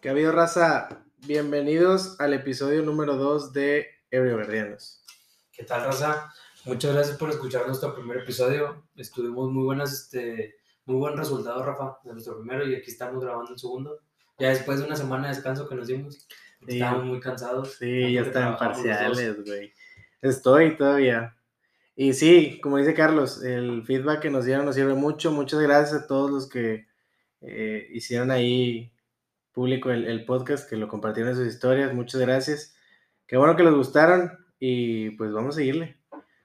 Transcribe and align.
Que 0.00 0.08
ha 0.08 0.12
habido 0.12 0.32
raza. 0.32 0.88
Bienvenidos 1.26 2.18
al 2.20 2.32
episodio 2.32 2.80
número 2.82 3.16
2 3.16 3.52
de 3.52 3.86
Ebrio. 4.10 4.38
¿Qué 5.52 5.64
tal, 5.64 5.84
raza? 5.84 6.32
Muchas 6.64 6.94
gracias 6.94 7.18
por 7.18 7.28
escuchar 7.28 7.66
nuestro 7.66 7.94
primer 7.94 8.16
episodio. 8.16 8.86
Estuvimos 8.96 9.50
muy 9.50 9.62
buenas, 9.64 9.92
este, 9.92 10.54
muy 10.86 10.96
buen 10.96 11.18
resultado, 11.18 11.62
Rafa, 11.62 11.98
de 12.04 12.12
nuestro 12.14 12.38
primero 12.40 12.66
y 12.66 12.74
aquí 12.76 12.90
estamos 12.90 13.22
grabando 13.22 13.52
el 13.52 13.58
segundo. 13.58 14.00
Ya 14.38 14.48
después 14.48 14.78
de 14.80 14.86
una 14.86 14.96
semana 14.96 15.28
de 15.28 15.34
descanso 15.34 15.68
que 15.68 15.74
nos 15.74 15.88
dimos, 15.88 16.26
Sí. 16.66 16.76
estábamos 16.76 17.04
muy 17.04 17.20
cansados. 17.20 17.74
Sí, 17.78 18.14
ya 18.14 18.22
están 18.22 18.56
parciales, 18.56 19.44
güey. 19.44 19.70
Estoy 20.22 20.78
todavía. 20.78 21.36
Y 21.94 22.14
sí, 22.14 22.58
como 22.62 22.78
dice 22.78 22.94
Carlos, 22.94 23.42
el 23.42 23.84
feedback 23.84 24.20
que 24.20 24.30
nos 24.30 24.46
dieron 24.46 24.64
nos 24.64 24.76
sirve 24.76 24.94
mucho. 24.94 25.30
Muchas 25.30 25.60
gracias 25.60 26.04
a 26.04 26.06
todos 26.06 26.30
los 26.30 26.48
que 26.48 26.86
eh, 27.42 27.86
hicieron 27.92 28.30
ahí 28.30 28.94
público 29.52 29.90
el, 29.90 30.04
el 30.06 30.24
podcast, 30.24 30.68
que 30.68 30.76
lo 30.76 30.88
compartieron 30.88 31.32
en 31.32 31.36
sus 31.38 31.46
historias. 31.46 31.94
Muchas 31.94 32.20
gracias. 32.20 32.74
Qué 33.26 33.36
bueno 33.36 33.56
que 33.56 33.62
les 33.62 33.74
gustaron 33.74 34.32
y 34.58 35.10
pues 35.10 35.32
vamos 35.32 35.54
a 35.54 35.58
seguirle. 35.58 36.00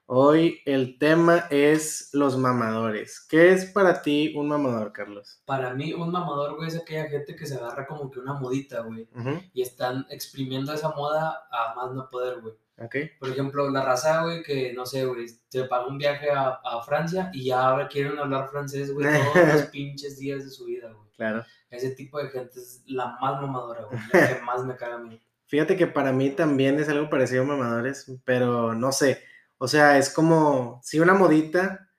Hoy 0.08 0.59
el 0.66 1.00
tema 1.00 1.48
es 1.50 2.09
los 2.14 2.38
mamadores. 2.38 3.26
¿Qué 3.28 3.52
es 3.52 3.66
para 3.66 4.04
ti 4.04 4.36
un 4.38 4.48
mamador, 4.48 4.94
Carlos? 4.94 5.41
Para 5.45 5.73
mí, 5.73 5.94
un 5.94 6.12
mamador, 6.12 6.55
güey, 6.55 6.68
es 6.68 6.76
aquella 6.76 7.09
gente 7.09 7.36
que 7.36 7.48
se 7.48 7.55
agarra 7.55 7.88
como 7.88 8.12
que 8.12 8.20
una 8.20 8.34
modita, 8.34 8.81
güey, 8.81 9.09
Ujú, 9.16 9.42
y 9.52 9.64
están 9.64 10.06
exprimiendo 10.12 10.72
esa 10.73 10.90
moda 10.90 11.48
a 11.52 11.73
más 11.76 11.92
no 11.94 12.08
poder, 12.08 12.40
güey. 12.40 12.53
Ok. 12.78 12.95
Por 13.20 13.30
ejemplo, 13.30 13.67
la 13.72 13.84
raza, 13.84 14.22
güey, 14.22 14.44
que 14.44 14.73
no 14.73 14.86
sé, 14.86 15.06
güey, 15.06 15.28
se 15.50 15.64
paga 15.64 15.88
un 15.88 15.98
viaje 15.98 16.30
a, 16.30 16.59
a 16.64 16.84
Francia 16.84 17.31
y 17.34 17.45
ya 17.45 17.67
ahora 17.67 17.88
quieren 17.88 18.20
hablar 18.20 18.50
francés, 18.50 18.94
güey, 18.94 19.08
todos 19.08 19.48
los 19.53 19.64
pinches 19.70 20.20
días 20.20 20.44
de 20.44 20.52
su 20.52 20.66
vida, 20.66 20.92
güey. 20.92 21.09
Claro. 21.16 21.44
Ese 21.70 21.92
tipo 21.92 22.20
de 22.20 22.30
gente 22.30 22.60
es 22.60 22.84
la 22.88 23.18
más 23.20 23.42
mamadora, 23.42 23.84
güey, 23.86 24.00
la 24.14 24.28
que 24.40 24.42
más 24.44 24.64
me 24.64 24.76
caga 24.76 24.96
a 24.96 25.00
mí. 25.00 25.22
Fíjate 25.48 25.76
que 25.78 25.88
para 25.88 26.12
mí 26.12 26.31
también 26.31 26.80
es 26.80 26.89
algo 26.89 27.09
parecido 27.09 27.44
a 27.44 27.45
mamadores, 27.45 28.12
pero 28.23 28.73
no 28.73 28.92
sé. 28.92 29.22
O 29.58 29.67
sea, 29.67 29.98
es 29.98 30.09
como, 30.09 30.80
sí, 30.84 31.00
una 31.00 31.14
modita, 31.14 31.89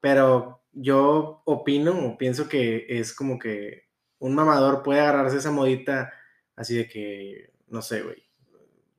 pero 0.00 0.62
yo 0.72 1.42
opino 1.46 1.92
o 2.06 2.18
pienso 2.18 2.48
que 2.48 2.86
es 2.88 3.14
como 3.14 3.38
que 3.38 3.84
un 4.18 4.34
mamador 4.34 4.82
puede 4.82 5.00
agarrarse 5.00 5.38
esa 5.38 5.50
modita 5.50 6.12
así 6.56 6.76
de 6.76 6.88
que, 6.88 7.52
no 7.68 7.80
sé, 7.82 8.02
güey, 8.02 8.22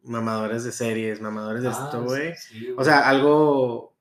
mamadores 0.03 0.63
de 0.63 0.71
series, 0.71 1.21
mamadores 1.21 1.61
de 1.61 1.69
Ah, 1.69 1.81
esto, 1.85 2.03
güey. 2.03 2.35
sí, 2.35 2.73
O 2.77 2.83
sea, 2.83 3.07
algo 3.07 3.95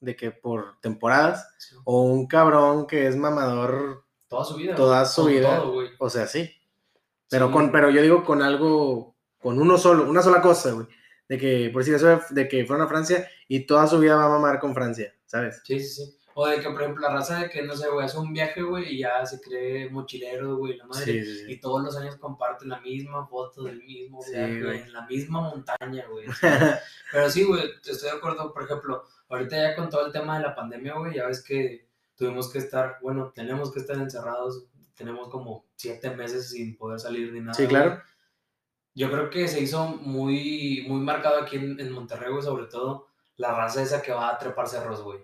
de 0.00 0.16
que 0.16 0.30
por 0.32 0.78
temporadas, 0.80 1.48
Sí. 1.58 1.76
o 1.84 2.02
un 2.02 2.26
cabrón 2.26 2.86
que 2.86 3.06
es 3.06 3.16
mamador, 3.16 4.03
toda 4.34 4.44
su 4.44 4.54
vida. 4.56 4.74
toda 4.74 5.04
su 5.06 5.24
vida. 5.26 5.56
todo, 5.58 5.82
o 5.98 6.10
sea, 6.10 6.26
sí. 6.26 6.50
Pero, 7.30 7.46
Sí. 7.48 7.52
con, 7.52 7.72
pero 7.72 7.90
yo 7.90 8.02
digo 8.02 8.22
con 8.24 8.42
algo, 8.42 9.16
con 9.38 9.60
uno 9.60 9.78
solo, 9.78 10.08
una 10.08 10.22
sola 10.22 10.40
cosa, 10.42 10.72
güey. 10.72 10.86
De 11.28 11.38
que, 11.38 11.70
por 11.72 11.82
decir 11.82 11.94
eso, 11.94 12.20
de- 12.30 12.48
que 12.48 12.66
fueron 12.66 12.84
a 12.84 12.88
Francia 12.88 13.26
y 13.48 13.60
toda 13.66 13.86
su 13.86 13.98
vida 13.98 14.16
va 14.16 14.26
a 14.26 14.28
mamar 14.28 14.58
con 14.60 14.74
Francia, 14.74 15.14
¿sabes? 15.24 15.62
Sí, 15.64 15.80
sí, 15.80 16.04
sí. 16.04 16.18
O 16.36 16.46
de 16.48 16.58
que, 16.60 16.68
por 16.68 16.82
ejemplo, 16.82 17.00
la 17.08 17.14
raza 17.14 17.38
de 17.38 17.48
que, 17.48 17.62
no 17.62 17.76
sé, 17.76 17.88
güey, 17.88 18.04
hace 18.04 18.18
un 18.18 18.32
viaje, 18.32 18.60
güey, 18.60 18.94
y 18.96 18.98
ya 18.98 19.24
se 19.24 19.40
cree 19.40 19.88
mochilero, 19.88 20.56
güey, 20.56 20.76
la 20.76 20.84
madre. 20.86 21.04
Sí, 21.04 21.24
sí. 21.24 21.44
Y 21.52 21.60
todos 21.60 21.80
los 21.82 21.96
años 21.96 22.16
comparten 22.16 22.68
la 22.70 22.80
misma 22.80 23.24
foto 23.28 23.62
del 23.62 23.80
mismo 23.84 24.20
Sí, 24.20 24.32
viaje, 24.32 24.62
güey. 24.62 24.80
en 24.82 24.92
la 24.92 25.06
misma 25.06 25.40
montaña, 25.42 26.04
güey. 26.10 26.26
Pero 27.12 27.30
sí, 27.30 27.44
güey, 27.44 27.62
estoy 27.84 28.10
de 28.10 28.16
acuerdo. 28.16 28.52
Por 28.52 28.64
ejemplo, 28.64 29.04
ahorita 29.28 29.56
ya 29.56 29.76
con 29.76 29.88
todo 29.88 30.06
el 30.06 30.12
tema 30.12 30.36
de 30.38 30.42
la 30.44 30.54
pandemia, 30.56 30.94
güey, 30.94 31.14
ya 31.14 31.26
ves 31.26 31.42
que 31.42 31.86
tuvimos 32.16 32.52
que 32.52 32.58
estar, 32.58 32.98
bueno, 33.02 33.32
tenemos 33.34 33.72
que 33.72 33.80
estar 33.80 33.96
encerrados. 33.96 34.66
Tenemos 34.94 35.28
como 35.28 35.66
siete 35.76 36.10
meses 36.14 36.50
sin 36.50 36.76
poder 36.76 37.00
salir 37.00 37.32
ni 37.32 37.40
nada. 37.40 37.54
Sí, 37.54 37.66
claro. 37.66 38.00
Yo 38.94 39.10
creo 39.10 39.28
que 39.28 39.48
se 39.48 39.60
hizo 39.60 39.86
muy, 39.86 40.84
muy 40.88 41.00
marcado 41.00 41.40
aquí 41.40 41.56
en, 41.56 41.80
en 41.80 41.90
Monterrey, 41.90 42.30
güey, 42.30 42.42
sobre 42.44 42.66
todo 42.66 43.08
la 43.36 43.52
raza 43.54 43.82
esa 43.82 44.00
que 44.00 44.12
va 44.12 44.30
a 44.30 44.38
trepar 44.38 44.68
cerros, 44.68 45.02
güey. 45.02 45.18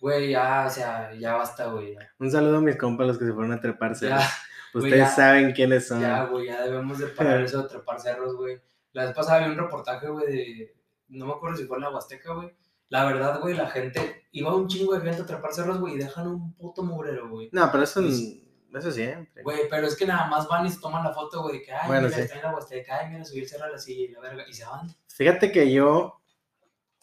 Güey, 0.00 0.30
ya, 0.30 0.66
o 0.66 0.70
sea, 0.70 1.12
ya 1.14 1.34
basta, 1.34 1.66
güey. 1.66 1.96
Un 2.18 2.30
saludo 2.30 2.58
a 2.58 2.60
mis 2.60 2.76
compas, 2.76 3.06
los 3.08 3.18
que 3.18 3.24
se 3.26 3.32
fueron 3.32 3.52
a 3.52 3.60
treparse. 3.60 4.08
ya, 4.08 4.18
güey, 4.72 4.84
Ustedes 4.84 5.08
ya. 5.08 5.14
saben 5.16 5.52
quiénes 5.52 5.88
son. 5.88 6.00
ya, 6.00 6.24
güey, 6.26 6.46
ya 6.46 6.62
debemos 6.62 6.98
de 6.98 7.08
parar 7.08 7.40
eso 7.42 7.62
de 7.62 7.68
trepar 7.68 8.00
cerros, 8.00 8.36
güey. 8.36 8.60
La 8.92 9.06
vez 9.06 9.14
pasada 9.14 9.44
vi 9.44 9.50
un 9.52 9.58
reportaje, 9.58 10.06
güey, 10.08 10.26
de, 10.26 10.76
no 11.08 11.26
me 11.26 11.32
acuerdo 11.32 11.56
si 11.56 11.64
fue 11.64 11.78
en 11.78 11.82
la 11.82 11.90
Huasteca, 11.90 12.32
güey. 12.34 12.54
La 12.90 13.04
verdad, 13.04 13.40
güey, 13.40 13.54
la 13.54 13.68
gente, 13.68 14.24
iba 14.32 14.54
un 14.54 14.66
chingo 14.68 14.94
de 14.94 15.00
gente 15.00 15.22
a 15.22 15.26
trepar 15.26 15.52
cerros, 15.52 15.78
güey, 15.78 15.94
y 15.94 15.98
dejan 15.98 16.26
un 16.28 16.54
puto 16.54 16.82
mugrero, 16.82 17.28
güey. 17.28 17.48
No, 17.52 17.70
pero 17.70 17.84
eso, 17.84 18.02
Sí. 18.02 18.48
eso 18.74 18.90
siempre. 18.90 19.42
Güey, 19.42 19.68
pero 19.68 19.86
es 19.86 19.94
que 19.96 20.06
nada 20.06 20.26
más 20.28 20.48
van 20.48 20.64
y 20.66 20.70
se 20.70 20.80
toman 20.80 21.04
la 21.04 21.12
foto, 21.12 21.42
güey, 21.42 21.58
de 21.58 21.64
que, 21.64 21.72
ay, 21.72 21.86
Bueno, 21.86 22.02
mira, 22.04 22.16
sí. 22.16 22.22
está 22.22 22.36
en 22.36 22.42
la 22.42 22.54
Huasteca, 22.54 22.98
ay, 23.00 23.10
mira, 23.10 23.24
subir 23.24 23.48
cerro 23.48 23.64
a 23.64 23.68
la 23.70 23.78
silla 23.78 24.04
y 24.04 24.08
la 24.08 24.20
verga, 24.20 24.44
y 24.48 24.52
se 24.54 24.64
van. 24.64 24.88
Fíjate 25.08 25.52
que 25.52 25.70
yo, 25.72 26.20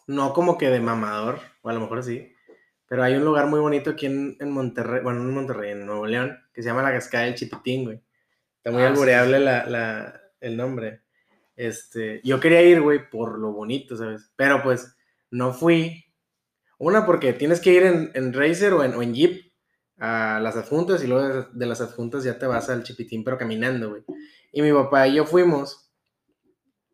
no 0.08 0.32
como 0.32 0.58
que 0.58 0.70
de 0.70 0.80
mamador, 0.80 1.38
o 1.62 1.68
a 1.68 1.72
lo 1.72 1.80
mejor 1.80 2.02
sí, 2.02 2.32
pero 2.88 3.02
hay 3.02 3.14
un 3.14 3.24
lugar 3.24 3.46
muy 3.46 3.60
bonito 3.60 3.90
aquí 3.90 4.06
en, 4.06 4.36
en 4.40 4.50
Monterrey, 4.50 5.02
bueno, 5.02 5.20
no 5.20 5.28
en 5.28 5.34
Monterrey, 5.34 5.72
en 5.72 5.86
Nuevo 5.86 6.06
León, 6.06 6.38
que 6.52 6.62
se 6.62 6.68
llama 6.68 6.82
la 6.82 6.92
Cascada 6.92 7.24
del 7.24 7.34
Chipitín, 7.34 7.84
güey. 7.84 8.00
Está 8.58 8.70
muy 8.72 8.82
Ah, 8.82 8.92
sí. 8.94 9.30
la, 9.30 9.66
la- 9.66 10.20
el 10.40 10.56
nombre. 10.56 11.02
Este, 11.56 12.20
yo 12.24 12.38
quería 12.40 12.62
ir, 12.62 12.80
güey, 12.82 13.08
por 13.08 13.38
lo 13.38 13.52
bonito, 13.52 13.96
¿sabes? 13.96 14.30
Pero 14.36 14.62
pues 14.62 14.95
no 15.30 15.52
fui. 15.52 16.04
Una, 16.78 17.06
porque 17.06 17.32
tienes 17.32 17.60
que 17.60 17.72
ir 17.72 17.82
en, 17.84 18.10
en 18.14 18.32
Racer 18.32 18.72
o 18.74 18.84
en, 18.84 18.94
o 18.94 19.02
en 19.02 19.14
Jeep 19.14 19.52
a 19.98 20.40
las 20.40 20.56
adjuntas 20.56 21.02
y 21.02 21.06
luego 21.06 21.26
de, 21.28 21.46
de 21.52 21.66
las 21.66 21.80
adjuntas 21.80 22.22
ya 22.24 22.38
te 22.38 22.46
vas 22.46 22.68
al 22.68 22.82
Chipitín, 22.82 23.24
pero 23.24 23.38
caminando, 23.38 23.90
güey. 23.90 24.02
Y 24.52 24.62
mi 24.62 24.72
papá 24.72 25.08
y 25.08 25.14
yo 25.14 25.24
fuimos 25.24 25.90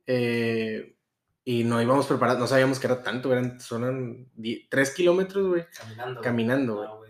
eh, 0.07 0.97
y 1.45 1.65
no 1.65 1.83
íbamos 1.83 2.07
preparados, 2.07 2.41
no 2.41 2.47
sabíamos 2.47 2.79
que 2.79 2.87
era 2.87 3.03
tanto, 3.03 3.33
eran, 3.33 3.59
son 3.61 4.31
3 4.69 4.91
kilómetros, 4.95 5.49
güey, 5.49 5.65
Caminando. 5.77 6.21
caminando, 6.21 6.77
güey. 6.77 6.89
No. 6.89 7.03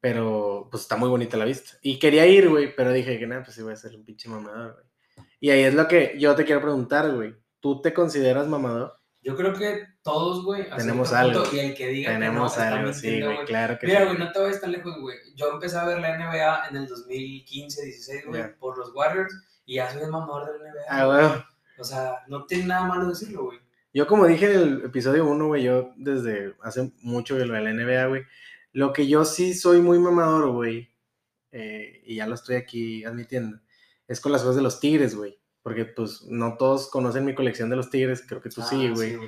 Pero 0.00 0.68
pues 0.70 0.82
está 0.84 0.96
muy 0.96 1.08
bonita 1.08 1.36
la 1.36 1.44
vista. 1.44 1.78
Y 1.82 1.98
quería 1.98 2.26
ir, 2.26 2.48
güey, 2.48 2.74
pero 2.74 2.92
dije 2.92 3.18
que 3.18 3.26
nada, 3.26 3.42
pues 3.42 3.56
sí 3.56 3.62
voy 3.62 3.72
a 3.72 3.76
ser 3.76 3.94
un 3.94 4.04
pinche 4.04 4.28
mamador, 4.28 4.74
güey. 4.74 5.26
Y 5.40 5.50
ahí 5.50 5.62
es 5.62 5.74
lo 5.74 5.86
que 5.88 6.16
yo 6.18 6.34
te 6.34 6.44
quiero 6.44 6.60
preguntar, 6.60 7.12
güey. 7.14 7.34
¿Tú 7.60 7.80
te 7.80 7.92
consideras 7.92 8.46
mamador? 8.48 8.95
Yo 9.26 9.34
creo 9.34 9.52
que 9.54 9.84
todos, 10.04 10.44
güey, 10.44 10.70
Tenemos 10.76 11.08
punto, 11.08 11.20
algo. 11.20 11.42
Y 11.52 11.58
el 11.58 11.74
que 11.74 11.88
diga 11.88 12.12
Tenemos 12.12 12.54
que 12.54 12.60
no, 12.60 12.66
algo, 12.66 12.92
sí, 12.92 13.20
güey, 13.20 13.44
claro 13.44 13.76
que 13.76 13.88
Mira, 13.88 13.98
sí. 14.00 14.06
güey, 14.06 14.18
no 14.18 14.30
te 14.30 14.38
vayas 14.38 14.60
tan 14.60 14.70
lejos, 14.70 15.00
güey. 15.00 15.16
Yo 15.34 15.50
empecé 15.52 15.76
a 15.76 15.84
ver 15.84 15.98
la 15.98 16.16
NBA 16.16 16.68
en 16.68 16.76
el 16.76 16.88
2015-16, 16.88 18.26
güey, 18.26 18.40
Ya. 18.40 18.56
por 18.60 18.78
los 18.78 18.94
Warriors, 18.94 19.34
y 19.64 19.74
ya 19.74 19.90
soy 19.92 20.02
el 20.02 20.10
mamador 20.10 20.52
de 20.52 20.58
la 20.60 20.70
NBA. 20.70 20.80
Ah, 20.88 21.04
güey. 21.06 21.44
O 21.78 21.84
sea, 21.84 22.22
no 22.28 22.46
tiene 22.46 22.66
nada 22.66 22.86
malo 22.86 23.08
decirlo, 23.08 23.46
güey. 23.46 23.58
Yo 23.92 24.06
como 24.06 24.26
dije 24.26 24.46
en 24.46 24.60
el 24.60 24.84
episodio 24.84 25.26
1, 25.26 25.46
güey, 25.48 25.64
yo 25.64 25.90
desde 25.96 26.54
hace 26.62 26.92
mucho 27.02 27.36
que 27.36 27.46
lo 27.46 27.54
de 27.54 27.62
la 27.62 27.72
NBA, 27.72 28.06
güey, 28.06 28.22
lo 28.72 28.92
que 28.92 29.08
yo 29.08 29.24
sí 29.24 29.54
soy 29.54 29.80
muy 29.80 29.98
mamador, 29.98 30.50
güey, 30.52 30.88
eh, 31.50 32.02
y 32.04 32.14
ya 32.16 32.28
lo 32.28 32.34
estoy 32.36 32.56
aquí 32.56 33.04
admitiendo, 33.04 33.58
es 34.06 34.20
con 34.20 34.30
las 34.30 34.42
cosas 34.42 34.56
de 34.56 34.62
los 34.62 34.78
tigres, 34.78 35.16
güey. 35.16 35.36
Porque 35.66 35.84
pues 35.84 36.22
no 36.28 36.56
todos 36.56 36.88
conocen 36.88 37.24
mi 37.24 37.34
colección 37.34 37.68
de 37.68 37.74
los 37.74 37.90
tigres, 37.90 38.22
creo 38.24 38.40
que 38.40 38.50
tú 38.50 38.62
sí, 38.62 38.86
Ah, 38.86 38.92
güey. 38.94 39.18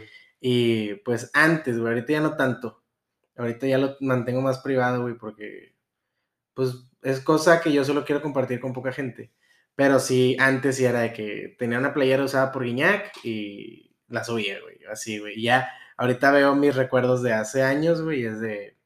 Y 0.41 0.95
pues 1.05 1.33
antes, 1.35 1.77
güey, 1.81 1.95
ahorita 1.95 2.13
ya 2.13 2.21
no 2.21 2.37
tanto. 2.37 2.85
Ahorita 3.37 3.67
ya 3.67 3.77
lo 3.77 3.97
mantengo 3.99 4.41
más 4.41 4.61
privado, 4.61 5.03
güey, 5.03 5.15
porque 5.15 5.75
pues 6.55 6.75
es 7.03 7.19
cosa 7.19 7.61
que 7.61 7.73
yo 7.73 7.85
solo 7.85 8.05
quiero 8.05 8.23
compartir 8.23 8.61
con 8.61 8.73
poca 8.73 8.93
gente. 8.93 9.33
Pero 9.75 9.99
sí, 9.99 10.37
antes 10.39 10.77
sí 10.77 10.85
era 10.85 11.01
de 11.01 11.13
que 11.13 11.57
tenía 11.59 11.77
una 11.77 11.93
playera 11.93 12.23
usada 12.23 12.53
por 12.53 12.63
Guiñac 12.63 13.11
y 13.25 13.97
la 14.07 14.23
subía, 14.23 14.61
güey, 14.61 14.79
así, 14.89 15.19
güey. 15.19 15.41
Y 15.41 15.43
ya, 15.43 15.69
ahorita 15.97 16.31
veo 16.31 16.55
mis 16.55 16.77
recuerdos 16.77 17.21
de 17.21 17.33
hace 17.33 17.65
años, 17.65 18.01
güey, 18.01 18.21
y 18.21 18.27
es 18.27 18.39
de 18.39 18.77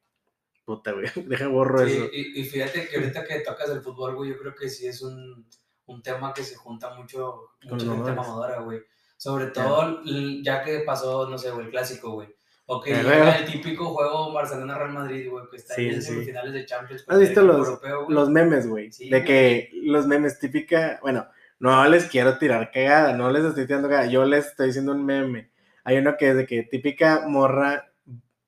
puta, 0.64 0.92
güey, 0.92 1.04
deja 1.26 1.48
borro 1.48 1.86
Sí, 1.86 1.92
eso. 1.92 2.08
y, 2.14 2.40
y 2.40 2.44
fíjate 2.46 2.88
que 2.88 2.96
ahorita 2.96 3.26
que 3.26 3.40
tocas 3.40 3.68
el 3.68 3.82
fútbol, 3.82 4.14
güey, 4.14 4.30
yo 4.30 4.38
creo 4.38 4.54
que 4.54 4.70
sí 4.70 4.86
es 4.86 5.02
un, 5.02 5.46
un 5.92 6.02
tema 6.02 6.32
que 6.34 6.42
se 6.44 6.56
junta 6.56 6.94
mucho, 6.94 7.50
Con 7.68 7.72
mucha 7.78 7.86
gente 7.86 8.12
mamadora, 8.12 8.60
güey. 8.60 8.80
Sobre 9.16 9.46
todo 9.46 10.00
l- 10.04 10.42
ya 10.42 10.62
que 10.64 10.80
pasó, 10.80 11.28
no 11.28 11.38
sé, 11.38 11.50
güey, 11.50 11.66
el 11.66 11.70
clásico, 11.70 12.10
güey. 12.12 12.28
O 12.66 12.80
que 12.80 12.94
llega 12.94 13.36
el 13.38 13.44
típico 13.44 13.86
juego 13.92 14.32
Barcelona-Real 14.32 14.92
Madrid, 14.92 15.30
güey, 15.30 15.44
que 15.50 15.56
está 15.56 15.74
Sí, 15.74 15.82
ahí 15.82 15.94
en 15.94 16.02
sí. 16.02 16.08
semifinales 16.12 16.52
de 16.52 16.64
Champions. 16.66 17.04
¿Has 17.08 17.18
visto 17.18 17.42
los, 17.42 17.66
europeo, 17.68 18.06
los 18.08 18.30
memes, 18.30 18.66
güey? 18.68 18.90
Sí, 18.92 19.08
de 19.10 19.18
güey. 19.18 19.24
que 19.24 19.70
los 19.82 20.06
memes 20.06 20.38
típica, 20.38 20.98
bueno, 21.02 21.26
no 21.58 21.84
les 21.88 22.06
quiero 22.06 22.38
tirar 22.38 22.70
cagada, 22.72 23.12
no 23.14 23.30
les 23.30 23.44
estoy 23.44 23.66
tirando 23.66 23.88
cagada, 23.88 24.06
yo 24.06 24.24
les 24.24 24.46
estoy 24.46 24.68
diciendo 24.68 24.92
un 24.92 25.04
meme. 25.04 25.50
Hay 25.84 25.98
uno 25.98 26.16
que 26.16 26.30
es 26.30 26.36
de 26.36 26.46
que 26.46 26.62
típica 26.62 27.24
morra 27.26 27.92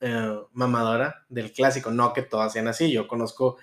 eh, 0.01 0.41
mamadora 0.53 1.25
del 1.29 1.53
clásico, 1.53 1.91
no 1.91 2.13
que 2.13 2.23
todas 2.23 2.53
sean 2.53 2.69
así, 2.69 2.91
yo 2.93 3.07
conozco 3.09 3.59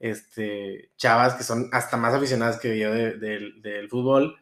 este, 0.00 0.90
chavas 0.96 1.34
que 1.34 1.44
son 1.44 1.68
hasta 1.72 1.96
más 1.96 2.14
aficionadas 2.14 2.58
que 2.58 2.78
yo 2.78 2.92
de- 2.92 3.16
del- 3.18 3.62
del 3.62 3.88
fútbol, 3.88 4.36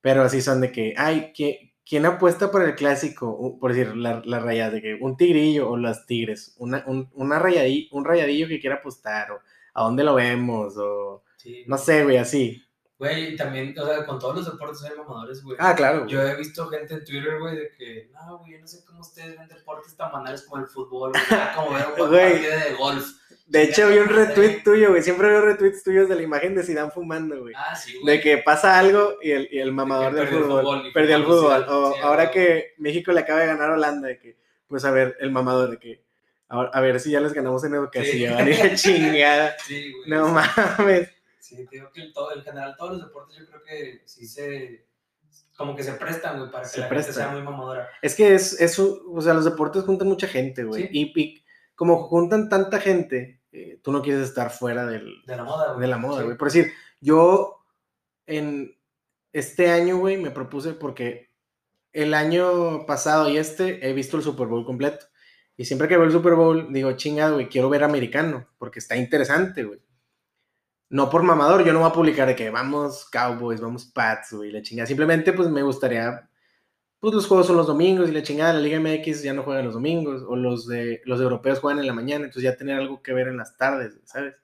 pero 0.00 0.22
así 0.22 0.40
son 0.40 0.60
de 0.60 0.70
que, 0.72 0.94
ay, 0.96 1.32
¿qui- 1.36 1.72
¿quién 1.84 2.06
apuesta 2.06 2.50
por 2.50 2.62
el 2.62 2.74
clásico? 2.74 3.58
Por 3.60 3.72
decir, 3.74 3.96
la, 3.96 4.22
la 4.24 4.38
rayada, 4.40 4.70
de 4.70 4.82
que 4.82 4.94
un 5.00 5.16
tigrillo 5.16 5.68
o 5.70 5.76
las 5.76 6.06
tigres, 6.06 6.54
una, 6.58 6.84
un, 6.86 7.08
una 7.14 7.38
rayadí- 7.38 7.88
un 7.92 8.04
rayadillo 8.04 8.48
que 8.48 8.60
quiera 8.60 8.76
apostar, 8.76 9.32
o 9.32 9.40
a 9.74 9.82
dónde 9.82 10.04
lo 10.04 10.14
vemos, 10.14 10.74
o 10.78 11.24
Sí, 11.36 11.64
no 11.66 11.78
sé, 11.78 12.04
güey, 12.04 12.18
así. 12.18 12.62
Güey, 12.98 13.34
también, 13.34 13.74
o 13.78 13.86
sea, 13.86 14.04
con 14.04 14.18
todos 14.18 14.36
los 14.36 14.52
deportes 14.52 14.82
hay 14.84 14.94
mamadores, 14.94 15.42
güey. 15.42 15.56
Ah, 15.58 15.74
claro. 15.74 16.00
güey. 16.00 16.10
Yo 16.10 16.20
he 16.20 16.36
visto 16.36 16.68
gente 16.68 16.92
en 16.92 17.02
Twitter, 17.04 17.38
güey, 17.40 17.56
de 17.56 17.70
que, 17.78 18.10
no, 18.12 18.38
güey, 18.40 18.52
yo 18.52 18.58
no 18.60 18.66
sé 18.66 18.84
cómo 18.84 19.00
ustedes 19.00 19.38
ven 19.38 19.48
deportes 19.48 19.96
tan 19.96 20.12
banales 20.12 20.42
como 20.42 20.62
el 20.62 20.68
fútbol, 20.68 21.12
güey, 21.12 21.24
como 21.54 21.72
ver 21.72 21.86
un 21.86 21.94
partido 22.10 22.58
de 22.58 22.74
golf. 22.78 23.06
De 23.50 23.64
hecho, 23.64 23.88
vi 23.88 23.98
un 23.98 24.08
retweet 24.08 24.62
tuyo, 24.62 24.90
güey. 24.90 25.02
Siempre 25.02 25.26
veo 25.28 25.40
retweets 25.40 25.82
tuyos 25.82 26.08
de 26.08 26.14
la 26.14 26.22
imagen 26.22 26.54
de 26.54 26.62
Zidane 26.62 26.92
fumando, 26.92 27.40
güey. 27.40 27.52
Ah, 27.56 27.74
sí, 27.74 27.98
güey. 28.00 28.16
De 28.18 28.22
que 28.22 28.38
pasa 28.38 28.78
algo 28.78 29.16
y 29.20 29.32
el, 29.32 29.48
y 29.50 29.58
el 29.58 29.72
mamador 29.72 30.12
del 30.14 30.22
perdió 30.28 30.38
el 30.38 30.44
fútbol, 30.44 30.62
fútbol 30.64 30.92
perdió 30.94 31.16
el 31.16 31.24
fútbol. 31.24 31.66
O 31.68 31.92
Sí, 31.94 32.00
ahora 32.00 32.30
que 32.30 32.74
México 32.78 33.10
le 33.10 33.20
acaba 33.20 33.40
de 33.40 33.46
ganar 33.48 33.70
a 33.70 33.74
Holanda, 33.74 34.06
de 34.06 34.18
que, 34.20 34.36
pues 34.68 34.84
a 34.84 34.92
ver, 34.92 35.16
el 35.18 35.32
mamador, 35.32 35.70
de 35.70 35.78
que, 35.78 36.00
a, 36.48 36.60
a 36.60 36.80
ver 36.80 37.00
si 37.00 37.10
ya 37.10 37.20
les 37.20 37.32
ganamos 37.32 37.64
en 37.64 37.74
educación, 37.74 38.38
Sí. 38.38 38.50
y 38.50 38.56
la 38.68 38.74
chingada. 38.76 39.56
Sí, 39.66 39.92
güey. 39.94 40.10
No 40.10 40.28
mames. 40.28 41.08
Sí, 41.40 41.56
te 41.66 41.76
digo 41.76 41.90
que 41.92 42.02
el 42.02 42.12
todo, 42.12 42.32
en 42.36 42.42
general 42.44 42.76
todos 42.78 42.92
los 42.92 43.02
deportes 43.08 43.36
yo 43.36 43.46
creo 43.48 43.62
que 43.64 44.02
sí 44.04 44.28
se, 44.28 44.84
como 45.56 45.74
que 45.74 45.82
se 45.82 45.94
prestan, 45.94 46.38
güey, 46.38 46.52
para 46.52 46.62
que 46.62 46.68
Se 46.70 46.78
la 46.80 46.88
prestan. 46.88 47.14
gente 47.14 47.24
sea 47.26 47.32
muy 47.32 47.42
mamadora. 47.42 47.88
Es 48.00 48.14
que 48.14 48.32
es, 48.32 48.60
eso, 48.60 49.02
o 49.12 49.20
sea, 49.20 49.34
los 49.34 49.44
deportes 49.44 49.82
juntan 49.82 50.06
mucha 50.06 50.28
gente, 50.28 50.62
güey. 50.62 50.84
Sí. 50.84 50.88
Y, 50.92 51.20
y 51.20 51.44
como 51.74 52.04
juntan 52.04 52.48
tanta 52.48 52.78
gente, 52.78 53.39
eh, 53.52 53.80
tú 53.82 53.92
no 53.92 54.02
quieres 54.02 54.22
estar 54.22 54.50
fuera 54.50 54.86
del, 54.86 55.22
De 55.26 55.36
la 55.36 55.44
moda, 55.44 55.68
güey. 55.72 55.80
de 55.80 55.86
la 55.88 55.98
moda, 55.98 56.18
Sí. 56.20 56.24
güey. 56.24 56.36
Por 56.36 56.48
decir, 56.48 56.72
yo 57.00 57.64
en 58.26 58.76
este 59.32 59.70
año, 59.70 59.98
güey, 59.98 60.16
me 60.16 60.30
propuse 60.30 60.72
porque 60.74 61.30
el 61.92 62.14
año 62.14 62.86
pasado 62.86 63.28
y 63.28 63.36
este 63.38 63.88
he 63.88 63.92
visto 63.92 64.16
el 64.16 64.22
Super 64.22 64.46
Bowl 64.46 64.64
completo. 64.64 65.06
Y 65.56 65.64
siempre 65.66 65.88
que 65.88 65.96
veo 65.96 66.06
el 66.06 66.12
Super 66.12 66.34
Bowl, 66.34 66.72
digo, 66.72 66.92
chingado, 66.92 67.34
güey, 67.34 67.48
quiero 67.48 67.68
ver 67.68 67.84
americano, 67.84 68.48
porque 68.58 68.78
está 68.78 68.96
interesante, 68.96 69.64
güey. 69.64 69.80
No 70.88 71.10
por 71.10 71.22
mamador, 71.22 71.64
yo 71.64 71.72
no 71.72 71.80
voy 71.80 71.90
a 71.90 71.92
publicar 71.92 72.26
de 72.26 72.34
que 72.34 72.50
vamos 72.50 73.08
Cowboys, 73.10 73.60
vamos 73.60 73.84
Pats, 73.84 74.32
güey, 74.32 74.50
la 74.50 74.62
chingada. 74.62 74.86
Simplemente, 74.86 75.32
pues 75.32 75.48
me 75.50 75.62
gustaría, 75.62 76.29
pues 77.00 77.14
los 77.14 77.26
juegos 77.26 77.46
son 77.46 77.56
los 77.56 77.66
domingos 77.66 78.08
y 78.08 78.12
la 78.12 78.22
chingada, 78.22 78.52
la 78.52 78.60
Liga 78.60 78.78
MX 78.78 79.22
ya 79.22 79.32
no 79.32 79.42
juega 79.42 79.62
los 79.62 79.74
domingos, 79.74 80.22
o 80.28 80.36
los 80.36 80.66
de 80.66 81.00
los 81.06 81.20
europeos 81.20 81.58
juegan 81.60 81.78
en 81.80 81.86
la 81.86 81.94
mañana, 81.94 82.24
entonces 82.26 82.42
ya 82.44 82.56
tener 82.56 82.76
algo 82.78 83.02
que 83.02 83.12
ver 83.14 83.28
en 83.28 83.38
las 83.38 83.56
tardes, 83.56 83.98
¿sabes? 84.04 84.36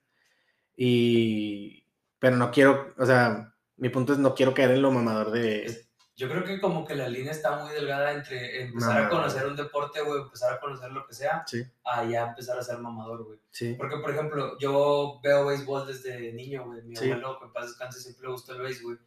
Y, 0.76 1.84
pero 2.18 2.36
no 2.36 2.50
quiero, 2.50 2.94
o 2.98 3.06
sea, 3.06 3.54
mi 3.76 3.88
punto 3.88 4.12
es 4.12 4.18
no 4.18 4.34
quiero 4.34 4.54
caer 4.54 4.72
en 4.72 4.82
lo 4.82 4.90
mamador 4.90 5.30
de... 5.30 5.84
Yo 6.18 6.30
creo 6.30 6.44
que 6.44 6.58
como 6.62 6.86
que 6.86 6.94
la 6.94 7.08
línea 7.10 7.30
está 7.30 7.58
muy 7.62 7.74
delgada 7.74 8.12
entre 8.12 8.62
empezar 8.62 8.88
Mamador. 8.94 9.06
a 9.06 9.10
conocer 9.10 9.46
un 9.48 9.56
deporte, 9.56 10.00
güey, 10.00 10.22
empezar 10.22 10.54
a 10.54 10.60
conocer 10.60 10.90
lo 10.90 11.06
que 11.06 11.12
sea, 11.14 11.44
Sí, 11.46 11.62
a 11.84 12.04
ya 12.06 12.28
empezar 12.28 12.58
a 12.58 12.62
ser 12.62 12.78
mamador, 12.78 13.24
güey. 13.24 13.38
sí. 13.50 13.74
Porque, 13.76 13.98
por 13.98 14.10
ejemplo, 14.12 14.56
yo 14.58 15.20
veo 15.22 15.44
béisbol 15.44 15.86
desde 15.86 16.32
niño, 16.32 16.64
güey. 16.64 16.80
Mi 16.84 16.96
Sí. 16.96 17.10
abuelo, 17.10 17.38
que 17.38 17.44
en 17.44 17.52
paz 17.52 17.66
descanse, 17.66 18.00
siempre 18.00 18.28
le 18.28 18.32
gustó 18.32 18.54
el 18.54 18.62
béisbol. 18.62 18.98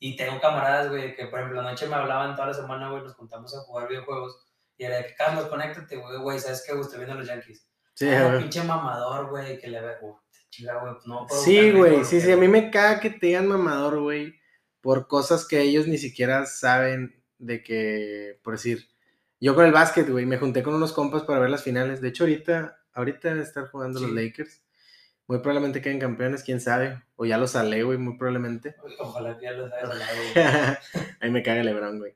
Y 0.00 0.16
tengo 0.16 0.40
camaradas, 0.40 0.90
güey, 0.90 1.14
que, 1.16 1.26
por 1.26 1.40
ejemplo, 1.40 1.60
anoche 1.60 1.86
me 1.88 1.94
hablaban 1.96 2.34
toda 2.36 2.48
la 2.48 2.54
semana, 2.54 2.90
güey, 2.90 3.02
nos 3.02 3.14
contamos 3.14 3.54
a 3.56 3.60
jugar 3.60 3.88
videojuegos. 3.88 4.44
Y 4.76 4.84
era 4.84 4.98
de 4.98 5.06
que, 5.06 5.14
Carlos, 5.14 5.46
conéctate, 5.46 5.96
güey, 5.96 6.18
güey, 6.18 6.38
¿sabes 6.38 6.64
qué? 6.66 6.72
Usted 6.74 6.98
viendo 6.98 7.14
a 7.14 7.18
los 7.18 7.26
Yankees. 7.26 7.68
Sí, 7.94 8.08
Ah, 8.08 8.28
güey. 8.28 8.38
pinche 8.42 8.62
mamador, 8.62 9.28
güey, 9.28 9.58
que 9.58 9.66
le 9.66 9.80
ve, 9.80 9.94
güey, 10.00 10.14
chinga, 10.50 10.78
güey, 10.80 10.92
pues 10.94 11.06
no 11.06 11.26
puedo 11.26 11.42
Sí, 11.42 11.72
güey, 11.72 12.04
sí, 12.04 12.20
sí, 12.20 12.30
a 12.30 12.36
mí 12.36 12.46
me 12.46 12.70
caga 12.70 13.00
que 13.00 13.10
te 13.10 13.26
digan 13.26 13.48
mamador, 13.48 13.98
güey, 14.00 14.34
por 14.80 15.08
cosas 15.08 15.46
que 15.48 15.60
ellos 15.60 15.88
ni 15.88 15.98
siquiera 15.98 16.46
saben 16.46 17.20
de 17.38 17.62
que, 17.64 18.38
por 18.44 18.54
decir, 18.54 18.88
yo 19.40 19.54
con 19.56 19.64
el 19.66 19.72
básquet, 19.72 20.08
güey, 20.08 20.26
me 20.26 20.38
junté 20.38 20.62
con 20.62 20.74
unos 20.74 20.92
compas 20.92 21.22
para 21.24 21.40
ver 21.40 21.50
las 21.50 21.62
finales. 21.64 22.00
De 22.00 22.08
hecho, 22.08 22.22
ahorita, 22.24 22.78
ahorita 22.92 23.32
estar 23.40 23.68
jugando 23.68 23.98
los. 24.00 24.10
Lakers. 24.12 24.62
Muy 25.28 25.40
probablemente 25.40 25.82
queden 25.82 25.98
campeones, 26.00 26.42
quién 26.42 26.58
sabe. 26.60 27.02
O 27.16 27.26
ya 27.26 27.36
los 27.36 27.50
salé, 27.50 27.82
güey, 27.82 27.98
muy 27.98 28.16
probablemente. 28.16 28.74
Ojalá 28.98 29.36
que 29.38 29.44
ya 29.44 29.52
los 29.52 29.70
güey. 29.70 30.46
Ahí 31.20 31.30
me 31.30 31.42
caga 31.42 31.62
LeBron, 31.62 31.98
güey. 31.98 32.14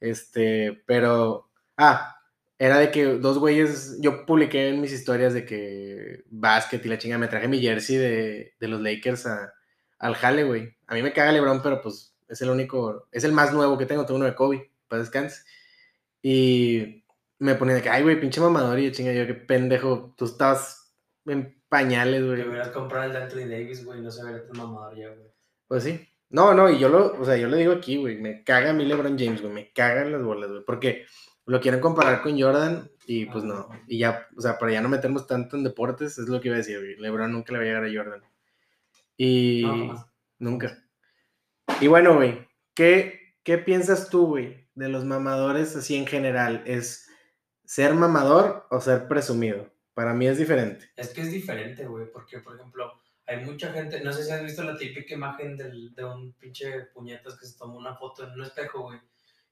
Este, 0.00 0.82
pero. 0.86 1.50
Ah, 1.76 2.16
era 2.58 2.78
de 2.78 2.90
que 2.90 3.04
dos 3.04 3.38
güeyes. 3.38 3.98
Yo 4.00 4.24
publiqué 4.24 4.68
en 4.70 4.80
mis 4.80 4.92
historias 4.92 5.34
de 5.34 5.44
que 5.44 6.24
básquet 6.30 6.84
y 6.84 6.88
la 6.88 6.98
chinga. 6.98 7.18
Me 7.18 7.28
traje 7.28 7.48
mi 7.48 7.60
jersey 7.60 7.96
de, 7.96 8.54
de 8.58 8.68
los 8.68 8.80
Lakers 8.80 9.26
a- 9.26 9.52
al 9.98 10.14
jale, 10.14 10.44
güey. 10.44 10.74
A 10.86 10.94
mí 10.94 11.02
me 11.02 11.12
caga 11.12 11.32
LeBron, 11.32 11.62
pero 11.62 11.82
pues 11.82 12.14
es 12.28 12.40
el 12.40 12.48
único. 12.48 13.08
Es 13.12 13.24
el 13.24 13.32
más 13.32 13.52
nuevo 13.52 13.76
que 13.76 13.84
tengo. 13.86 14.06
Tengo 14.06 14.16
uno 14.16 14.26
de 14.26 14.34
Kobe, 14.34 14.70
para 14.88 15.02
descanse. 15.02 15.42
Y 16.22 17.04
me 17.38 17.54
ponía 17.56 17.74
de 17.74 17.82
que, 17.82 17.90
ay, 17.90 18.02
güey, 18.02 18.18
pinche 18.18 18.40
mamador. 18.40 18.78
Y 18.78 18.84
yo 18.86 18.90
chinga, 18.90 19.12
yo, 19.12 19.26
qué 19.26 19.34
pendejo. 19.34 20.14
Tú 20.16 20.24
estabas 20.24 20.94
en 21.26 21.54
pañales, 21.74 22.20
Que 22.20 22.26
güey. 22.28 22.48
hubieras 22.48 22.68
comprado 22.68 23.04
el 23.06 23.12
de 23.12 23.18
Anthony 23.18 23.48
Davis, 23.50 23.84
güey, 23.84 24.00
no 24.00 24.10
se 24.10 24.22
vería 24.24 24.46
tan 24.46 24.56
mamador 24.56 24.96
ya, 24.96 25.08
güey. 25.08 25.28
Pues 25.66 25.82
sí. 25.82 26.08
No, 26.30 26.54
no, 26.54 26.70
y 26.70 26.78
yo 26.78 26.88
lo, 26.88 27.20
o 27.20 27.24
sea, 27.24 27.36
yo 27.36 27.48
le 27.48 27.56
digo 27.56 27.72
aquí, 27.72 27.96
güey, 27.96 28.20
me 28.20 28.44
caga 28.44 28.70
a 28.70 28.72
mí 28.72 28.84
LeBron 28.84 29.18
James, 29.18 29.40
güey, 29.42 29.52
me 29.52 29.72
cagan 29.72 30.12
las 30.12 30.22
bolas, 30.22 30.50
güey, 30.50 30.62
porque 30.64 31.04
lo 31.46 31.60
quieren 31.60 31.80
comparar 31.80 32.22
con 32.22 32.40
Jordan 32.40 32.90
y 33.06 33.26
pues 33.26 33.44
no, 33.44 33.68
y 33.86 33.98
ya, 33.98 34.26
o 34.36 34.40
sea, 34.40 34.58
para 34.58 34.72
ya 34.72 34.80
no 34.80 34.88
meternos 34.88 35.26
tanto 35.26 35.56
en 35.56 35.64
deportes, 35.64 36.16
es 36.18 36.28
lo 36.28 36.40
que 36.40 36.48
iba 36.48 36.54
a 36.56 36.58
decir, 36.58 36.78
güey, 36.78 36.96
LeBron 36.96 37.32
nunca 37.32 37.52
le 37.52 37.58
va 37.58 37.64
a 37.64 37.66
llegar 37.66 37.84
a 37.84 37.92
Jordan. 37.92 38.22
Y 39.16 39.62
No, 39.64 40.08
nunca. 40.38 40.78
Y 41.80 41.88
bueno, 41.88 42.14
güey, 42.14 42.48
¿qué, 42.74 43.34
¿qué 43.42 43.58
piensas 43.58 44.08
tú, 44.08 44.26
güey, 44.26 44.68
de 44.74 44.88
los 44.88 45.04
mamadores 45.04 45.74
así 45.76 45.96
en 45.96 46.06
general? 46.06 46.62
¿Es 46.66 47.08
ser 47.64 47.94
mamador 47.94 48.66
o 48.70 48.80
ser 48.80 49.08
presumido? 49.08 49.73
Para 49.94 50.12
mí 50.12 50.26
es 50.26 50.38
diferente. 50.38 50.90
Es 50.96 51.10
que 51.10 51.20
es 51.22 51.30
diferente, 51.30 51.86
güey, 51.86 52.06
porque, 52.12 52.40
por 52.40 52.56
ejemplo, 52.56 52.92
hay 53.26 53.44
mucha 53.44 53.72
gente, 53.72 54.02
no 54.02 54.12
sé 54.12 54.24
si 54.24 54.32
has 54.32 54.42
visto 54.42 54.62
la 54.64 54.76
típica 54.76 55.14
imagen 55.14 55.56
del, 55.56 55.94
de 55.94 56.04
un 56.04 56.32
pinche 56.34 56.86
puñetas 56.92 57.38
que 57.38 57.46
se 57.46 57.56
tomó 57.56 57.78
una 57.78 57.94
foto 57.96 58.24
en 58.24 58.32
un 58.32 58.42
espejo, 58.42 58.82
güey, 58.82 58.98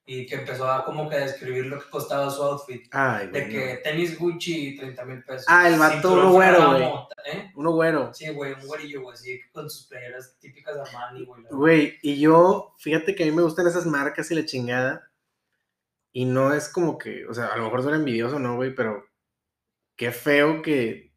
y 0.05 0.27
que 0.27 0.35
empezó 0.35 0.71
a 0.71 0.85
como 0.85 1.09
que 1.09 1.15
a 1.15 1.21
describir 1.21 1.67
lo 1.67 1.79
que 1.79 1.89
costaba 1.89 2.29
su 2.29 2.43
outfit. 2.43 2.87
Ay, 2.91 3.29
De 3.29 3.41
güey. 3.41 3.51
que 3.53 3.81
tenis 3.85 4.19
Gucci, 4.19 4.77
30 4.77 5.05
mil 5.05 5.23
pesos. 5.23 5.47
Ah, 5.49 5.69
el 5.69 5.79
vato 5.79 6.13
uno 6.13 6.33
güero, 6.33 6.57
Ferragamo, 6.57 7.09
¿eh? 7.25 7.53
Uno 7.55 7.71
güero. 7.71 8.13
Sí, 8.13 8.29
güey, 8.31 8.53
un 8.53 8.67
güerillo, 8.67 9.03
güey, 9.03 9.15
así 9.15 9.41
con 9.53 9.71
sus 9.71 9.87
playeras 9.87 10.37
típicas 10.41 10.75
de 10.75 10.81
Armani, 10.83 11.25
güey. 11.25 11.43
Güey, 11.51 11.99
y 12.03 12.19
yo, 12.19 12.75
fíjate 12.79 13.15
que 13.15 13.23
a 13.23 13.27
mí 13.27 13.33
me 13.33 13.43
gustan 13.43 13.69
esas 13.69 13.87
marcas 13.87 14.29
y 14.31 14.35
la 14.35 14.45
chingada. 14.45 15.09
Y 16.11 16.25
no 16.27 16.53
es 16.53 16.69
como 16.69 16.99
que, 16.99 17.25
o 17.27 17.33
sea, 17.33 17.47
a 17.47 17.57
lo 17.57 17.65
mejor 17.65 17.83
suena 17.83 17.97
envidioso, 17.97 18.39
¿no, 18.39 18.57
güey? 18.57 18.75
Pero 18.75 19.07
qué 20.03 20.11
feo 20.11 20.63
que 20.63 21.13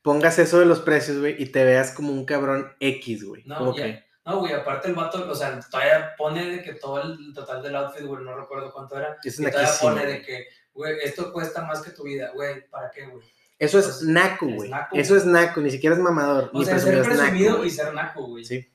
pongas 0.00 0.38
eso 0.38 0.58
de 0.58 0.64
los 0.64 0.80
precios, 0.80 1.18
güey, 1.18 1.36
y 1.42 1.46
te 1.46 1.62
veas 1.62 1.90
como 1.90 2.10
un 2.10 2.24
cabrón 2.24 2.72
X, 2.80 3.22
güey. 3.22 3.42
No, 3.44 3.76
ya. 3.76 3.84
que, 3.84 4.04
No, 4.24 4.38
güey, 4.38 4.54
aparte 4.54 4.88
el 4.88 4.94
vato, 4.94 5.30
o 5.30 5.34
sea, 5.34 5.60
todavía 5.70 6.14
pone 6.16 6.46
de 6.48 6.62
que 6.62 6.72
todo 6.72 7.02
el 7.02 7.34
total 7.34 7.62
del 7.62 7.76
outfit, 7.76 8.06
güey, 8.06 8.24
no 8.24 8.34
recuerdo 8.34 8.72
cuánto 8.72 8.96
era. 8.96 9.18
es 9.22 9.38
Y 9.38 9.44
todavía 9.44 9.70
pone 9.78 10.06
de 10.06 10.22
que, 10.22 10.46
güey, 10.72 10.94
esto 11.02 11.34
cuesta 11.34 11.66
más 11.66 11.82
que 11.82 11.90
tu 11.90 12.04
vida, 12.04 12.30
güey, 12.32 12.66
¿para 12.70 12.90
qué, 12.90 13.04
güey? 13.04 13.22
Eso 13.58 13.78
es 13.78 14.00
naco, 14.00 14.46
güey. 14.46 14.70
naco, 14.70 14.96
Eso 14.96 15.16
es 15.18 15.26
naco, 15.26 15.60
ni 15.60 15.70
siquiera 15.70 15.94
es 15.94 16.00
mamador. 16.00 16.50
O 16.54 16.60
ni 16.60 16.64
sea, 16.64 16.76
presumido, 16.76 17.02
ser 17.04 17.12
es 17.12 17.18
naco, 17.18 17.28
presumido 17.28 17.56
güey. 17.58 17.68
y 17.68 17.70
ser 17.70 17.92
naco, 17.92 18.26
güey. 18.26 18.44
Sí. 18.46 18.72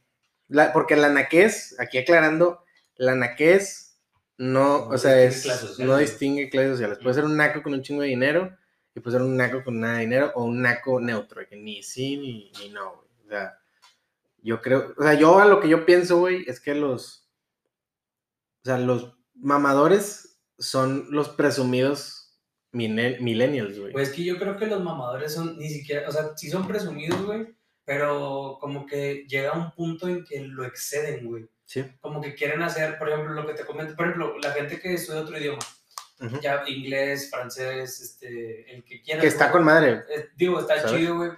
La- 0.47 0.71
porque 0.73 0.95
la 0.95 1.09
naquez, 1.09 1.75
aquí 1.79 1.97
aclarando, 1.97 2.63
la 2.97 3.15
naquez 3.15 3.99
no, 4.37 4.85
No 4.85 4.89
o 4.89 4.97
sea, 4.99 5.19
es, 5.19 5.41
clases 5.41 5.79
no 5.79 5.97
distingue 5.97 6.51
clases 6.51 6.73
sociales. 6.73 6.99
Puede 7.01 7.15
ser 7.15 7.25
un 7.25 7.35
naco 7.35 7.63
con 7.63 7.73
un 7.73 7.81
chingo 7.81 8.03
de 8.03 8.09
dinero 8.09 8.55
y 8.99 9.01
puede 9.01 9.17
ser 9.17 9.25
un 9.25 9.37
naco 9.37 9.63
con 9.63 9.79
nada 9.79 9.95
de 9.95 10.01
dinero 10.01 10.31
o 10.35 10.43
un 10.43 10.61
naco 10.61 10.99
neutro, 10.99 11.47
que 11.47 11.55
ni 11.55 11.81
sí 11.81 12.17
ni, 12.17 12.51
ni 12.59 12.69
no, 12.69 12.95
güey. 12.95 13.07
O 13.25 13.29
sea, 13.29 13.59
yo 14.41 14.61
creo, 14.61 14.93
o 14.97 15.03
sea, 15.03 15.13
yo 15.13 15.39
a 15.39 15.45
lo 15.45 15.59
que 15.59 15.69
yo 15.69 15.85
pienso, 15.85 16.19
güey, 16.19 16.43
es 16.47 16.59
que 16.59 16.75
los, 16.75 17.29
o 18.61 18.65
sea, 18.65 18.77
los 18.77 19.15
mamadores 19.33 20.39
son 20.57 21.07
los 21.11 21.29
presumidos 21.29 22.39
millennials, 22.71 23.79
güey. 23.79 23.93
Pues 23.93 24.09
que 24.09 24.23
yo 24.23 24.37
creo 24.37 24.57
que 24.57 24.67
los 24.67 24.83
mamadores 24.83 25.33
son 25.33 25.57
ni 25.57 25.69
siquiera, 25.69 26.07
o 26.07 26.11
sea, 26.11 26.35
sí 26.35 26.49
son 26.49 26.67
presumidos, 26.67 27.25
güey, 27.25 27.55
pero 27.85 28.57
como 28.59 28.85
que 28.85 29.25
llega 29.27 29.53
un 29.53 29.71
punto 29.71 30.07
en 30.07 30.23
que 30.23 30.41
lo 30.41 30.65
exceden, 30.65 31.25
güey. 31.25 31.49
Sí. 31.65 31.85
Como 32.01 32.19
que 32.21 32.35
quieren 32.35 32.61
hacer, 32.61 32.97
por 32.97 33.09
ejemplo, 33.09 33.33
lo 33.33 33.47
que 33.47 33.53
te 33.53 33.65
comento, 33.65 33.95
por 33.95 34.07
ejemplo, 34.07 34.37
la 34.39 34.51
gente 34.51 34.79
que 34.79 34.93
estudia 34.93 35.21
otro 35.21 35.37
idioma, 35.37 35.59
Ujú. 36.21 36.39
ya 36.41 36.63
inglés, 36.67 37.29
francés, 37.29 37.99
este, 38.01 38.73
el 38.75 38.83
que 38.83 39.01
quiera. 39.01 39.21
Que 39.21 39.27
está 39.27 39.45
güey. 39.45 39.53
con 39.53 39.63
madre. 39.65 40.03
Eh, 40.09 40.29
digo, 40.35 40.59
está 40.59 40.77
¿Sabes? 40.81 40.91
chido, 40.99 41.17
güey. 41.17 41.31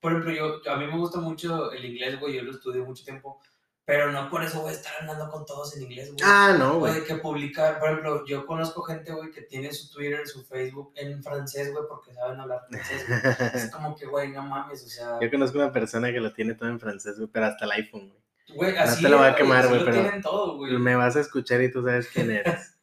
Por 0.00 0.12
ejemplo, 0.12 0.32
yo, 0.32 0.62
yo- 0.62 0.72
a 0.72 0.76
mí 0.76 0.86
me 0.86 0.96
gusta 0.98 1.18
mucho 1.20 1.72
el 1.72 1.84
inglés, 1.84 2.20
güey, 2.20 2.34
yo 2.36 2.42
lo 2.42 2.50
estudié 2.52 2.82
mucho 2.82 3.02
tiempo, 3.02 3.40
pero 3.84 4.12
no 4.12 4.28
por 4.28 4.44
eso 4.44 4.60
voy 4.60 4.70
a 4.70 4.74
estar 4.76 4.92
hablando 5.00 5.30
con 5.30 5.46
todos 5.46 5.74
en 5.76 5.82
inglés, 5.84 6.08
güey. 6.12 6.18
Ah, 6.22 6.54
no, 6.58 6.78
güey. 6.80 6.92
de 6.94 7.04
que 7.04 7.14
publicar, 7.16 7.78
por 7.80 7.88
ejemplo, 7.90 8.24
yo 8.26 8.44
conozco 8.46 8.82
gente, 8.82 9.12
güey, 9.12 9.30
que 9.30 9.42
tiene 9.42 9.72
su 9.72 9.90
Twitter, 9.90 10.26
su 10.28 10.44
Facebook 10.44 10.92
en 10.96 11.22
francés, 11.22 11.72
güey, 11.72 11.84
porque 11.88 12.12
saben 12.12 12.38
hablar 12.40 12.60
francés, 12.68 13.04
güey. 13.08 13.20
Es 13.54 13.70
como 13.70 13.96
que, 13.96 14.06
güey, 14.06 14.28
no 14.32 14.42
mames, 14.42 14.84
o 14.84 14.88
sea, 14.88 15.18
Yo 15.20 15.30
conozco 15.30 15.58
una 15.58 15.72
persona 15.72 16.12
que 16.12 16.20
lo 16.20 16.32
tiene 16.32 16.54
todo 16.54 16.68
en 16.68 16.78
francés, 16.78 17.16
güey, 17.16 17.30
pero 17.32 17.46
hasta 17.46 17.64
el 17.64 17.70
iPhone, 17.72 18.10
güey. 18.10 18.56
güey, 18.56 18.76
así 18.76 19.02
te 19.02 19.08
lo 19.08 19.16
voy 19.18 19.28
a 19.28 19.34
quemar, 19.34 19.66
güey, 19.68 19.84
pero 19.84 20.20
todo, 20.22 20.56
güey. 20.58 20.76
Me 20.78 20.94
vas 20.94 21.16
a 21.16 21.20
escuchar 21.20 21.62
y 21.62 21.70
tú 21.72 21.82
sabes 21.82 22.08
quién 22.08 22.30
eres. 22.30 22.74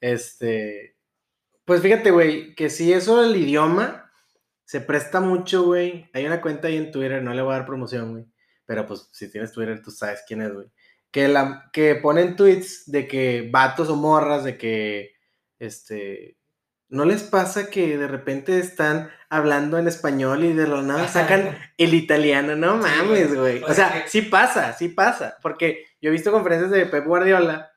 este. 0.00 0.96
Pues 1.64 1.82
fíjate, 1.82 2.10
güey, 2.10 2.54
que 2.54 2.70
si 2.70 2.92
eso 2.92 3.22
del 3.22 3.36
idioma 3.36 4.10
se 4.70 4.80
presta 4.80 5.20
mucho, 5.20 5.64
güey. 5.64 6.08
Hay 6.12 6.26
una 6.26 6.40
cuenta 6.40 6.68
ahí 6.68 6.76
en 6.76 6.92
Twitter, 6.92 7.22
no 7.22 7.34
le 7.34 7.42
voy 7.42 7.54
a 7.54 7.58
dar 7.58 7.66
promoción, 7.66 8.12
güey. 8.12 8.26
Pero 8.66 8.86
pues 8.86 9.08
si 9.10 9.28
tienes 9.28 9.50
Twitter, 9.50 9.82
tú 9.82 9.90
sabes 9.90 10.22
quién 10.26 10.42
es, 10.42 10.52
güey. 10.54 10.68
que, 11.10 11.26
la, 11.26 11.70
que 11.72 11.96
ponen 11.96 12.36
tweets 12.36 12.88
de 12.88 13.08
que 13.08 13.48
vatos 13.50 13.88
o 13.88 13.96
morras, 13.96 14.44
de 14.44 14.56
que, 14.56 15.16
este, 15.58 16.36
¿no 16.88 17.04
les 17.04 17.24
pasa 17.24 17.68
que 17.68 17.98
de 17.98 18.06
repente 18.06 18.58
están 18.60 19.10
hablando 19.28 19.76
en 19.78 19.88
español 19.88 20.44
y 20.44 20.52
de 20.52 20.68
lo 20.68 20.82
nada 20.82 21.08
sacan 21.08 21.58
el 21.76 21.94
italiano? 21.94 22.54
No 22.54 22.76
mames, 22.76 23.34
güey. 23.34 23.64
O 23.64 23.74
sea, 23.74 24.04
sí 24.06 24.22
pasa, 24.22 24.72
sí 24.74 24.88
pasa. 24.88 25.36
Porque 25.42 25.86
yo 26.00 26.10
he 26.10 26.12
visto 26.12 26.30
conferencias 26.30 26.70
de 26.70 26.86
Pep 26.86 27.04
Guardiola, 27.04 27.69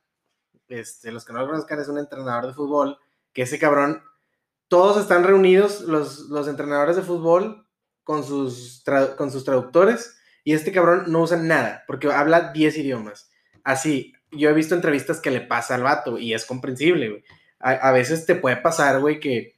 este, 0.67 1.12
los 1.12 1.25
que 1.25 1.34
no 1.34 1.39
lo 1.39 1.48
conozcan, 1.48 1.79
es 1.79 1.88
un 1.88 1.98
entrenador 1.98 2.48
de 2.48 2.53
fútbol, 2.53 2.98
que 3.34 3.43
ese 3.43 3.60
cabrón, 3.60 4.03
todos 4.67 4.98
están 4.98 5.24
reunidos, 5.24 5.82
los, 5.82 6.29
los 6.29 6.48
entrenadores 6.48 6.96
de 6.96 7.03
fútbol, 7.03 7.67
con 8.03 8.24
sus, 8.24 8.84
con 9.17 9.32
sus 9.32 9.43
traductores, 9.43 10.17
y 10.43 10.53
este 10.53 10.72
cabrón 10.72 11.05
no 11.08 11.22
usa 11.22 11.38
nada, 11.38 11.84
porque 11.88 12.12
habla 12.12 12.51
10 12.51 12.77
idiomas. 12.77 13.32
Así, 13.63 14.13
yo 14.32 14.50
he 14.50 14.53
visto 14.53 14.75
entrevistas 14.75 15.22
que 15.22 15.32
le 15.32 15.41
pasa 15.41 15.75
al 15.75 15.84
vato, 15.84 16.17
y 16.17 16.34
es 16.34 16.46
comprensible, 16.46 17.10
güey. 17.10 17.24
A, 17.65 17.93
veces 17.93 18.25
te 18.25 18.36
puede 18.36 18.58
pasar, 18.58 19.00
güey, 19.00 19.22
que 19.22 19.58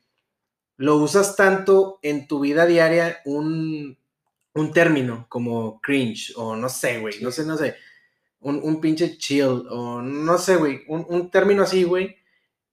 lo 0.78 0.98
usas 0.98 1.36
tanto 1.36 1.98
en 2.04 2.28
tu 2.28 2.40
vida 2.40 2.68
diaria 2.68 3.20
un, 3.26 3.98
un 4.54 4.72
término 4.72 5.26
como 5.28 5.82
cringe 5.82 6.32
o 6.36 6.56
no 6.56 6.70
sé, 6.70 7.00
güey, 7.00 7.20
no 7.22 7.32
sé, 7.32 7.46
no 7.46 7.58
sé, 7.58 7.76
un, 8.46 8.62
un 8.64 8.80
pinche 8.80 9.18
chill 9.18 9.66
o 9.70 10.02
no 10.04 10.38
sé, 10.38 10.56
güey, 10.56 10.84
un, 10.88 11.06
un 11.10 11.32
término 11.32 11.64
así, 11.64 11.84
güey, 11.84 12.16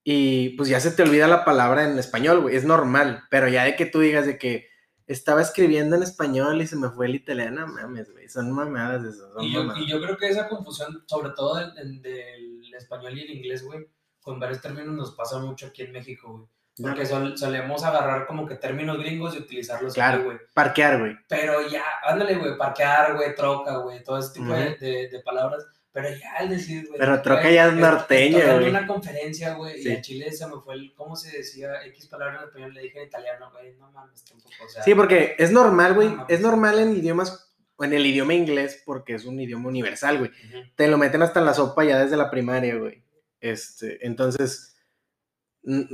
y 0.05 0.51
pues 0.51 0.69
ya 0.69 0.79
se 0.81 0.91
te 0.91 1.03
olvida 1.03 1.27
la 1.27 1.47
palabra 1.47 1.91
en 1.91 1.99
español, 1.99 2.43
güey, 2.43 2.57
es 2.57 2.65
normal, 2.65 3.23
pero 3.31 3.49
ya 3.49 3.65
de 3.65 3.75
que 3.75 3.87
tú 3.87 4.01
digas 4.01 4.27
de 4.27 4.37
que 4.37 4.69
estaba 5.07 5.41
escribiendo 5.41 5.97
en 5.97 6.03
español 6.03 6.61
y 6.61 6.67
se 6.67 6.77
me 6.77 6.91
fue 6.91 7.07
el 7.07 7.15
italiano, 7.15 7.67
mames, 7.67 8.13
güey, 8.13 8.29
son 8.29 8.53
mamadas 8.53 9.03
eso. 9.03 9.31
y, 9.41 9.53
yo, 9.53 9.65
y, 9.79 9.91
yo, 9.91 10.03
creo 10.03 10.19
que 10.19 10.29
esa 10.29 10.47
confusión, 10.47 11.05
sobre 11.07 11.31
todo 11.31 11.57
del, 11.57 12.03
del 12.03 12.75
español 12.75 13.17
y 13.17 13.23
el 13.23 13.31
inglés, 13.31 13.65
güey, 13.65 13.89
con 14.21 14.39
varios 14.39 14.61
términos 14.61 14.95
nos 14.95 15.13
pasa 15.13 15.39
mucho 15.39 15.69
aquí 15.69 15.83
en 15.83 15.93
México, 15.93 16.31
güey. 16.37 16.47
Porque 16.81 17.05
solemos 17.05 17.85
agarrar 17.85 18.27
como 18.27 18.47
que 18.47 18.55
términos 18.55 18.99
gringos 18.99 19.35
y 19.35 19.39
utilizarlos 19.39 19.93
claro, 19.93 20.25
güey. 20.25 20.39
Parquear, 20.55 21.01
güey. 21.01 21.17
Pero 21.29 21.69
ya, 21.69 21.85
ándale, 22.03 22.37
güey, 22.37 22.57
parquear, 22.57 23.15
güey, 23.15 23.35
troca, 23.35 23.77
güey, 23.77 24.03
todo 24.03 24.19
ese 24.19 24.33
tipo 24.33 24.55
de, 24.55 25.09
de, 25.11 25.21
palabras. 25.23 25.67
Pero 25.93 26.09
ya 26.09 26.33
al 26.39 26.49
decir, 26.49 26.87
güey. 26.87 26.99
Pero 26.99 27.21
troca 27.21 27.51
ya 27.51 27.69
es 27.69 27.75
norteño, 27.75 28.39
güey. 28.39 28.71
una 28.71 28.87
conferencia, 28.87 29.53
güey, 29.53 29.83
y 29.83 29.89
en 29.91 30.01
Chile 30.01 30.33
se 30.33 30.47
me 30.47 30.61
fue 30.63 30.75
el, 30.75 30.95
¿cómo 30.95 31.15
se 31.15 31.37
decía? 31.37 31.85
X 31.89 32.07
palabra 32.07 32.39
en 32.39 32.45
español, 32.49 32.73
le 32.73 32.83
dije 32.83 33.03
en 33.03 33.09
italiano, 33.09 33.51
güey, 33.53 33.75
no 33.75 33.91
mames, 33.91 34.25
tampoco, 34.25 34.55
o 34.65 34.69
sea. 34.69 34.83
Sí, 34.83 34.95
porque 34.95 35.37
es 35.39 35.53
normal, 35.53 35.93
güey, 35.93 36.17
es 36.29 36.41
normal 36.41 36.79
en 36.79 36.97
idiomas, 36.97 37.55
o 37.77 37.85
en 37.85 37.93
el 37.93 38.07
idioma 38.07 38.33
inglés, 38.33 38.83
porque 38.87 39.15
es 39.15 39.27
un 39.27 39.39
idioma 39.39 39.69
universal, 39.69 40.19
güey. 40.19 40.31
Te 40.75 40.89
lo 40.89 40.97
meten 40.97 41.21
hasta 41.21 41.41
en 41.41 41.47
la 41.47 41.53
sopa 41.53 41.85
ya 41.85 42.03
desde 42.03 42.17
la 42.17 42.31
primaria, 42.31 42.77
güey. 42.77 43.03
Este, 43.43 44.07
entonces, 44.07 44.72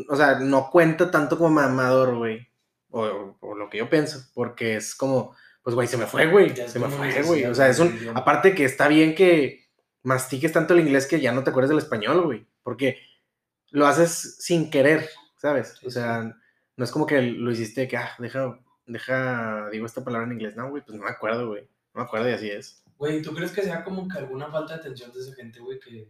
o 0.09 0.17
sea, 0.17 0.39
no 0.39 0.71
cuenta 0.71 1.11
tanto 1.11 1.37
como 1.37 1.51
mamador, 1.51 2.17
güey. 2.17 2.49
O, 2.91 3.37
lo 3.55 3.69
que 3.69 3.79
yo 3.79 3.91
pienso, 3.91 4.31
porque 4.35 4.77
es 4.77 4.95
como, 4.95 5.35
pues, 5.63 5.75
güey, 5.75 5.87
se 5.89 5.99
me 5.99 6.07
fue, 6.07 6.27
güey. 6.27 6.55
Se 6.57 6.79
me 6.79 6.89
fue, 6.89 7.23
güey. 7.23 7.45
O 7.45 7.55
sea, 7.55 7.69
es 7.69 7.79
un. 7.79 8.13
Aparte 8.15 8.55
que 8.55 8.65
está 8.65 8.89
bien 8.89 9.15
que 9.15 9.69
mastiques 10.03 10.53
tanto 10.53 10.75
el 10.75 10.81
inglés 10.81 11.07
que 11.07 11.21
ya 11.21 11.33
no 11.33 11.45
te 11.45 11.51
acuerdas 11.51 11.69
del 11.69 11.79
español, 11.79 12.23
güey. 12.23 12.47
Porque 12.63 12.99
lo 13.71 13.87
haces 13.87 14.37
sin 14.39 14.71
querer, 14.71 15.09
¿sabes? 15.37 15.75
O 15.85 15.91
sea, 15.91 16.35
no 16.77 16.85
es 16.85 16.91
como 16.91 17.07
que 17.07 17.21
lo 17.21 17.51
hiciste 17.51 17.87
que, 17.89 17.97
ah, 17.97 18.13
deja, 18.19 18.59
deja, 18.87 19.69
digo 19.71 19.85
esta 19.85 20.03
palabra 20.03 20.27
en 20.27 20.33
inglés. 20.33 20.57
No, 20.57 20.71
güey, 20.71 20.83
pues 20.83 20.97
no 20.97 21.05
me 21.05 21.11
acuerdo, 21.11 21.49
güey. 21.49 21.63
No 21.93 22.01
me 22.01 22.03
acuerdo 22.03 22.31
y 22.31 22.33
así 22.33 22.51
es. 22.51 22.83
Güey, 22.97 23.23
¿tú 23.23 23.35
crees 23.35 23.53
que 23.53 23.63
sea 23.63 23.85
como 23.85 24.09
que 24.09 24.19
alguna 24.19 24.51
falta 24.51 24.75
de 24.75 24.81
atención 24.81 25.13
de 25.13 25.21
esa 25.21 25.35
gente, 25.35 25.61
güey, 25.61 25.79
que 25.79 26.09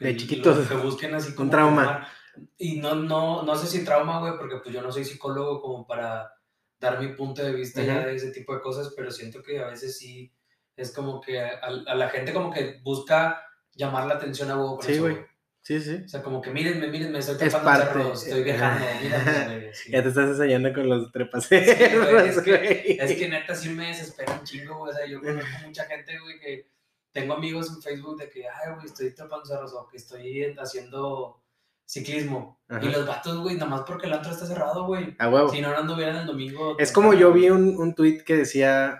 de 0.00 0.16
chiquitos. 0.16 0.68
Que 0.68 0.74
busquen 0.74 1.14
así 1.14 1.32
como. 1.32 1.44
Un 1.44 1.50
trauma. 1.50 2.08
Y 2.58 2.80
no, 2.80 2.94
no, 2.94 3.42
no 3.42 3.56
sé 3.56 3.66
si 3.66 3.84
trauma, 3.84 4.20
güey, 4.20 4.36
porque 4.38 4.56
pues 4.56 4.74
yo 4.74 4.82
no 4.82 4.92
soy 4.92 5.04
psicólogo 5.04 5.60
como 5.60 5.86
para 5.86 6.34
dar 6.80 7.00
mi 7.00 7.08
punto 7.08 7.42
de 7.42 7.52
vista 7.52 7.82
ya 7.82 8.06
de 8.06 8.16
ese 8.16 8.32
tipo 8.32 8.54
de 8.54 8.60
cosas, 8.60 8.92
pero 8.96 9.10
siento 9.10 9.42
que 9.42 9.60
a 9.60 9.68
veces 9.68 9.96
sí 9.96 10.32
es 10.76 10.92
como 10.92 11.20
que 11.20 11.40
a, 11.40 11.70
la 11.70 12.08
gente 12.08 12.32
como 12.32 12.50
que 12.50 12.80
busca 12.82 13.42
llamar 13.74 14.06
la 14.06 14.14
atención 14.14 14.50
a 14.50 14.56
huevo 14.56 14.80
sí, 14.82 14.98
güey. 14.98 15.18
Sí, 15.60 15.80
sí. 15.80 16.02
O 16.04 16.08
sea, 16.08 16.22
como 16.24 16.42
que 16.42 16.50
mírenme, 16.50 16.88
mírenme, 16.88 17.20
estoy 17.20 17.36
trepando 17.36 18.12
estoy 18.12 18.42
viajando, 18.42 18.84
mírenme, 19.00 19.70
Ya 19.88 20.02
te 20.02 20.08
estás 20.08 20.30
enseñando 20.30 20.72
con 20.72 20.88
los 20.88 21.12
trepas. 21.12 21.44
Sí, 21.44 21.54
es, 21.54 22.40
que, 22.40 22.96
es 22.98 23.16
que 23.16 23.28
neta 23.28 23.54
sí 23.54 23.68
me 23.68 23.86
desespera 23.86 24.32
un 24.32 24.44
chingo, 24.44 24.78
güey. 24.78 24.92
O 24.92 24.96
sea, 24.96 25.06
yo 25.06 25.20
conozco 25.20 25.48
mucha 25.64 25.84
gente, 25.84 26.18
güey, 26.18 26.40
que 26.40 26.68
tengo 27.12 27.34
amigos 27.34 27.68
en 27.68 27.80
Facebook 27.80 28.18
de 28.18 28.28
que, 28.28 28.48
ay, 28.48 28.74
güey, 28.74 28.86
estoy 28.86 29.14
trepando 29.14 29.44
cerros 29.44 29.72
o 29.74 29.86
que 29.86 29.98
estoy 29.98 30.52
haciendo 30.58 31.41
ciclismo. 31.84 32.60
Y 32.80 32.86
los 32.86 33.06
vatos, 33.06 33.38
güey, 33.38 33.56
nada 33.56 33.70
más 33.70 33.82
porque 33.86 34.06
el 34.06 34.14
antro 34.14 34.32
está 34.32 34.46
cerrado, 34.46 34.86
güey. 34.86 35.14
A 35.18 35.28
huevo. 35.28 35.50
Si 35.50 35.60
no, 35.60 35.70
no 35.70 35.78
anduvieran 35.78 36.16
el 36.16 36.26
domingo. 36.26 36.78
Es 36.78 36.90
como 36.90 37.12
yo 37.12 37.32
vi 37.32 37.50
un, 37.50 37.76
un 37.76 37.94
tweet 37.94 38.24
que 38.24 38.36
decía, 38.36 38.98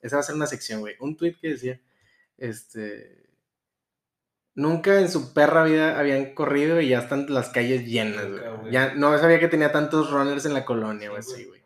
esa 0.00 0.16
va 0.16 0.20
a 0.20 0.24
ser 0.24 0.34
una 0.34 0.46
sección, 0.46 0.80
güey, 0.80 0.94
un 1.00 1.16
tweet 1.16 1.36
que 1.40 1.48
decía, 1.48 1.80
este, 2.36 3.28
nunca 4.54 5.00
en 5.00 5.10
su 5.10 5.32
perra 5.32 5.64
vida 5.64 5.98
habían 5.98 6.34
corrido 6.34 6.80
y 6.80 6.88
ya 6.88 6.98
están 6.98 7.26
las 7.28 7.48
calles 7.48 7.86
llenas, 7.86 8.26
güey. 8.28 8.72
Ya 8.72 8.94
no 8.94 9.16
sabía 9.18 9.40
que 9.40 9.48
tenía 9.48 9.72
tantos 9.72 10.10
runners 10.10 10.44
en 10.44 10.54
la 10.54 10.64
colonia, 10.64 11.10
güey, 11.10 11.22
sí, 11.22 11.44
güey. 11.44 11.62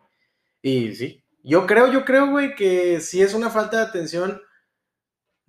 Y 0.61 0.95
sí, 0.95 1.23
yo 1.43 1.67
creo, 1.67 1.91
yo 1.91 2.05
creo, 2.05 2.29
güey, 2.31 2.55
que 2.55 3.01
sí 3.01 3.21
es 3.21 3.33
una 3.33 3.49
falta 3.49 3.77
de 3.77 3.83
atención 3.83 4.41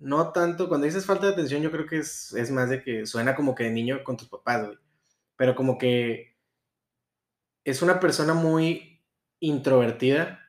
no 0.01 0.31
tanto, 0.31 0.67
cuando 0.67 0.85
dices 0.85 1.05
falta 1.05 1.27
de 1.27 1.33
atención, 1.33 1.61
yo 1.61 1.71
creo 1.71 1.85
que 1.85 1.99
es, 1.99 2.51
más 2.51 2.69
de 2.69 2.81
que 2.81 3.05
suena 3.05 3.35
como 3.35 3.53
que 3.53 3.65
de 3.65 3.69
niño 3.69 4.03
con 4.03 4.17
tus 4.17 4.27
papás, 4.27 4.65
güey. 4.65 4.77
Pero 5.41 5.55
como 5.55 5.79
que 5.79 6.37
es 7.63 7.81
una 7.81 7.99
persona 7.99 8.35
muy 8.35 9.03
introvertida 9.39 10.39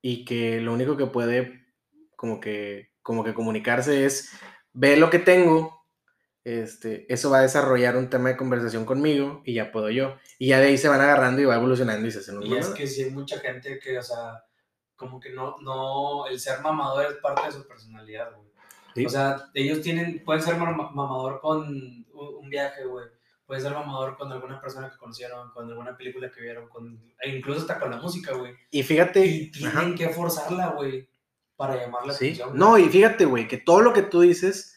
y 0.00 0.24
que 0.24 0.60
lo 0.60 0.72
único 0.72 0.96
que 0.96 1.06
puede 1.06 1.66
como 2.14 2.38
que, 2.38 2.92
como 3.02 3.24
que 3.24 3.34
comunicarse 3.34 4.04
es 4.06 4.30
ve 4.72 4.96
lo 4.96 5.10
que 5.10 5.18
tengo, 5.18 5.88
este, 6.44 7.12
eso 7.12 7.30
va 7.30 7.38
a 7.38 7.42
desarrollar 7.42 7.96
un 7.96 8.10
tema 8.10 8.28
de 8.28 8.36
conversación 8.36 8.84
conmigo 8.84 9.42
y 9.44 9.54
ya 9.54 9.72
puedo 9.72 9.90
yo. 9.90 10.16
Y 10.38 10.50
ya 10.50 10.60
de 10.60 10.68
ahí 10.68 10.78
se 10.78 10.88
van 10.88 11.00
agarrando 11.00 11.42
y 11.42 11.46
va 11.46 11.56
evolucionando 11.56 12.06
y 12.06 12.12
se 12.12 12.20
hacen 12.20 12.36
un 12.36 12.46
Y 12.46 12.56
es 12.56 12.68
que 12.68 12.86
sí 12.86 13.02
hay 13.02 13.10
mucha 13.10 13.40
gente 13.40 13.80
que, 13.80 13.98
o 13.98 14.02
sea, 14.04 14.44
como 14.94 15.18
que 15.18 15.30
no, 15.30 15.56
no, 15.62 16.28
el 16.28 16.38
ser 16.38 16.60
mamador 16.60 17.06
es 17.06 17.14
parte 17.14 17.46
de 17.46 17.52
su 17.54 17.66
personalidad, 17.66 18.30
güey. 18.36 19.04
O 19.04 19.08
sea, 19.08 19.50
ellos 19.52 19.82
tienen, 19.82 20.22
pueden 20.24 20.44
ser 20.44 20.56
mamador 20.58 21.40
con 21.40 21.66
un 22.14 22.48
viaje, 22.48 22.84
güey. 22.84 23.06
Pueden 23.52 23.64
ser 23.64 23.74
mamador 23.74 24.16
con 24.16 24.32
alguna 24.32 24.58
persona 24.58 24.90
que 24.90 24.96
conocieron, 24.96 25.50
con 25.50 25.68
alguna 25.68 25.94
película 25.94 26.30
que 26.30 26.40
vieron, 26.40 26.70
con, 26.70 26.98
e 27.20 27.36
incluso 27.36 27.60
hasta 27.60 27.78
con 27.78 27.90
la 27.90 27.98
música, 27.98 28.32
güey. 28.32 28.54
Y 28.70 28.82
fíjate. 28.82 29.26
Y 29.26 29.50
tienen 29.50 29.94
que 29.94 30.08
forzarla, 30.08 30.68
güey, 30.68 31.06
para 31.54 31.76
llamar 31.76 32.06
la 32.06 32.14
atención. 32.14 32.56
No, 32.56 32.78
y 32.78 32.88
fíjate, 32.88 33.26
güey, 33.26 33.46
que 33.46 33.58
todo 33.58 33.82
lo 33.82 33.92
que 33.92 34.00
tú 34.00 34.22
dices 34.22 34.74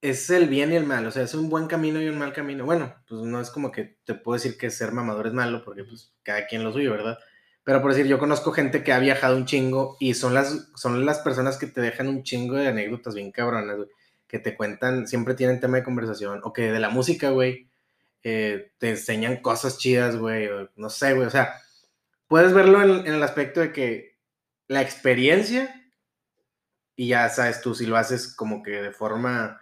es 0.00 0.30
el 0.30 0.48
bien 0.48 0.72
y 0.72 0.76
el 0.76 0.86
mal. 0.86 1.04
O 1.04 1.10
sea, 1.10 1.24
es 1.24 1.34
un 1.34 1.50
buen 1.50 1.66
camino 1.66 2.00
y 2.00 2.06
un 2.06 2.16
mal 2.16 2.32
camino. 2.32 2.64
Bueno, 2.64 2.94
pues 3.08 3.22
no 3.22 3.40
es 3.40 3.50
como 3.50 3.72
que 3.72 3.98
te 4.04 4.14
puedo 4.14 4.36
decir 4.36 4.56
que 4.56 4.70
ser 4.70 4.92
mamador 4.92 5.26
es 5.26 5.32
malo, 5.32 5.64
porque 5.64 5.82
pues 5.82 6.14
cada 6.22 6.46
quien 6.46 6.62
lo 6.62 6.72
suyo, 6.72 6.92
¿verdad? 6.92 7.18
Pero 7.64 7.82
por 7.82 7.90
decir, 7.90 8.06
yo 8.06 8.20
conozco 8.20 8.52
gente 8.52 8.84
que 8.84 8.92
ha 8.92 9.00
viajado 9.00 9.36
un 9.36 9.46
chingo 9.46 9.96
y 9.98 10.14
son 10.14 10.32
las, 10.32 10.70
son 10.76 11.04
las 11.04 11.18
personas 11.18 11.58
que 11.58 11.66
te 11.66 11.80
dejan 11.80 12.06
un 12.06 12.22
chingo 12.22 12.54
de 12.54 12.68
anécdotas 12.68 13.16
bien 13.16 13.32
cabronas, 13.32 13.78
güey. 13.78 13.88
Que 14.30 14.38
te 14.38 14.56
cuentan, 14.56 15.08
siempre 15.08 15.34
tienen 15.34 15.58
tema 15.58 15.78
de 15.78 15.82
conversación. 15.82 16.40
O 16.44 16.52
que 16.52 16.70
de 16.70 16.78
la 16.78 16.88
música, 16.88 17.30
güey, 17.30 17.68
eh, 18.22 18.72
te 18.78 18.90
enseñan 18.90 19.42
cosas 19.42 19.78
chidas, 19.78 20.16
güey. 20.16 20.48
No 20.76 20.88
sé, 20.88 21.14
güey. 21.14 21.26
O 21.26 21.30
sea, 21.30 21.60
puedes 22.28 22.52
verlo 22.52 22.80
en, 22.82 23.06
el 23.06 23.22
aspecto 23.22 23.58
de 23.58 23.72
que 23.72 24.18
la 24.68 24.82
experiencia, 24.82 25.92
y 26.94 27.08
ya 27.08 27.28
sabes 27.28 27.60
tú 27.60 27.74
si 27.74 27.86
lo 27.86 27.96
haces 27.96 28.34
como 28.36 28.62
que 28.62 28.70
de 28.70 28.92
forma 28.92 29.60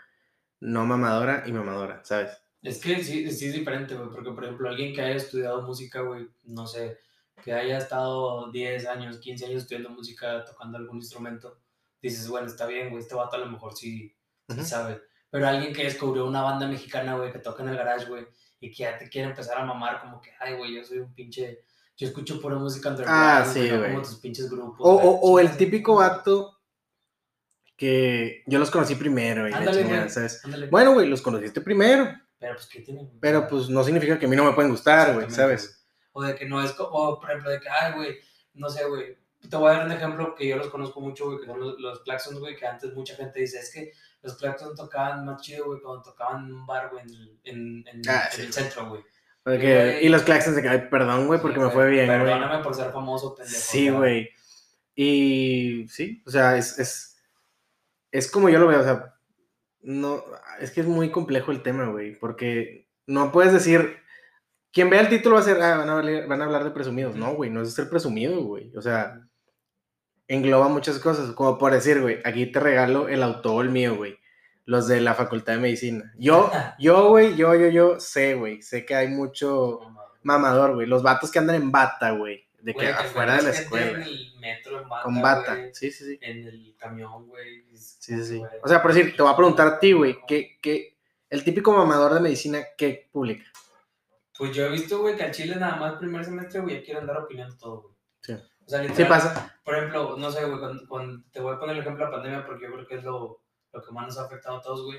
no 0.60 0.84
mamadora 0.84 1.44
y 1.46 1.52
mamadora, 1.52 2.04
¿sabes? 2.04 2.36
Es 2.62 2.78
que 2.78 3.02
sí, 3.02 3.30
sí 3.30 3.46
es 3.46 3.54
diferente, 3.54 3.94
güey. 3.94 4.10
Porque, 4.10 4.32
por 4.32 4.44
ejemplo, 4.44 4.68
alguien 4.68 4.92
que 4.92 5.00
haya 5.00 5.14
estudiado 5.14 5.62
música, 5.62 6.02
güey, 6.02 6.28
no 6.42 6.66
sé 6.66 6.98
que 7.42 7.52
haya 7.52 7.78
estado 7.78 8.50
10 8.50 8.86
años, 8.86 9.18
15 9.18 9.46
años 9.46 9.62
estudiando 9.62 9.90
música, 9.90 10.44
tocando 10.44 10.78
algún 10.78 10.96
instrumento, 10.96 11.58
dices, 12.02 12.28
bueno, 12.28 12.46
está 12.46 12.66
bien, 12.66 12.90
güey, 12.90 13.02
este 13.02 13.14
vato 13.14 13.36
a 13.36 13.40
lo 13.40 13.46
mejor 13.46 13.76
sí, 13.76 14.14
sabe. 14.64 15.02
Pero 15.30 15.46
alguien 15.46 15.74
que 15.74 15.84
descubrió 15.84 16.26
una 16.26 16.42
banda 16.42 16.66
mexicana, 16.66 17.16
güey, 17.16 17.32
que 17.32 17.38
toca 17.38 17.62
en 17.62 17.70
el 17.70 17.76
garage, 17.76 18.06
güey, 18.06 18.26
y 18.60 18.70
que 18.70 18.84
ya 18.84 18.98
te 18.98 19.08
quiere 19.08 19.28
empezar 19.28 19.58
a 19.58 19.64
mamar, 19.64 20.00
como 20.00 20.20
que, 20.20 20.30
ay, 20.40 20.54
güey, 20.54 20.74
yo 20.74 20.84
soy 20.84 20.98
un 20.98 21.14
pinche, 21.14 21.64
yo 21.96 22.08
escucho 22.08 22.40
pura 22.40 22.56
música 22.56 22.88
underground, 22.88 23.20
ah, 23.20 23.44
sí, 23.44 23.68
güey. 23.68 23.92
como 23.92 24.02
tus 24.02 24.16
pinches 24.16 24.50
grupos. 24.50 24.78
O, 24.80 24.94
o, 24.94 25.38
el 25.38 25.56
típico 25.56 25.96
vato 25.96 26.58
que 27.76 28.42
yo 28.46 28.58
los 28.58 28.70
conocí 28.70 28.94
primero, 28.94 29.48
y 29.48 29.52
ándale, 29.52 30.08
¿sabes? 30.08 30.42
Bueno, 30.70 30.94
güey, 30.94 31.06
los 31.06 31.22
conociste 31.22 31.60
primero. 31.60 32.10
Pero 32.38 32.54
pues, 32.54 32.66
¿qué 32.66 32.80
tienen? 32.80 33.10
Pero 33.20 33.46
pues 33.46 33.68
no 33.68 33.84
significa 33.84 34.18
que 34.18 34.26
a 34.26 34.28
mí 34.28 34.36
no 34.36 34.44
me 34.44 34.52
pueden 34.52 34.70
gustar, 34.70 35.14
güey, 35.14 35.30
¿sabes? 35.30 35.86
O 36.12 36.22
de 36.22 36.34
que 36.34 36.46
no 36.46 36.62
es 36.62 36.72
como, 36.72 37.20
por 37.20 37.30
ejemplo, 37.30 37.50
de 37.50 37.60
que, 37.60 37.68
ay, 37.68 37.92
güey, 37.94 38.18
no 38.54 38.68
sé, 38.70 38.84
güey, 38.86 39.16
te 39.48 39.56
voy 39.56 39.70
a 39.70 39.74
dar 39.74 39.86
un 39.86 39.92
ejemplo 39.92 40.34
que 40.34 40.48
yo 40.48 40.56
los 40.56 40.68
conozco 40.68 41.00
mucho, 41.00 41.26
güey, 41.26 41.40
que 41.40 41.46
son 41.46 41.60
los, 41.60 41.78
los 41.78 42.00
Claxons, 42.00 42.40
güey, 42.40 42.56
que 42.56 42.66
antes 42.66 42.94
mucha 42.94 43.14
gente 43.14 43.40
dice, 43.40 43.58
es 43.58 43.72
que 43.72 43.92
los 44.22 44.36
Claxons 44.36 44.74
tocaban 44.74 45.24
más 45.24 45.40
chido, 45.42 45.66
güey, 45.66 45.80
cuando 45.80 46.02
tocaban 46.02 46.46
en 46.46 46.52
un 46.54 46.66
bar, 46.66 46.90
güey, 46.90 47.02
en, 47.04 47.10
el- 47.10 47.40
en, 47.44 47.84
en, 47.88 48.02
Ah, 48.08 48.24
en 48.30 48.36
sí. 48.36 48.42
el 48.42 48.52
centro, 48.52 48.88
güey. 48.88 49.02
Porque- 49.44 50.00
y 50.02 50.08
los 50.08 50.22
claxons 50.22 50.56
de 50.56 50.62
que, 50.62 50.68
ay, 50.68 50.88
perdón, 50.90 51.26
güey, 51.26 51.40
porque 51.40 51.58
Sí, 51.58 51.64
me 51.64 51.70
fue 51.70 51.88
bien. 51.88 52.06
Perdóname 52.06 52.62
por 52.62 52.74
ser 52.74 52.92
famoso, 52.92 53.34
pendejo. 53.34 53.56
Sí, 53.58 53.88
güey. 53.88 54.28
Y 54.94 55.86
sí, 55.88 56.22
o 56.26 56.30
sea, 56.30 56.56
es, 56.56 56.78
es, 56.78 57.22
es 58.10 58.30
como 58.30 58.48
yo 58.48 58.58
lo 58.58 58.66
veo, 58.66 58.80
o 58.80 58.84
sea, 58.84 59.14
no, 59.80 60.22
es 60.60 60.70
que 60.72 60.80
es 60.80 60.86
muy 60.86 61.10
complejo 61.10 61.52
el 61.52 61.62
tema, 61.62 61.86
güey, 61.86 62.18
porque 62.18 62.88
no 63.06 63.30
puedes 63.32 63.52
decir, 63.52 63.96
quien 64.72 64.90
vea 64.90 65.00
el 65.00 65.08
título 65.08 65.36
va 65.36 65.40
a 65.40 65.44
ser, 65.44 65.62
ah, 65.62 65.78
van 65.78 65.88
a 65.88 66.26
van 66.26 66.42
a 66.42 66.44
hablar 66.44 66.64
de 66.64 66.72
presumidos. 66.72 67.14
No, 67.16 67.32
güey, 67.34 67.48
no 67.48 67.62
es 67.62 67.72
ser 67.74 67.88
presumido, 67.88 68.42
güey. 68.42 68.76
O 68.76 68.82
sea, 68.82 69.27
engloba 70.28 70.68
muchas 70.68 70.98
cosas, 70.98 71.32
como 71.32 71.58
por 71.58 71.72
decir, 71.72 72.00
güey, 72.00 72.20
aquí 72.24 72.46
te 72.46 72.60
regalo 72.60 73.08
el 73.08 73.22
autogol 73.22 73.70
mío, 73.70 73.96
güey. 73.96 74.18
Los 74.66 74.86
de 74.86 75.00
la 75.00 75.14
Facultad 75.14 75.54
de 75.54 75.60
Medicina. 75.60 76.12
Yo, 76.18 76.50
yo, 76.78 77.08
güey, 77.08 77.34
yo, 77.36 77.54
yo, 77.54 77.68
yo 77.68 77.98
sé, 78.00 78.34
güey, 78.34 78.60
sé 78.62 78.84
que 78.84 78.94
hay 78.94 79.08
mucho 79.08 79.80
mamador, 80.22 80.74
güey. 80.74 80.86
Los 80.86 81.02
vatos 81.02 81.30
que 81.30 81.38
andan 81.38 81.56
en 81.56 81.72
bata, 81.72 82.10
güey. 82.10 82.46
De 82.60 82.74
que 82.74 82.88
afuera 82.88 83.36
de 83.36 83.42
la 83.44 83.50
escuela. 83.50 83.92
En 83.92 84.02
el 84.02 84.34
metro, 84.40 84.82
en 84.82 84.88
bata, 84.88 85.02
Con 85.04 85.22
bata. 85.22 85.56
Sí, 85.72 85.90
sí, 85.90 86.04
sí. 86.04 86.18
En 86.20 86.44
el 86.46 86.74
camión, 86.76 87.26
güey. 87.28 87.64
Sí, 87.74 88.16
sí, 88.16 88.24
sí. 88.24 88.42
O 88.62 88.68
sea, 88.68 88.82
por 88.82 88.92
decir, 88.92 89.16
te 89.16 89.22
voy 89.22 89.32
a 89.32 89.36
preguntar 89.36 89.66
a 89.68 89.78
ti, 89.78 89.92
güey, 89.92 90.18
¿qué, 90.26 90.58
qué, 90.60 90.98
el 91.30 91.44
típico 91.44 91.72
mamador 91.72 92.14
de 92.14 92.20
medicina, 92.20 92.58
¿qué 92.76 93.08
publica? 93.10 93.44
Pues 94.36 94.54
yo 94.54 94.66
he 94.66 94.70
visto, 94.70 95.00
güey, 95.00 95.16
que 95.16 95.24
al 95.24 95.30
Chile 95.30 95.56
nada 95.56 95.76
más 95.76 95.98
primer 95.98 96.24
semestre, 96.24 96.60
güey, 96.60 96.76
ya 96.76 96.84
quieren 96.84 97.06
dar 97.06 97.18
opinión 97.18 97.50
de 97.50 97.56
todo, 97.56 97.82
güey. 97.82 97.97
O 98.68 98.70
sea, 98.70 98.94
Sí 98.94 99.04
pasa. 99.04 99.58
por 99.64 99.76
ejemplo, 99.76 100.16
no 100.18 100.30
sé, 100.30 100.44
güey, 100.44 100.60
cuando- 100.86 101.22
te 101.32 101.40
voy 101.40 101.54
a 101.56 101.58
poner 101.58 101.76
el 101.76 101.80
ejemplo 101.82 102.04
de 102.04 102.10
la 102.10 102.16
pandemia 102.16 102.46
porque 102.46 102.66
yo 102.66 102.72
creo 102.74 102.86
que 102.86 102.96
es 102.96 103.02
lo, 103.04 103.40
lo 103.72 103.82
que 103.82 103.92
más 103.92 104.06
nos 104.08 104.18
ha 104.18 104.24
afectado 104.26 104.58
a 104.58 104.62
todos, 104.62 104.84
güey. 104.84 104.98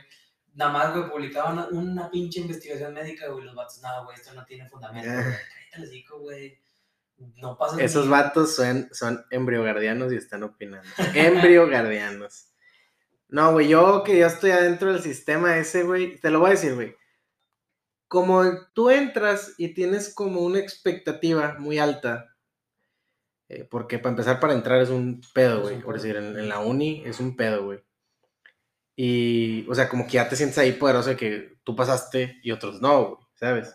Nada 0.56 0.72
más, 0.72 0.98
güey, 0.98 1.10
publicaban 1.12 1.54
una, 1.54 1.68
una 1.68 2.10
pinche 2.10 2.40
investigación 2.42 2.94
médica, 2.96 3.28
güey, 3.28 3.46
los 3.46 3.54
vatos, 3.54 3.80
nada, 3.84 4.04
güey, 4.04 4.18
esto 4.18 4.34
no 4.34 4.44
tiene 4.46 4.68
fundamento, 4.68 5.08
güey. 5.12 5.24
Cállate 5.24 5.76
el 5.76 5.84
hocico, 5.84 6.20
güey. 6.20 6.60
No 7.36 7.56
pasa 7.58 7.80
Esos 7.80 8.06
ni- 8.06 8.12
vatos 8.12 8.56
son, 8.56 8.90
son 8.92 9.24
embriogardianos 9.30 10.12
y 10.12 10.16
están 10.16 10.42
opinando. 10.44 10.90
embriogardianos. 11.14 12.48
No, 13.28 13.52
güey, 13.52 13.68
yo 13.68 14.04
que 14.04 14.18
ya 14.18 14.26
estoy 14.28 14.50
adentro 14.52 14.92
del 14.92 15.04
sistema 15.04 15.58
ese, 15.58 15.84
güey, 15.84 16.20
te 16.20 16.32
lo 16.32 16.40
voy 16.40 16.48
a 16.48 16.52
decir, 16.54 16.74
güey. 16.74 16.96
Como 18.08 18.44
tú 18.74 18.90
entras 18.90 19.54
y 19.60 19.74
tienes 19.76 20.14
como 20.16 20.42
una 20.42 20.58
expectativa 20.60 21.56
muy 21.60 21.78
alta, 21.78 22.36
eh, 23.50 23.68
porque 23.70 23.98
para 24.00 24.12
empezar, 24.12 24.40
para 24.40 24.54
entrar 24.54 24.80
es 24.82 24.90
un 24.90 25.22
pedo, 25.34 25.62
güey. 25.62 25.82
Por 25.82 25.96
decir, 25.96 26.16
en, 26.16 26.38
en 26.38 26.48
la 26.48 26.60
uni 26.60 27.04
es 27.06 27.20
un 27.20 27.36
pedo, 27.36 27.66
güey. 27.66 27.80
Y, 28.96 29.66
o 29.70 29.76
sea, 29.76 29.90
como 29.90 30.06
que 30.06 30.14
ya 30.14 30.30
te 30.30 30.36
sientes 30.36 30.58
ahí 30.58 30.74
poderoso 30.74 31.10
de 31.10 31.16
que 31.16 31.58
tú 31.64 31.76
pasaste 31.76 32.38
y 32.44 32.52
otros 32.52 32.82
no, 32.82 33.06
güey, 33.06 33.28
¿sabes? 33.34 33.74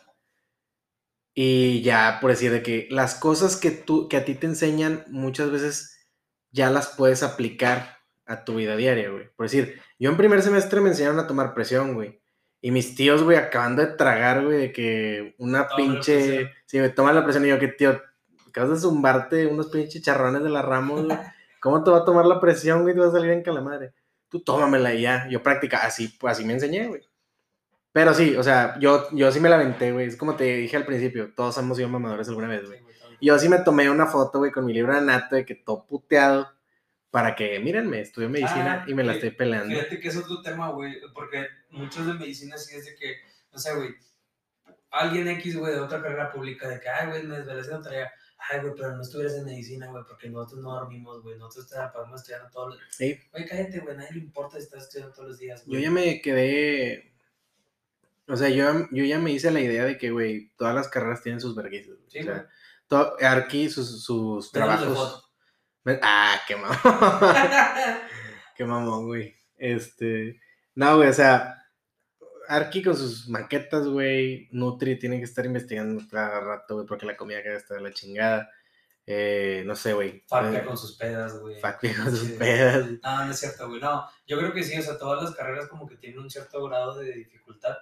Y 1.34 1.82
ya, 1.82 2.18
por 2.20 2.30
decir, 2.30 2.52
de 2.52 2.62
que 2.62 2.86
las 2.90 3.14
cosas 3.14 3.56
que, 3.56 3.70
tú, 3.70 4.08
que 4.08 4.18
a 4.18 4.24
ti 4.24 4.34
te 4.34 4.46
enseñan 4.46 5.04
muchas 5.08 5.50
veces 5.50 6.08
ya 6.52 6.70
las 6.70 6.88
puedes 6.88 7.22
aplicar 7.22 7.98
a 8.26 8.44
tu 8.44 8.56
vida 8.56 8.76
diaria, 8.76 9.10
güey. 9.10 9.28
Por 9.34 9.46
decir, 9.46 9.80
yo 9.98 10.10
en 10.10 10.16
primer 10.16 10.42
semestre 10.42 10.80
me 10.80 10.90
enseñaron 10.90 11.18
a 11.18 11.26
tomar 11.26 11.54
presión, 11.54 11.94
güey. 11.94 12.20
Y 12.60 12.70
mis 12.70 12.94
tíos, 12.94 13.22
güey, 13.22 13.36
acabando 13.36 13.80
de 13.80 13.92
tragar, 13.96 14.44
güey, 14.44 14.58
de 14.58 14.72
que 14.72 15.34
una 15.38 15.66
Tómale 15.66 15.88
pinche... 15.88 16.16
presión. 16.16 16.50
Sí, 16.66 16.78
me 16.78 16.88
toma 16.90 17.12
la 17.12 17.24
presión 17.24 17.44
y 17.44 17.48
yo, 17.48 17.58
que 17.58 17.68
tío, 17.68 18.00
acabas 18.54 18.70
de 18.70 18.78
zumbarte 18.78 19.46
unos 19.46 19.66
pinches 19.66 20.00
charrones 20.00 20.44
de 20.44 20.48
la 20.48 20.62
Ramos, 20.62 21.06
güey. 21.06 21.18
¿Cómo 21.60 21.82
te 21.82 21.90
va 21.90 21.98
a 21.98 22.04
tomar 22.04 22.24
la 22.24 22.40
presión, 22.40 22.82
güey? 22.82 22.94
Te 22.94 23.00
va 23.00 23.08
a 23.08 23.10
salir 23.10 23.32
en 23.32 23.42
calamadre. 23.42 23.94
Tú 24.28 24.44
tómamela 24.44 24.94
y 24.94 25.02
ya. 25.02 25.26
Yo 25.28 25.42
practica, 25.42 25.78
así, 25.84 26.06
pues 26.20 26.34
así 26.34 26.44
me 26.44 26.52
enseñé, 26.52 26.86
güey. 26.86 27.02
Pero 27.90 28.14
sí, 28.14 28.36
o 28.36 28.44
sea, 28.44 28.78
yo, 28.78 29.08
yo 29.10 29.32
sí 29.32 29.40
me 29.40 29.48
la 29.48 29.56
aventé, 29.56 29.90
güey. 29.90 30.06
Es 30.06 30.16
como 30.16 30.36
te 30.36 30.44
dije 30.44 30.76
al 30.76 30.86
principio, 30.86 31.34
todos 31.34 31.58
hemos 31.58 31.76
sido 31.76 31.88
mamadores 31.88 32.28
alguna 32.28 32.46
vez, 32.46 32.64
güey. 32.66 32.80
Y 33.18 33.26
yo 33.26 33.38
sí 33.40 33.48
me 33.48 33.58
tomé 33.58 33.90
una 33.90 34.06
foto, 34.06 34.38
güey, 34.38 34.52
con 34.52 34.64
mi 34.64 34.72
libro 34.72 34.92
de 34.92 34.98
anato 34.98 35.34
de 35.34 35.44
que 35.44 35.56
todo 35.56 35.84
puteado 35.86 36.48
para 37.10 37.34
que, 37.34 37.58
mírenme, 37.58 38.02
estudio 38.02 38.28
medicina 38.28 38.82
Ah, 38.82 38.84
y 38.88 38.94
me 38.94 39.02
la 39.02 39.14
estoy 39.14 39.30
peleando. 39.30 39.74
Fíjate 39.74 39.98
que 39.98 40.08
es 40.08 40.16
otro 40.16 40.42
tema, 40.42 40.70
güey, 40.70 41.00
porque 41.12 41.48
muchos 41.70 42.06
de 42.06 42.14
medicina 42.14 42.56
sí 42.56 42.76
es 42.76 42.84
de 42.84 42.94
que, 42.94 43.16
no 43.52 43.58
sé, 43.58 43.74
güey, 43.74 43.94
alguien 44.90 45.26
X, 45.28 45.56
güey, 45.56 45.74
de 45.74 45.80
otra 45.80 46.00
carrera 46.00 46.30
pública, 46.30 46.68
de 46.68 46.78
que, 46.78 46.88
ay, 46.88 47.08
güey, 47.08 47.22
me 47.24 47.38
desvelé 47.38 47.60
haciendo 47.60 47.82
tarea, 47.82 48.12
ay, 48.50 48.60
güey, 48.60 48.72
pero 48.76 48.96
no 48.96 49.02
estuvieras 49.02 49.34
en 49.36 49.44
medicina, 49.44 49.86
güey, 49.90 50.04
porque 50.06 50.28
nosotros 50.28 50.62
no 50.62 50.72
dormimos, 50.72 51.22
güey, 51.22 51.38
nosotros 51.38 51.68
te 51.68 51.76
podemos 51.92 52.20
estudiar 52.20 52.50
todos 52.50 52.74
los 52.74 52.78
Sí. 52.90 53.18
Güey, 53.32 53.46
cállate, 53.46 53.80
güey, 53.80 53.96
nadie 53.96 54.12
le 54.12 54.18
importa 54.20 54.56
si 54.58 54.64
estás 54.64 54.84
estudiando 54.84 55.14
todos 55.14 55.28
los 55.30 55.38
días, 55.38 55.62
Yo 55.64 55.70
güey. 55.72 55.82
ya 55.82 55.90
me 55.90 56.20
quedé. 56.20 57.12
O 58.26 58.36
sea, 58.36 58.48
yo, 58.48 58.86
yo 58.90 59.04
ya 59.04 59.18
me 59.18 59.32
hice 59.32 59.50
la 59.50 59.60
idea 59.60 59.84
de 59.84 59.98
que, 59.98 60.10
güey, 60.10 60.50
todas 60.56 60.74
las 60.74 60.88
carreras 60.88 61.22
tienen 61.22 61.40
sus 61.40 61.54
vergüenzas. 61.54 61.96
Sí, 62.08 62.20
o 62.20 62.24
sea, 62.24 62.48
todo, 62.86 63.16
Arki, 63.20 63.68
sus, 63.68 64.02
sus 64.02 64.50
trabajos. 64.50 65.30
Ah, 66.02 66.40
qué 66.48 66.56
mamón. 66.56 66.78
qué 68.56 68.64
mamón, 68.64 69.06
güey. 69.06 69.36
Este. 69.56 70.40
No, 70.74 70.96
güey, 70.96 71.10
o 71.10 71.12
sea, 71.12 71.63
Arki 72.48 72.82
con 72.82 72.96
sus 72.96 73.28
maquetas, 73.28 73.86
güey. 73.88 74.48
Nutri 74.52 74.98
tiene 74.98 75.18
que 75.18 75.24
estar 75.24 75.44
investigando 75.46 76.02
cada 76.10 76.40
rato, 76.40 76.74
güey, 76.74 76.86
porque 76.86 77.06
la 77.06 77.16
comida 77.16 77.42
que 77.42 77.54
está 77.54 77.74
de 77.74 77.80
la 77.80 77.92
chingada. 77.92 78.50
Eh, 79.06 79.62
no 79.66 79.76
sé, 79.76 79.92
güey. 79.92 80.24
Facta 80.26 80.58
Eh, 80.60 80.64
con 80.64 80.78
sus 80.78 80.96
pedas, 80.96 81.38
güey. 81.38 81.60
Facta 81.60 81.88
con 81.96 82.10
sus 82.16 82.28
Sí. 82.28 82.36
pedas. 82.38 82.86
No, 83.02 83.24
no 83.26 83.30
es 83.32 83.38
cierto, 83.38 83.68
güey. 83.68 83.80
No, 83.80 84.08
yo 84.26 84.38
creo 84.38 84.52
que 84.52 84.62
sí, 84.62 84.78
o 84.78 84.82
sea, 84.82 84.96
todas 84.96 85.22
las 85.22 85.34
carreras 85.34 85.68
como 85.68 85.86
que 85.86 85.96
tienen 85.96 86.20
un 86.20 86.30
cierto 86.30 86.64
grado 86.66 86.94
de 86.98 87.12
dificultad. 87.12 87.76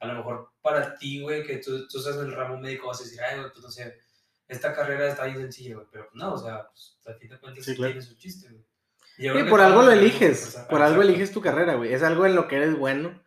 A 0.00 0.06
lo 0.06 0.14
mejor 0.14 0.50
para 0.60 0.96
ti, 0.98 1.22
güey, 1.22 1.42
que 1.46 1.56
tú, 1.58 1.88
tú 1.88 1.98
en 2.10 2.18
el 2.26 2.32
ramo 2.34 2.58
médico, 2.58 2.88
vas 2.88 3.00
a 3.00 3.04
decir, 3.04 3.18
ay, 3.22 3.38
güey, 3.38 3.50
pues 3.50 3.64
no 3.64 3.70
sé, 3.70 3.96
esta 4.48 4.74
carrera 4.74 5.08
está 5.08 5.24
bien 5.24 5.38
sencilla, 5.38 5.76
güey. 5.76 5.86
Pero 5.90 6.10
no, 6.12 6.34
o 6.34 6.38
sea, 6.38 6.68
pues, 6.68 6.98
a 7.06 7.14
fin 7.18 7.30
de 7.30 7.38
cuentas 7.38 7.64
Sí, 7.64 7.74
claro. 7.74 7.92
tiene 7.94 8.06
su 8.06 8.14
chiste, 8.16 8.48
güey. 8.50 8.64
Y 9.18 9.30
Sí, 9.30 9.44
por 9.48 9.62
algo 9.62 9.80
lo 9.82 9.92
eliges, 9.92 10.58
por 10.68 10.82
algo 10.82 11.00
eliges 11.00 11.32
tu 11.32 11.40
carrera, 11.40 11.74
güey. 11.76 11.94
Es 11.94 12.02
algo 12.02 12.26
en 12.26 12.34
lo 12.34 12.48
que 12.48 12.56
eres 12.56 12.76
bueno. 12.76 13.18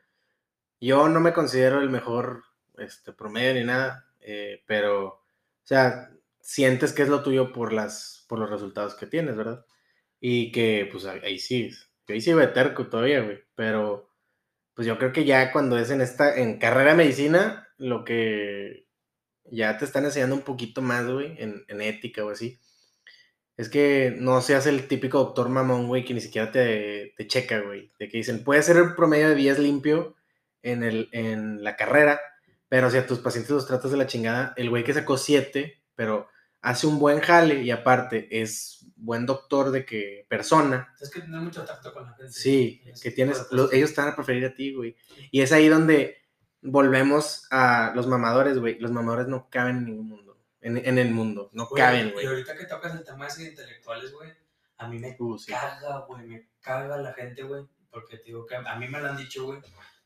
Yo 0.82 1.10
no 1.10 1.20
me 1.20 1.34
considero 1.34 1.82
el 1.82 1.90
mejor 1.90 2.44
este, 2.78 3.12
promedio 3.14 3.54
ni 3.54 3.64
nada, 3.64 4.08
eh, 4.22 4.64
pero, 4.66 5.06
o 5.08 5.22
sea, 5.64 6.10
sientes 6.42 6.94
que 6.94 7.04
es 7.04 7.10
lo 7.10 7.22
tuyo 7.22 7.52
por, 7.52 7.74
las, 7.74 8.26
por 8.28 8.40
los 8.40 8.50
resultados 8.50 8.96
que 8.96 9.08
tienes, 9.08 9.36
¿verdad? 9.36 9.66
Y 10.20 10.52
que, 10.52 10.88
pues, 10.92 11.06
ahí, 11.06 11.40
sí, 11.40 11.72
yo 12.08 12.16
ahí 12.16 12.22
de 12.22 12.48
terco 12.48 12.88
todavía, 12.88 13.22
güey, 13.22 13.40
pero, 13.56 14.10
pues 14.74 14.88
yo 14.88 14.98
creo 14.98 15.12
que 15.12 15.26
ya 15.26 15.52
cuando 15.52 15.78
es 15.78 15.92
en 15.92 16.02
esta, 16.02 16.38
en 16.38 16.58
carrera 16.60 16.92
de 16.92 16.98
medicina, 16.98 17.68
lo 17.78 18.04
que 18.06 18.86
ya 19.46 19.78
te 19.78 19.86
están 19.86 20.06
enseñando 20.06 20.36
un 20.36 20.44
poquito 20.44 20.82
más, 20.82 21.06
güey, 21.08 21.36
en, 21.42 21.66
en 21.68 21.82
ética 21.82 22.24
o 22.24 22.30
así, 22.30 22.60
es 23.58 23.68
que 23.68 24.16
no 24.18 24.40
seas 24.42 24.68
el 24.68 24.88
típico 24.88 25.18
doctor 25.20 25.50
mamón, 25.50 25.88
güey, 25.88 26.06
que 26.06 26.14
ni 26.14 26.22
siquiera 26.22 26.50
te, 26.50 27.14
te 27.18 27.28
checa, 27.28 27.60
güey. 27.60 27.92
De 28.00 28.08
que 28.08 28.18
dicen, 28.18 28.46
puede 28.46 28.64
ser 28.64 28.78
el 28.78 28.96
promedio 28.96 29.28
de 29.28 29.36
10 29.36 29.60
limpio 29.60 30.16
en, 30.64 30.84
el, 30.84 31.10
en 31.12 31.64
la 31.64 31.76
carrera, 31.76 32.20
pero 32.68 32.90
si 32.90 32.98
a 32.98 33.08
tus 33.08 33.20
pacientes 33.20 33.52
los 33.52 33.68
tratas 33.68 33.92
de 33.92 33.98
la 33.98 34.08
chingada, 34.08 34.54
el 34.58 34.70
güey 34.70 34.84
que 34.84 34.94
sacó 34.94 35.18
7, 35.18 35.82
pero 35.96 36.28
hace 36.62 36.88
un 36.88 37.00
buen 37.00 37.20
jale 37.20 37.62
y 37.64 37.72
aparte 37.72 38.28
es 38.42 38.86
buen 38.98 39.26
doctor 39.26 39.72
de 39.72 39.86
que 39.86 40.26
persona, 40.30 40.94
Es 41.02 41.10
que 41.10 41.22
tener 41.22 41.40
mucho 41.40 41.64
tacto 41.64 41.94
con 41.94 42.04
la 42.06 42.14
gente. 42.14 42.32
sí, 42.32 42.82
Y 42.86 42.90
ese 42.90 43.04
que 43.10 43.16
tienes, 43.16 43.38
de 43.38 43.44
cosas. 43.44 43.54
lo- 43.58 43.72
ellos 43.72 43.96
van 43.96 44.10
a 44.10 44.16
preferir 44.16 44.46
a 44.46 44.54
ti, 44.54 44.74
güey. 44.74 44.96
Y 45.32 45.42
es 45.42 45.52
ahí 45.54 45.70
donde 45.70 46.18
volvemos 46.62 47.48
a 47.52 47.94
los 47.96 48.08
mamadores, 48.08 48.58
güey. 48.60 48.78
Los 48.80 48.92
mamadores 48.92 49.28
no 49.28 49.50
caben 49.50 49.78
en 49.78 49.86
ningún 49.86 50.10
mundo, 50.10 50.38
en, 50.62 50.78
en 50.78 50.98
el 50.98 51.12
mundo, 51.12 51.50
no 51.54 51.68
Güey, 51.68 51.82
caben, 51.82 52.08
Y 52.10 52.12
güey. 52.12 52.26
ahorita 52.28 52.56
que 52.58 52.66
tocas 52.66 52.94
el 52.94 53.04
tema 53.06 53.28
de 53.28 53.44
intelectuales, 53.46 54.12
güey, 54.12 54.30
a 54.78 54.88
mí 54.88 55.00
me 55.00 55.16
Uh, 55.18 55.38
sí. 55.38 55.52
caga, 55.52 56.00
güey, 56.08 56.28
me 56.28 56.50
caga 56.60 56.98
la 56.98 57.14
gente, 57.14 57.44
güey, 57.44 57.64
porque 57.90 58.18
te 58.18 58.26
digo 58.26 58.46
que 58.46 58.56
a 58.56 58.76
mí 58.76 58.88
me 58.88 59.00
lo 59.00 59.10
han 59.10 59.18
dicho, 59.18 59.46
güey, 59.46 59.62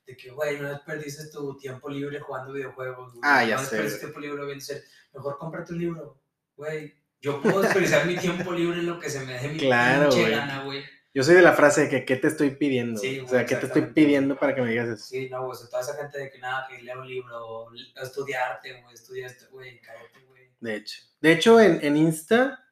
de 0.05 0.17
que, 0.17 0.31
güey, 0.31 0.59
no 0.59 0.69
desperdices 0.69 1.31
tu 1.31 1.57
tiempo 1.57 1.89
libre 1.89 2.19
jugando 2.19 2.53
videojuegos, 2.53 3.13
güey. 3.13 3.21
Ah, 3.23 3.45
ya 3.45 3.55
no 3.55 3.63
sé, 3.63 3.77
desperdices 3.77 4.01
güey. 4.01 4.11
tiempo 4.11 4.19
libre 4.19 4.45
viendo 4.45 4.65
series. 4.65 4.89
Mejor 5.13 5.37
cómprate 5.37 5.73
un 5.73 5.79
libro, 5.79 6.21
güey. 6.55 6.93
Yo 7.21 7.41
puedo 7.41 7.61
desperdiciar 7.61 8.05
mi 8.05 8.17
tiempo 8.17 8.51
libre 8.51 8.79
en 8.79 8.87
lo 8.87 8.99
que 8.99 9.09
se 9.09 9.25
me 9.25 9.39
dé 9.39 9.47
mi 9.47 9.57
Claro, 9.57 10.09
pinche 10.09 10.29
gana, 10.29 10.63
güey. 10.65 10.83
Yo 11.13 11.23
soy 11.23 11.35
de 11.35 11.41
la 11.41 11.53
frase 11.53 11.81
de 11.81 11.89
que 11.89 12.05
¿qué 12.05 12.15
te 12.15 12.27
estoy 12.27 12.51
pidiendo? 12.51 12.99
Sí, 12.99 13.19
o 13.19 13.27
sea, 13.27 13.45
¿qué 13.45 13.55
te 13.55 13.67
estoy 13.67 13.83
pidiendo 13.83 14.35
para 14.35 14.55
que 14.55 14.61
me 14.61 14.71
digas 14.71 14.89
eso? 14.89 15.05
Sí, 15.05 15.29
no, 15.29 15.45
güey, 15.45 15.51
o 15.51 15.55
sea, 15.55 15.69
toda 15.69 15.83
esa 15.83 15.95
gente 15.95 16.17
de 16.17 16.31
que 16.31 16.39
nada, 16.39 16.67
que 16.67 16.81
lea 16.81 16.97
un 16.97 17.07
libro, 17.07 17.67
estudiarte, 18.01 18.81
güey, 18.81 18.93
estudia 18.95 19.27
esto, 19.27 19.45
güey, 19.51 19.79
cállate, 19.79 20.25
güey. 20.27 20.49
De 20.59 20.75
hecho. 20.75 21.01
De 21.21 21.31
hecho, 21.31 21.61
en, 21.61 21.79
en 21.83 21.97
Insta, 21.97 22.65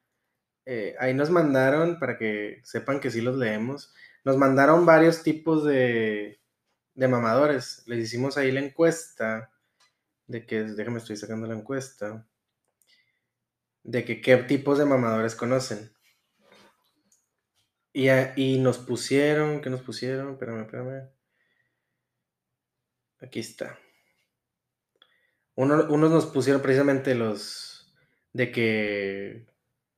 eh, 0.66 0.96
ahí 0.98 1.14
nos 1.14 1.30
mandaron, 1.30 2.00
para 2.00 2.18
que 2.18 2.60
sepan 2.64 2.98
que 2.98 3.12
sí 3.12 3.20
los 3.20 3.36
leemos, 3.36 3.94
nos 4.24 4.36
mandaron 4.36 4.84
varios 4.84 5.22
tipos 5.22 5.64
de, 5.64 6.41
de 6.94 7.08
mamadores. 7.08 7.82
Les 7.86 7.98
hicimos 8.04 8.36
ahí 8.36 8.50
la 8.52 8.60
encuesta, 8.60 9.52
de 10.26 10.46
que, 10.46 10.62
déjame, 10.64 10.98
estoy 10.98 11.16
sacando 11.16 11.46
la 11.46 11.54
encuesta, 11.54 12.26
de 13.82 14.04
que 14.04 14.20
qué 14.20 14.36
tipos 14.38 14.78
de 14.78 14.84
mamadores 14.84 15.34
conocen. 15.34 15.92
Y, 17.92 18.08
a- 18.08 18.32
y 18.36 18.58
nos 18.58 18.78
pusieron, 18.78 19.60
¿qué 19.60 19.68
nos 19.70 19.82
pusieron? 19.82 20.32
Espérame, 20.32 20.62
espérame. 20.62 21.10
Aquí 23.20 23.40
está. 23.40 23.78
Uno- 25.54 25.86
unos 25.90 26.10
nos 26.10 26.26
pusieron 26.26 26.62
precisamente 26.62 27.14
los 27.14 27.92
de 28.32 28.50
que, 28.50 29.46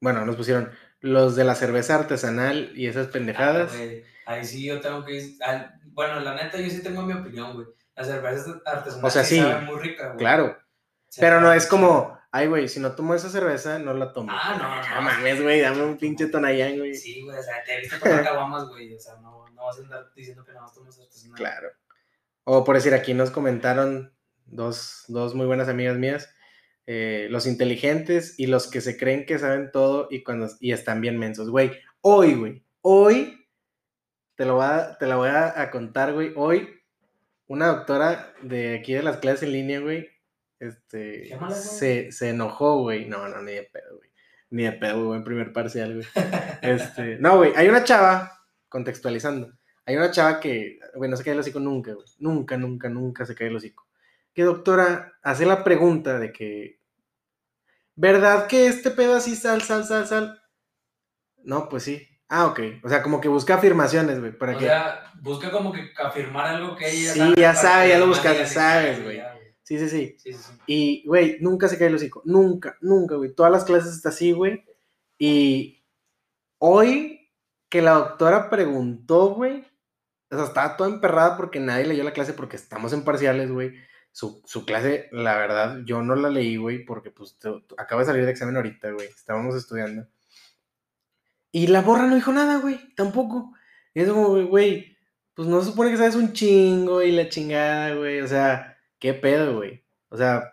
bueno, 0.00 0.26
nos 0.26 0.36
pusieron 0.36 0.70
los 1.00 1.36
de 1.36 1.44
la 1.44 1.54
cerveza 1.54 1.94
artesanal 1.94 2.72
y 2.74 2.88
esas 2.88 3.08
pendejadas. 3.08 3.72
Ah, 3.74 4.13
ahí 4.26 4.44
sí 4.44 4.64
yo 4.64 4.80
tengo 4.80 5.04
que... 5.04 5.36
Bueno, 5.86 6.20
la 6.20 6.34
neta, 6.34 6.58
yo 6.58 6.68
sí 6.70 6.82
tengo 6.82 7.02
mi 7.02 7.12
opinión, 7.12 7.54
güey. 7.54 7.66
La 7.94 8.04
cerveza 8.04 8.60
artesanal 8.66 9.04
O 9.04 9.10
sea, 9.10 9.22
sí, 9.24 9.38
sabe 9.38 9.64
muy 9.66 9.80
rica, 9.80 10.06
güey. 10.08 10.18
claro, 10.18 10.56
Se 11.08 11.20
pero 11.20 11.40
no 11.40 11.52
es 11.52 11.66
como, 11.66 12.18
ay, 12.32 12.48
güey, 12.48 12.68
si 12.68 12.80
no 12.80 12.92
tomo 12.96 13.14
esa 13.14 13.28
cerveza, 13.28 13.78
no 13.78 13.94
la 13.94 14.12
tomo. 14.12 14.32
Ah, 14.32 14.56
no, 14.58 14.96
No 14.96 14.96
no. 14.96 15.02
mames, 15.02 15.40
güey, 15.42 15.60
dame 15.60 15.82
un 15.84 15.96
pinche 15.96 16.26
tonayán, 16.26 16.76
güey. 16.78 16.94
Sí, 16.94 17.22
güey, 17.22 17.38
o 17.38 17.42
sea, 17.42 17.62
te 17.64 17.78
visto 17.80 17.96
tomar 17.98 18.24
caguamas, 18.24 18.68
güey. 18.68 18.92
O 18.94 18.98
sea, 18.98 19.14
no, 19.22 19.48
no 19.50 19.64
vas 19.64 19.78
a 19.78 19.82
andar 19.82 20.10
diciendo 20.16 20.44
que 20.44 20.50
nada 20.52 20.62
más 20.62 20.74
tomas 20.74 20.98
artesanal. 20.98 21.36
Claro. 21.36 21.68
O 22.42 22.64
por 22.64 22.74
decir, 22.74 22.92
aquí 22.94 23.14
nos 23.14 23.30
comentaron 23.30 24.12
dos, 24.46 25.04
dos 25.08 25.34
muy 25.36 25.46
buenas 25.46 25.68
amigas 25.68 25.96
mías, 25.96 26.28
eh, 26.86 27.28
los 27.30 27.46
inteligentes 27.46 28.34
y 28.38 28.46
los 28.48 28.66
que 28.66 28.80
se 28.80 28.98
creen 28.98 29.24
que 29.24 29.38
saben 29.38 29.70
todo 29.70 30.08
y, 30.10 30.22
cuando, 30.24 30.48
y 30.60 30.72
están 30.72 31.00
bien 31.00 31.16
mensos. 31.18 31.48
Güey, 31.48 31.70
hoy, 32.02 32.34
güey, 32.34 32.64
hoy, 32.82 33.43
te, 34.36 34.44
lo 34.44 34.56
voy 34.56 34.64
a, 34.66 34.96
te 34.98 35.06
la 35.06 35.16
voy 35.16 35.28
a, 35.28 35.60
a 35.60 35.70
contar, 35.70 36.12
güey, 36.12 36.32
hoy, 36.36 36.82
una 37.46 37.68
doctora 37.68 38.32
de 38.42 38.78
aquí 38.78 38.94
de 38.94 39.02
las 39.02 39.18
clases 39.18 39.44
en 39.44 39.52
línea, 39.52 39.80
güey, 39.80 40.08
este, 40.58 41.36
güey. 41.38 41.52
se, 41.52 42.12
se 42.12 42.30
enojó, 42.30 42.80
güey. 42.80 43.06
No, 43.06 43.28
no, 43.28 43.42
ni 43.42 43.52
de 43.52 43.64
pedo, 43.64 43.96
güey. 43.96 44.10
Ni 44.50 44.64
de 44.64 44.72
pedo, 44.72 45.04
güey, 45.06 45.18
en 45.18 45.24
primer 45.24 45.52
parcial, 45.52 45.94
güey. 45.94 46.06
Este, 46.62 47.18
no, 47.18 47.36
güey, 47.36 47.52
hay 47.56 47.68
una 47.68 47.84
chava, 47.84 48.46
contextualizando, 48.68 49.52
hay 49.84 49.96
una 49.96 50.10
chava 50.10 50.40
que, 50.40 50.78
güey, 50.94 51.10
no 51.10 51.16
se 51.16 51.24
cae 51.24 51.34
el 51.34 51.40
hocico 51.40 51.60
nunca, 51.60 51.92
güey. 51.92 52.06
Nunca, 52.18 52.56
nunca, 52.56 52.88
nunca 52.88 53.26
se 53.26 53.34
cae 53.34 53.48
el 53.48 53.56
hocico. 53.56 53.86
Que 54.32 54.42
doctora 54.42 55.12
hace 55.22 55.46
la 55.46 55.62
pregunta 55.62 56.18
de 56.18 56.32
que, 56.32 56.80
¿verdad 57.94 58.46
que 58.46 58.66
este 58.66 58.90
pedo 58.90 59.14
así 59.14 59.36
sal, 59.36 59.62
sal, 59.62 59.84
sal, 59.84 60.06
sal? 60.06 60.42
No, 61.42 61.68
pues 61.68 61.82
sí. 61.82 62.08
Ah, 62.36 62.46
ok. 62.46 62.60
O 62.82 62.88
sea, 62.88 63.00
como 63.00 63.20
que 63.20 63.28
busca 63.28 63.54
afirmaciones, 63.54 64.18
güey, 64.18 64.36
para 64.36 64.56
O 64.56 64.58
sea, 64.60 65.12
busca 65.20 65.52
como 65.52 65.70
que 65.72 65.92
afirmar 65.96 66.46
algo 66.46 66.74
que 66.74 66.90
ella 66.90 67.12
Sí, 67.12 67.18
sabe 67.20 67.34
ya 67.40 67.54
sabe, 67.54 67.88
ya 67.90 67.98
lo 68.00 68.08
buscas, 68.08 68.36
ya 68.36 68.46
sabes, 68.46 68.96
"Sí, 68.96 69.02
güey". 69.04 69.20
sí, 69.62 69.78
sí. 69.78 70.16
Sí, 70.18 70.32
sí, 70.32 70.38
sí. 70.42 70.52
Y, 70.66 71.06
güey, 71.06 71.38
nunca 71.40 71.68
se 71.68 71.78
cae 71.78 71.86
el 71.86 71.94
hocico. 71.94 72.22
Nunca, 72.24 72.76
nunca, 72.80 73.14
güey. 73.14 73.32
Todas 73.32 73.52
las 73.52 73.62
clases 73.64 73.94
está 73.94 74.08
así, 74.08 74.32
güey. 74.32 74.64
Y 75.16 75.84
hoy 76.58 77.30
que 77.68 77.82
la 77.82 77.92
doctora 77.92 78.50
preguntó, 78.50 79.28
güey, 79.34 79.64
o 80.28 80.34
sea, 80.36 80.44
estaba 80.46 80.76
toda 80.76 80.90
emperrada 80.90 81.36
porque 81.36 81.60
nadie 81.60 81.86
leyó 81.86 82.02
la 82.02 82.12
clase 82.14 82.32
porque 82.32 82.56
estamos 82.56 82.92
en 82.92 83.04
parciales, 83.04 83.52
güey. 83.52 83.74
Su, 84.10 84.42
su 84.44 84.66
clase, 84.66 85.08
la 85.12 85.36
verdad, 85.38 85.82
yo 85.84 86.02
no 86.02 86.16
la 86.16 86.30
leí, 86.30 86.56
güey, 86.56 86.84
porque 86.84 87.12
pues 87.12 87.38
te- 87.38 87.62
acaba 87.76 88.00
de 88.02 88.06
salir 88.06 88.24
de 88.24 88.32
examen 88.32 88.56
ahorita, 88.56 88.90
güey. 88.90 89.06
Estábamos 89.06 89.54
estudiando. 89.54 90.08
Y 91.54 91.68
la 91.68 91.82
borra 91.82 92.06
no 92.06 92.16
dijo 92.16 92.32
nada, 92.32 92.58
güey, 92.58 92.80
tampoco. 92.96 93.52
Y 93.94 94.00
es 94.00 94.08
como, 94.08 94.44
güey, 94.46 94.96
pues 95.34 95.46
no 95.46 95.60
se 95.60 95.66
supone 95.70 95.90
que 95.92 95.96
sabes 95.96 96.16
un 96.16 96.32
chingo 96.32 97.00
y 97.00 97.12
la 97.12 97.28
chingada, 97.28 97.94
güey. 97.94 98.20
O 98.22 98.26
sea, 98.28 98.76
qué 98.98 99.14
pedo, 99.14 99.56
güey. 99.56 99.84
O 100.08 100.16
sea, 100.16 100.52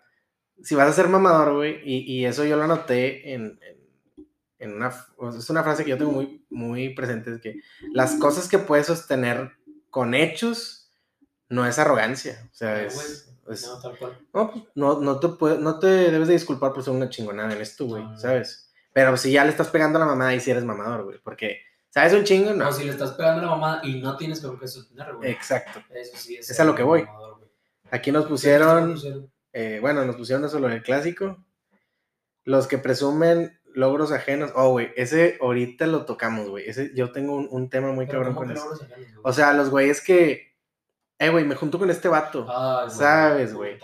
si 0.62 0.76
vas 0.76 0.88
a 0.90 0.94
ser 0.94 1.08
mamador, 1.08 1.56
güey, 1.56 1.80
y, 1.84 2.00
y 2.20 2.26
eso 2.26 2.46
yo 2.46 2.56
lo 2.56 2.64
anoté 2.64 3.34
en, 3.34 3.60
en, 3.68 4.28
en 4.60 4.74
una, 4.76 4.90
es 5.38 5.50
una 5.50 5.64
frase 5.64 5.84
que 5.84 5.90
yo 5.90 5.98
tengo 5.98 6.12
muy, 6.12 6.46
muy 6.52 6.94
presente, 6.94 7.32
es 7.34 7.42
que 7.42 7.62
las 7.94 8.14
cosas 8.16 8.48
que 8.48 8.60
puedes 8.60 8.86
sostener 8.86 9.54
con 9.90 10.14
hechos 10.14 10.92
no 11.50 11.66
es 11.66 11.80
arrogancia, 11.80 12.48
o 12.52 12.54
sea, 12.56 12.76
Ah, 12.76 12.82
es... 12.84 13.28
es- 13.50 13.68
No, 13.68 13.80
tal 13.82 13.98
cual. 13.98 14.18
no, 14.34 14.52
pues, 14.52 14.64
no, 14.76 15.00
no 15.02 15.20
te 15.20 15.28
puede- 15.30 15.58
no 15.58 15.80
te 15.80 15.88
debes 15.88 16.28
de 16.28 16.36
disculpar 16.36 16.74
por 16.74 16.84
ser 16.84 16.94
una 16.94 17.10
chingonada 17.10 17.54
en 17.54 17.62
esto, 17.62 17.86
güey, 17.88 18.04
no. 18.04 18.18
¿sabes? 18.18 18.71
Pero 18.94 19.16
si 19.18 19.32
ya 19.32 19.44
le 19.44 19.52
estás 19.52 19.70
pegando 19.70 19.98
a 19.98 20.02
la 20.02 20.06
mamá 20.06 20.34
y 20.36 20.40
si 20.40 20.52
eres 20.52 20.64
mamador, 20.66 21.04
güey, 21.06 21.20
porque, 21.24 21.62
¿sabes 21.90 22.14
un 22.14 22.24
chingo? 22.24 22.52
No. 22.54 22.66
No, 22.66 22.72
si 22.74 22.84
le 22.84 22.92
estás 22.92 23.12
pegando 23.14 23.42
a 23.42 23.46
la 23.46 23.52
mamá 23.52 23.82
y 23.84 24.02
no 24.02 24.18
tienes 24.18 24.42
con 24.42 24.60
qué 24.60 24.68
sostener, 24.68 25.14
güey. 25.16 25.32
Exacto. 25.32 25.82
Eso 25.94 26.18
sí 26.18 26.36
es. 26.36 26.50
Es 26.50 26.60
a 26.60 26.64
lo 26.66 26.76
que 26.76 26.84
voy. 26.84 27.04
mamador. 27.04 27.50
Aquí 27.92 28.12
nos 28.12 28.24
Sí, 28.24 28.30
pusieron... 28.30 28.98
sí, 28.98 29.12
sí, 29.12 29.30
Eh, 29.54 29.80
bueno, 29.82 30.06
nos 30.06 30.16
pusieron 30.16 30.46
eso 30.46 30.60
lo 30.60 30.68
del 30.70 30.82
clásico. 30.84 31.44
Los 32.44 32.68
que 32.68 32.78
presumen 32.78 33.60
logros 33.74 34.12
ajenos. 34.12 34.52
Oh, 34.56 34.72
güey, 34.72 34.92
ese 34.96 35.38
ahorita 35.42 35.88
lo 35.88 36.06
tocamos, 36.06 36.50
güey. 36.50 36.68
Ese, 36.70 36.92
yo 36.96 37.12
tengo 37.12 37.36
un, 37.36 37.48
un 37.52 37.70
tema 37.70 37.92
muy 37.92 38.06
Pero 38.08 38.20
cabrón 38.20 38.34
¿cómo 38.36 38.48
con 38.48 38.56
eso. 38.58 38.74
ajenos? 38.84 39.20
O 39.24 39.32
sea, 39.34 39.54
los 39.54 39.70
güeyes 39.70 40.02
que. 40.02 40.56
Eh, 41.20 41.30
güey, 41.30 41.46
me 41.46 41.56
junto 41.56 41.78
con 41.80 41.90
este 41.92 42.08
vato. 42.08 42.46
Ay, 42.50 42.90
sabes, 42.90 43.54
güey. 43.54 43.78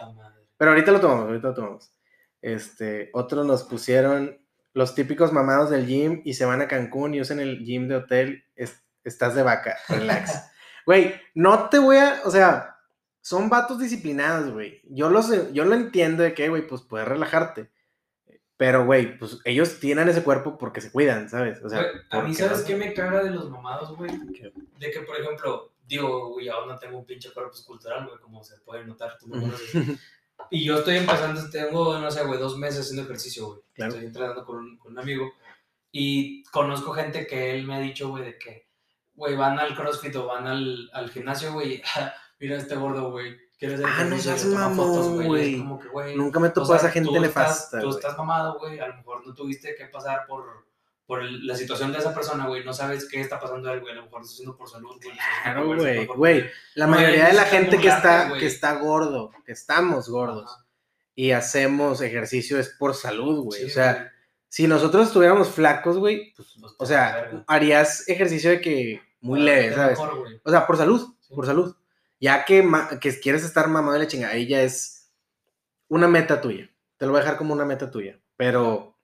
Pero 0.57 0.71
ahorita 0.71 0.91
lo 0.91 0.99
tomamos, 0.99 1.25
ahorita 1.27 1.49
lo 1.49 1.53
tomamos. 1.53 1.93
Este, 2.41 3.09
otros 3.13 3.45
nos 3.45 3.63
pusieron 3.63 4.37
los 4.77 4.93
típicos 4.95 5.33
mamados 5.33 5.69
del 5.71 5.87
gym 5.87 6.21
y 6.23 6.35
se 6.35 6.45
van 6.45 6.61
a 6.61 6.67
Cancún 6.67 7.13
y 7.15 7.21
usan 7.21 7.39
el 7.39 7.63
gym 7.65 7.87
de 7.87 7.95
hotel. 7.95 8.43
es- 8.55 8.83
estás 9.03 9.33
de 9.35 9.41
vaca, 9.43 9.75
relax. 9.89 10.43
Güey, 10.85 11.15
no 11.33 11.69
te 11.69 11.79
voy 11.79 11.97
a. 11.97 12.21
O 12.25 12.31
sea, 12.31 12.75
son 13.21 13.49
vatos 13.49 13.79
disciplinados, 13.79 14.51
güey. 14.53 14.81
Yo, 14.89 15.09
los, 15.09 15.51
yo 15.53 15.65
lo 15.65 15.75
entiendo 15.75 16.23
de 16.23 16.33
que, 16.33 16.49
güey, 16.49 16.67
pues 16.67 16.81
puedes 16.83 17.07
relajarte. 17.07 17.69
Pero, 18.57 18.85
güey, 18.85 19.17
pues 19.19 19.39
ellos 19.45 19.79
tienen 19.79 20.09
ese 20.09 20.23
cuerpo 20.23 20.57
porque 20.57 20.81
se 20.81 20.91
cuidan, 20.91 21.29
¿sabes? 21.29 21.61
O 21.63 21.69
sea, 21.69 21.79
Güey, 21.81 21.91
a 22.09 22.21
mí, 22.21 22.33
¿sabes 22.33 22.59
no- 22.61 22.65
qué 22.65 22.75
me 22.75 22.93
caga 22.93 23.23
de 23.23 23.29
los 23.31 23.49
mamados, 23.49 23.95
güey? 23.95 24.11
De 24.79 24.91
que, 24.91 24.99
por 25.01 25.15
ejemplo, 25.19 25.73
digo, 25.87 26.29
güey, 26.33 26.49
aún 26.49 26.67
no 26.67 26.77
tengo 26.79 26.97
un 26.97 27.05
pinche 27.05 27.31
cuerpo 27.31 27.53
escultural, 27.53 28.05
güey, 28.07 28.19
como 28.19 28.43
se 28.43 28.57
puede 28.61 28.83
notar, 28.85 29.17
tú 29.19 29.27
me 29.27 29.39
conoces. 29.41 29.99
Y 30.49 30.63
yo 30.63 30.79
estoy 30.79 30.97
empezando, 30.97 31.49
tengo, 31.49 31.97
no 31.97 32.11
sé, 32.11 32.23
güey, 32.23 32.39
dos 32.39 32.57
meses 32.57 32.81
haciendo 32.81 33.03
ejercicio, 33.03 33.47
güey. 33.47 33.59
Claro. 33.73 33.93
Estoy 33.93 34.07
entrenando 34.07 34.45
con 34.45 34.57
un, 34.57 34.77
con 34.77 34.93
un 34.93 34.99
amigo. 34.99 35.31
Y 35.91 36.43
conozco 36.45 36.93
gente 36.93 37.27
que 37.27 37.51
él 37.51 37.65
me 37.65 37.75
ha 37.75 37.79
dicho, 37.79 38.09
güey, 38.09 38.23
de 38.25 38.37
que, 38.37 38.67
güey, 39.15 39.35
van 39.35 39.59
al 39.59 39.75
CrossFit 39.75 40.15
o 40.17 40.27
van 40.27 40.47
al, 40.47 40.89
al 40.93 41.09
gimnasio, 41.09 41.53
güey. 41.53 41.81
Mira 42.39 42.57
este 42.57 42.75
gordo, 42.75 43.11
güey. 43.11 43.35
¿Quieres 43.57 43.79
hacer 43.79 43.91
Ah, 43.91 44.03
no 44.03 44.17
seas 44.19 44.45
mamón, 44.45 45.25
güey. 45.25 45.57
como 45.57 45.79
que, 45.79 45.87
güey. 45.87 46.15
Nunca 46.15 46.39
me 46.39 46.49
o 46.49 46.53
topó 46.53 46.67
sea, 46.67 46.77
esa 46.77 46.91
gente 46.91 47.09
tú 47.09 47.19
nefasta. 47.19 47.77
Estás, 47.77 47.81
tú 47.81 47.89
estás 47.89 48.17
mamado, 48.17 48.59
güey. 48.59 48.79
A 48.79 48.87
lo 48.87 48.97
mejor 48.97 49.25
no 49.25 49.33
tuviste 49.33 49.75
que 49.75 49.85
pasar 49.85 50.27
por, 50.27 50.67
por 51.07 51.23
el- 51.23 51.47
la 51.47 51.55
situación 51.55 51.91
de 51.93 51.97
esa 51.99 52.13
persona, 52.13 52.45
güey. 52.47 52.63
No 52.63 52.73
sabes 52.73 53.07
qué 53.09 53.21
está 53.21 53.39
pasando 53.39 53.71
él, 53.73 53.79
güey. 53.79 53.93
A 53.93 53.95
lo 53.95 54.03
mejor 54.03 54.19
lo 54.19 54.25
está 54.25 54.33
haciendo 54.33 54.55
por 54.57 54.69
salud, 54.69 54.95
güey. 55.01 55.17
Claro, 55.43 55.65
güey. 55.65 56.05
Güey, 56.05 56.49
la 56.75 56.85
Güey, 56.85 56.97
mayoría 56.99 57.27
de 57.27 57.33
la 57.33 57.45
gente 57.45 57.79
que 57.79 57.87
está, 57.87 58.27
güey. 58.29 58.39
que 58.41 58.45
está 58.47 58.73
gordo, 58.75 59.31
que 59.45 59.53
estamos 59.53 60.09
gordos 60.09 60.51
Ajá. 60.53 60.65
y 61.15 61.31
hacemos 61.31 62.01
ejercicio 62.01 62.59
es 62.59 62.69
por 62.77 62.93
salud, 62.93 63.43
güey. 63.45 63.61
Sí, 63.61 63.65
o 63.67 63.69
sea, 63.69 63.93
güey. 63.93 64.05
si 64.49 64.67
nosotros 64.67 65.07
estuviéramos 65.07 65.49
flacos, 65.49 65.97
güey, 65.97 66.33
pues, 66.35 66.49
Pues, 66.59 66.73
o 66.77 66.85
sea, 66.85 67.15
verga. 67.15 67.43
harías 67.47 68.07
ejercicio 68.09 68.49
de 68.49 68.59
que 68.61 69.01
muy 69.21 69.39
leve, 69.39 69.73
¿sabes? 69.73 69.97
mejor. 69.97 70.25
O 70.43 70.51
sea, 70.51 70.67
por 70.67 70.77
salud, 70.77 71.13
Sí. 71.21 71.33
por 71.33 71.45
salud. 71.45 71.75
Ya 72.19 72.43
que, 72.45 72.67
que 72.99 73.19
quieres 73.19 73.43
estar 73.43 73.67
mamado 73.69 73.93
de 73.93 73.99
la 73.99 74.07
chingada, 74.07 74.33
ahí 74.33 74.47
ya 74.47 74.61
es 74.61 75.09
una 75.87 76.07
meta 76.07 76.41
tuya. 76.41 76.69
Te 76.97 77.05
lo 77.05 77.11
voy 77.13 77.19
a 77.19 77.23
dejar 77.23 77.37
como 77.37 77.53
una 77.53 77.63
meta 77.63 77.89
tuya. 77.91 78.19
Pero, 78.35 78.96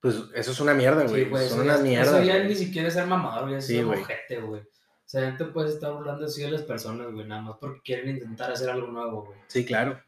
pues, 0.00 0.16
eso 0.34 0.52
es 0.52 0.60
una 0.60 0.74
mierda, 0.74 1.02
Sí, 1.02 1.08
güey. 1.08 1.24
güey, 1.28 1.48
Son 1.48 1.60
eso, 1.60 1.64
una 1.64 1.78
mierda. 1.78 2.18
eso 2.18 2.22
ya 2.22 2.36
güey. 2.36 2.48
ni 2.48 2.54
siquiera 2.54 2.88
es 2.88 2.94
ser 2.94 3.06
mamador, 3.06 3.44
güey, 3.44 3.56
es 3.56 3.66
Sí, 3.66 3.76
ser 3.76 3.84
güey. 3.86 4.00
ojete, 4.00 4.40
güey. 4.40 4.60
O 4.62 5.08
sea, 5.08 5.20
ya 5.30 5.36
te 5.36 5.44
puedes 5.46 5.74
estar 5.74 5.92
burlando 5.92 6.26
así 6.26 6.42
de 6.42 6.50
las 6.50 6.62
personas, 6.62 7.12
güey, 7.12 7.26
nada 7.26 7.42
más 7.42 7.56
porque 7.60 7.80
quieren 7.84 8.10
intentar 8.16 8.50
hacer 8.50 8.68
algo 8.70 8.88
nuevo, 8.88 9.24
güey. 9.26 9.38
Sí, 9.46 9.64
claro. 9.64 10.00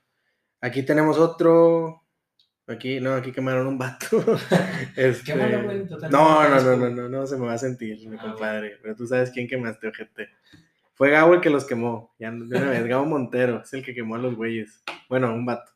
Aquí 0.61 0.83
tenemos 0.83 1.19
otro. 1.19 2.03
Aquí, 2.67 3.01
no, 3.01 3.15
aquí 3.15 3.33
quemaron 3.33 3.67
un 3.67 3.79
vato. 3.79 4.07
Este, 4.97 5.33
Quémalo, 5.33 5.63
güey, 5.65 5.87
total, 5.87 6.11
No, 6.11 6.49
no 6.49 6.61
no, 6.61 6.77
no, 6.77 6.91
no, 6.91 7.09
no 7.09 7.27
se 7.27 7.37
me 7.39 7.47
va 7.47 7.55
a 7.55 7.59
sentir, 7.59 8.07
mi 8.09 8.17
Ah, 8.19 8.21
compadre. 8.23 8.79
Pero 8.83 8.95
tú 8.97 9.07
sabes 9.07 9.31
quién 9.31 9.49
quemaste, 9.49 9.89
ojete. 9.89 10.29
Fue 10.95 11.11
Gabo 11.11 11.33
el 11.35 11.41
que 11.41 11.49
los 11.49 11.65
quemó. 11.65 12.13
Ya 12.19 12.31
de 12.33 12.37
una 12.43 12.69
vez, 12.71 12.85
Gabo 12.87 13.07
Montero 13.07 13.63
es 13.63 13.73
el 13.73 13.83
que 13.85 13.95
quemó 13.95 14.17
a 14.17 14.19
los 14.19 14.35
güeyes. 14.35 14.83
Bueno, 15.09 15.33
un 15.33 15.47
vato. 15.47 15.71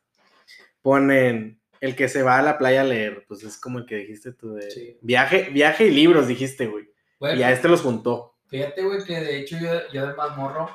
Ponen 0.82 1.61
el 1.82 1.94
que 1.96 2.08
se 2.08 2.22
va 2.22 2.38
a 2.38 2.42
la 2.42 2.56
playa 2.56 2.80
a 2.80 2.84
leer. 2.84 3.24
Pues 3.28 3.42
es 3.42 3.58
como 3.58 3.78
el 3.78 3.84
que 3.86 3.96
dijiste 3.96 4.32
tú 4.32 4.54
de. 4.54 4.70
Sí. 4.70 4.98
Viaje, 5.02 5.50
viaje 5.50 5.84
y 5.86 5.90
libros, 5.90 6.26
dijiste, 6.26 6.66
güey. 6.66 6.88
Y 7.36 7.42
a 7.42 7.50
este 7.52 7.68
los 7.68 7.82
juntó. 7.82 8.38
Fíjate, 8.48 8.82
güey, 8.82 9.04
que 9.04 9.20
de 9.20 9.38
hecho 9.40 9.56
yo, 9.60 9.70
yo 9.92 10.06
de 10.06 10.14
más 10.14 10.36
morro, 10.36 10.68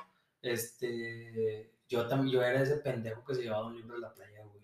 este, 0.72 1.72
yo 1.88 2.08
también, 2.08 2.34
yo 2.34 2.42
era 2.44 2.62
ese 2.62 2.78
pendejo 2.78 3.24
que 3.26 3.36
se 3.36 3.44
llevaba 3.44 3.68
un 3.68 3.76
libro 3.76 3.96
de 3.96 4.02
la 4.02 4.14
playa, 4.14 4.44
güey. 4.44 4.62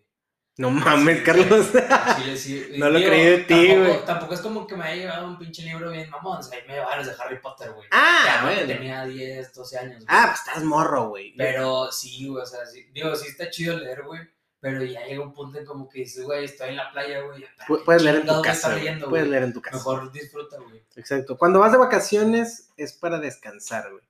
No 0.58 0.70
mames, 0.70 1.18
Sí, 1.20 1.24
Carlos. 1.24 1.68
Sí, 2.24 2.38
sí, 2.38 2.66
No 2.78 2.90
lo 2.90 3.00
digo, 3.00 3.10
creí 3.10 3.26
de 3.26 3.38
ti, 3.40 3.54
tampoco- 3.54 3.80
güey. 3.80 4.06
Tampoco 4.06 4.34
es 4.36 4.42
como 4.42 4.68
que 4.68 4.76
me 4.76 4.84
haya 4.86 4.96
llevado 5.04 5.28
un 5.28 5.38
pinche 5.40 5.64
libro 5.64 5.90
bien 5.92 6.10
mamón, 6.10 6.40
o 6.40 6.44
sea, 6.44 6.58
ahí 6.60 6.64
me 6.68 6.74
llevaban 6.74 7.00
los 7.00 7.08
de 7.08 7.14
Harry 7.24 7.40
Potter, 7.40 7.72
güey. 7.72 7.88
Ah, 7.92 8.24
Ya, 8.26 8.44
bueno. 8.46 8.68
Tenía 8.68 9.06
10, 9.06 9.54
12 9.54 9.78
años, 9.78 9.96
güey. 9.96 10.06
Ah, 10.10 10.28
pues 10.30 10.40
estás 10.48 10.64
morro, 10.64 11.10
güey. 11.10 11.34
Pero 11.38 11.92
sí, 11.92 12.28
güey, 12.28 12.44
o 12.44 12.46
sea, 12.46 12.66
sí, 12.66 12.86
digo, 12.94 13.16
sí 13.16 13.28
está 13.30 13.50
chido 13.50 13.78
leer, 13.78 14.04
güey, 14.04 14.22
Pero 14.63 14.84
ya 14.86 15.06
llega 15.06 15.21
un 15.21 15.34
punto 15.34 15.60
en 15.60 15.65
como 15.65 15.89
que 15.89 15.99
dices, 15.99 16.23
güey, 16.23 16.45
estoy 16.45 16.69
en 16.69 16.78
la 16.78 16.89
playa, 16.91 17.21
güey. 17.21 17.45
Pu- 17.67 17.84
Puedes 17.84 18.02
leer 18.02 18.15
en 18.15 18.26
tu 18.26 18.41
casa. 18.41 18.73
leyendo, 18.73 19.10
Puedes 19.10 19.28
leer 19.28 19.43
en 19.43 19.54
tu 19.54 19.62
casa. 19.62 19.76
Mejor 19.78 20.12
disfruta, 20.12 20.58
güey. 20.58 20.82
Exacto. 20.95 21.38
Cuando 21.38 21.60
vas 21.60 21.73
de 21.73 21.78
vacaciones 21.78 22.69
es 22.78 22.93
para 22.93 23.19
descansar, 23.19 23.91
güey. 23.91 24.04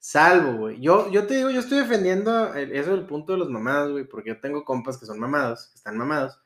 Salvo, 0.00 0.54
güey. 0.58 0.80
Yo, 0.80 1.08
yo 1.12 1.26
te 1.28 1.34
digo, 1.36 1.50
yo 1.50 1.60
estoy 1.60 1.78
defendiendo 1.78 2.52
el- 2.54 2.72
eso 2.72 2.90
del 2.90 3.06
punto 3.06 3.32
de 3.32 3.38
los 3.38 3.48
mamados, 3.48 3.92
güey, 3.92 4.02
porque 4.04 4.30
yo 4.30 4.40
tengo 4.40 4.64
compas 4.64 4.98
que 4.98 5.06
son 5.06 5.20
mamados, 5.20 5.68
que 5.68 5.76
están 5.76 5.96
mamados. 5.96 6.36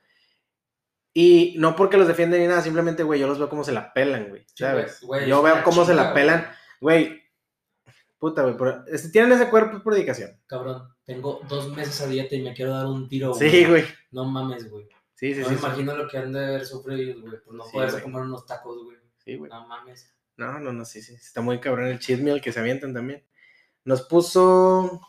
Y 1.15 1.55
no 1.59 1.75
porque 1.77 1.97
los 1.97 2.07
defienden 2.09 2.43
ni 2.43 2.47
nada, 2.49 2.61
simplemente, 2.61 3.03
güey, 3.03 3.19
yo 3.19 3.27
los 3.27 3.39
veo 3.39 3.49
como 3.49 3.65
se 3.65 3.73
la 3.73 3.95
pelan, 3.95 4.29
güey. 4.29 4.45
¿Sabes? 4.55 5.01
güey, 5.01 5.21
güey, 5.21 5.31
yo 5.31 5.41
veo 5.43 5.63
cómo 5.65 5.87
se 5.87 5.95
la 5.95 6.13
pelan. 6.13 6.47
Güey, 6.79 7.23
puta, 8.19 8.43
güey. 8.43 8.55
pero- 8.59 8.85
Si 8.99 9.11
tienen 9.11 9.33
ese 9.33 9.49
cuerpo 9.49 9.79
es 9.79 9.83
por 9.83 9.95
dedicación. 9.95 10.39
Cabrón, 10.47 10.95
tengo 11.07 11.41
dos 11.49 11.75
meses 11.75 12.01
a 12.03 12.07
dieta 12.09 12.35
y 12.35 12.43
me 12.43 12.53
quiero 12.53 12.73
dar 12.73 12.87
un 12.87 13.09
tiro, 13.09 13.33
Sí, 13.35 13.65
güey. 13.65 13.85
No 14.11 14.25
mames, 14.25 14.69
güey. 14.71 14.89
Sí, 15.15 15.33
sí, 15.33 15.41
no 15.41 15.47
sí. 15.47 15.53
me 15.55 15.59
sí. 15.59 15.65
imagino 15.65 15.97
lo 15.97 16.09
que 16.09 16.19
han 16.19 16.33
de 16.33 16.45
haber 16.45 16.67
sufrido 16.67 17.01
ellos, 17.01 17.23
güey, 17.23 17.41
por 17.43 17.55
no 17.55 17.65
Sí, 17.65 17.71
poderse 17.73 17.95
güey. 18.01 18.03
comer 18.03 18.23
unos 18.23 18.45
tacos, 18.45 18.85
güey. 18.85 18.99
Sí, 19.25 19.37
güey. 19.37 19.51
No 19.51 19.67
mames. 19.67 20.13
No, 20.37 20.59
no, 20.59 20.73
no, 20.73 20.85
sí, 20.85 21.01
sí. 21.01 21.15
Está 21.15 21.41
muy 21.41 21.61
cabrón 21.61 21.87
el 21.87 21.99
cheat 21.99 22.21
meal 22.21 22.41
que 22.43 22.53
se 22.53 22.61
avientan 22.61 22.93
también. 22.93 23.25
Nos 23.85 24.03
puso 24.03 25.01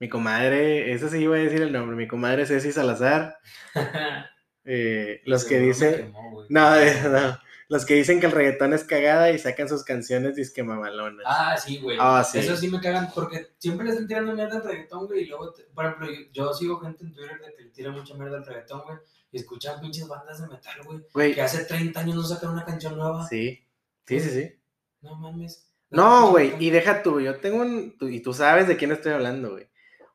mi 0.00 0.08
comadre, 0.08 0.92
ese 0.92 1.08
sí 1.08 1.18
iba 1.18 1.36
a 1.36 1.38
decir 1.38 1.62
el 1.62 1.72
nombre, 1.72 1.94
mi 1.94 2.08
comadre 2.08 2.46
Ceci 2.46 2.72
Salazar. 2.72 3.38
eh, 4.64 5.20
los 5.26 5.44
que 5.44 5.58
dicen. 5.60 6.12
No, 6.48 6.70
no. 6.74 7.38
Los 7.68 7.84
que 7.86 7.94
dicen 7.94 8.20
que 8.20 8.26
el 8.26 8.32
reggaetón 8.32 8.72
es 8.74 8.84
cagada 8.84 9.30
y 9.30 9.38
sacan 9.38 9.68
sus 9.68 9.84
canciones 9.84 10.36
disque 10.36 10.62
mamalonas. 10.62 11.24
Ah, 11.26 11.56
sí, 11.56 11.78
güey. 11.78 11.96
Ah, 12.00 12.22
sí. 12.22 12.38
Eso 12.38 12.56
sí 12.56 12.68
me 12.68 12.80
cagan 12.80 13.08
porque 13.14 13.48
siempre 13.58 13.86
le 13.86 13.92
están 13.92 14.06
tirando 14.06 14.34
mierda 14.34 14.56
al 14.56 14.64
reggaetón, 14.64 15.06
güey. 15.06 15.22
Y 15.22 15.26
luego, 15.26 15.52
te- 15.52 15.64
por 15.74 15.86
ejemplo, 15.86 16.08
yo, 16.10 16.20
yo 16.32 16.52
sigo 16.54 16.78
gente 16.80 17.04
en 17.04 17.14
Twitter 17.14 17.40
de 17.40 17.54
que 17.56 17.62
le 17.64 17.70
tira 17.70 17.90
mucha 17.90 18.14
mierda 18.14 18.36
al 18.38 18.46
reggaetón, 18.46 18.82
güey. 18.84 18.98
Y 19.32 19.38
escuchan 19.38 19.80
pinches 19.80 20.06
bandas 20.06 20.40
de 20.40 20.46
metal, 20.48 20.74
güey. 20.84 21.00
Que 21.34 21.40
hace 21.42 21.64
30 21.64 22.00
años 22.00 22.16
no 22.16 22.22
sacan 22.22 22.50
una 22.50 22.64
canción 22.64 22.96
nueva. 22.96 23.26
sí. 23.28 23.60
Sí, 24.06 24.20
sí, 24.20 24.28
sí. 24.30 24.60
No 25.00 25.16
mames. 25.16 25.70
No, 25.88 26.30
güey, 26.32 26.54
y 26.58 26.68
deja 26.70 27.02
tú, 27.02 27.20
yo 27.20 27.36
tengo 27.36 27.62
un, 27.62 27.96
y 28.00 28.20
tú 28.20 28.34
sabes 28.34 28.68
de 28.68 28.76
quién 28.76 28.92
estoy 28.92 29.12
hablando, 29.12 29.52
güey. 29.52 29.68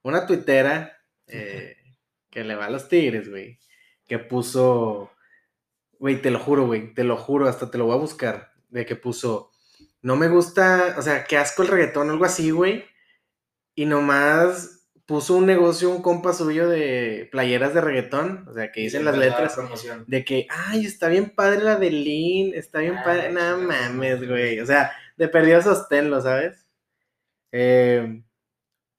Una 0.03 0.27
tuitera 0.27 0.95
eh, 1.25 1.75
que 2.29 2.43
le 2.43 2.53
va 2.55 2.65
a 2.65 2.69
los 2.69 2.88
tigres, 2.88 3.29
güey, 3.29 3.59
que 4.05 4.19
puso, 4.19 5.12
güey, 5.99 6.21
te 6.21 6.31
lo 6.31 6.39
juro, 6.39 6.65
güey, 6.65 6.93
te 6.93 7.03
lo 7.03 7.17
juro, 7.17 7.47
hasta 7.47 7.69
te 7.69 7.77
lo 7.77 7.85
voy 7.85 7.95
a 7.95 7.99
buscar, 7.99 8.53
de 8.69 8.85
que 8.85 8.95
puso, 8.95 9.51
no 10.01 10.15
me 10.15 10.29
gusta, 10.29 10.95
o 10.97 11.01
sea, 11.01 11.25
qué 11.25 11.38
asco 11.38 11.62
el 11.62 11.67
reggaetón, 11.67 12.09
algo 12.09 12.25
así, 12.25 12.51
güey, 12.51 12.85
y 13.75 13.85
nomás 13.85 14.88
puso 15.05 15.35
un 15.35 15.45
negocio, 15.45 15.89
un 15.89 16.01
compa 16.01 16.33
suyo 16.33 16.69
de 16.69 17.27
playeras 17.31 17.73
de 17.73 17.81
reggaetón, 17.81 18.45
o 18.47 18.53
sea, 18.53 18.71
que 18.71 18.81
dicen 18.81 19.05
las 19.05 19.17
la 19.17 19.25
letras, 19.25 19.57
de 20.07 20.23
que, 20.23 20.47
ay, 20.49 20.85
está 20.85 21.07
bien 21.09 21.31
padre 21.31 21.62
la 21.63 21.75
de 21.75 21.91
Lin, 21.91 22.53
está 22.53 22.79
bien 22.79 22.95
Ah, 22.97 23.03
padre, 23.03 23.31
no 23.31 23.57
mames, 23.57 24.27
güey, 24.27 24.59
o 24.59 24.65
sea, 24.65 24.91
de 25.17 25.27
perdido 25.27 25.62
sosténlo, 25.62 26.21
¿sabes? 26.21 26.65
Eh, 27.51 28.23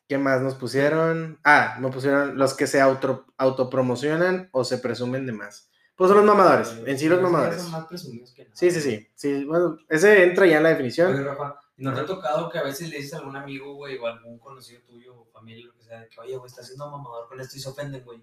¿Qué 0.08 0.18
más 0.18 0.42
nos 0.42 0.56
pusieron? 0.56 1.38
Ah, 1.44 1.78
me 1.80 1.88
pusieron 1.90 2.36
los 2.36 2.54
que 2.54 2.66
se 2.66 2.80
auto, 2.80 3.26
autopromocionan 3.38 4.48
o 4.50 4.64
se 4.64 4.78
presumen 4.78 5.24
de 5.24 5.32
más. 5.32 5.69
Pues 6.00 6.08
son 6.08 6.16
los 6.16 6.34
mamadores, 6.34 6.74
en 6.86 6.98
sí 6.98 7.10
los 7.10 7.20
mamadores. 7.20 7.60
Son 7.60 7.72
más 7.72 7.86
presumidos 7.86 8.32
que 8.32 8.44
nada. 8.44 8.56
Sí, 8.56 8.70
sí, 8.70 8.80
sí, 8.80 9.10
sí, 9.14 9.44
bueno, 9.44 9.76
ese 9.86 10.24
entra 10.24 10.46
ya 10.46 10.56
en 10.56 10.62
la 10.62 10.70
definición. 10.70 11.12
Oye, 11.12 11.22
Rafa, 11.22 11.60
¿y 11.76 11.84
no 11.84 11.92
te 11.92 12.00
ha 12.00 12.06
tocado 12.06 12.48
que 12.48 12.56
a 12.56 12.62
veces 12.62 12.88
le 12.88 12.96
dices 12.96 13.12
a 13.12 13.18
algún 13.18 13.36
amigo, 13.36 13.74
güey, 13.74 13.98
o 13.98 14.06
algún 14.06 14.38
conocido 14.38 14.80
tuyo, 14.80 15.14
o 15.14 15.26
familia, 15.26 15.66
lo 15.66 15.74
que 15.74 15.82
sea, 15.82 16.08
que, 16.08 16.18
oye, 16.18 16.38
güey, 16.38 16.48
está 16.48 16.62
haciendo 16.62 16.90
mamador 16.90 17.28
con 17.28 17.38
esto 17.38 17.54
y 17.58 17.60
se 17.60 17.68
ofenden, 17.68 18.02
güey? 18.02 18.18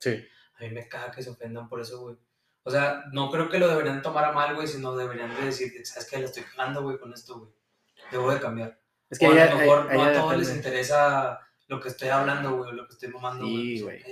Sí, 0.00 0.20
A 0.56 0.64
mí 0.64 0.70
me 0.70 0.88
caga 0.88 1.12
que 1.12 1.22
se 1.22 1.30
ofendan 1.30 1.68
por 1.68 1.80
eso, 1.80 2.00
güey. 2.00 2.16
O 2.64 2.70
sea, 2.72 3.04
no 3.12 3.30
creo 3.30 3.48
que 3.48 3.60
lo 3.60 3.68
deberían 3.68 4.02
tomar 4.02 4.24
a 4.24 4.32
mal, 4.32 4.56
güey, 4.56 4.66
sino 4.66 4.96
deberían 4.96 5.32
de 5.36 5.42
decir, 5.42 5.70
¿sabes 5.86 6.10
qué? 6.10 6.18
Le 6.18 6.24
estoy 6.24 6.42
cagando, 6.42 6.82
güey, 6.82 6.98
con 6.98 7.12
esto, 7.12 7.38
güey. 7.38 7.50
Debo 8.10 8.32
de 8.32 8.40
cambiar. 8.40 8.76
es 9.08 9.20
que 9.20 9.28
o 9.28 9.30
a 9.30 9.44
lo 9.44 9.56
mejor 9.56 9.94
no 9.94 10.02
a 10.02 10.12
todos 10.12 10.36
les 10.36 10.52
interesa 10.52 11.38
lo 11.68 11.80
que 11.80 11.90
estoy 11.90 12.08
hablando, 12.08 12.56
güey, 12.56 12.70
o 12.70 12.72
lo 12.72 12.88
que 12.88 12.94
estoy 12.94 13.10
mamando, 13.10 13.44
Sí, 13.44 13.82
güey. 13.82 14.02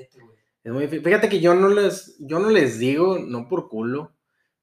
Es 0.64 0.73
muy 0.73 0.87
difí- 0.87 1.03
Fíjate 1.03 1.29
que 1.29 1.40
yo 1.40 1.55
no 1.55 1.68
les, 1.68 2.16
yo 2.18 2.38
no 2.38 2.51
les 2.51 2.79
digo, 2.79 3.18
no 3.18 3.49
por 3.49 3.68
culo, 3.68 4.12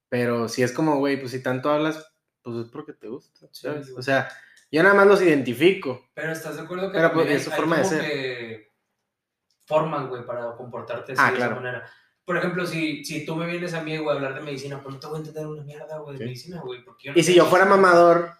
pero 0.08 0.48
si 0.48 0.62
es 0.62 0.72
como, 0.72 0.98
güey, 0.98 1.18
pues 1.18 1.32
si 1.32 1.42
tanto 1.42 1.70
hablas, 1.70 2.12
pues 2.42 2.56
es 2.66 2.70
porque 2.70 2.92
te 2.92 3.08
gusta, 3.08 3.48
¿sabes? 3.50 3.92
O 3.96 4.02
sea, 4.02 4.28
yo 4.70 4.82
nada 4.82 4.94
más 4.94 5.06
los 5.06 5.22
identifico. 5.22 6.08
Pero 6.14 6.32
¿estás 6.32 6.56
de 6.56 6.62
acuerdo 6.62 6.90
que 6.92 6.98
Pero, 6.98 7.12
pues, 7.12 7.26
hay, 7.28 7.34
es 7.34 7.44
su 7.44 7.50
forma 7.50 7.78
de 7.78 7.84
ser. 7.84 8.00
que 8.02 8.72
formas, 9.66 10.08
güey, 10.08 10.24
para 10.24 10.54
comportarte 10.56 11.12
así 11.12 11.22
Ah, 11.24 11.30
de 11.30 11.36
claro. 11.36 11.52
esa 11.52 11.60
manera? 11.60 11.90
Por 12.24 12.36
ejemplo, 12.36 12.66
si, 12.66 13.04
si 13.04 13.24
tú 13.24 13.36
me 13.36 13.46
vienes 13.46 13.72
a 13.74 13.82
mí, 13.82 13.96
güey, 13.98 14.08
a 14.10 14.12
hablar 14.18 14.34
de 14.34 14.40
medicina, 14.40 14.80
pues 14.82 14.94
no 14.94 15.00
te 15.00 15.06
voy 15.06 15.16
a 15.16 15.18
entender 15.18 15.46
una 15.46 15.62
mierda, 15.62 15.98
güey, 15.98 16.14
de 16.14 16.18
Sí. 16.18 16.24
medicina, 16.24 16.60
güey. 16.60 16.84
no 16.84 16.96
Y 17.14 17.22
si 17.22 17.34
yo 17.34 17.46
fuera 17.46 17.64
mamador, 17.64 18.30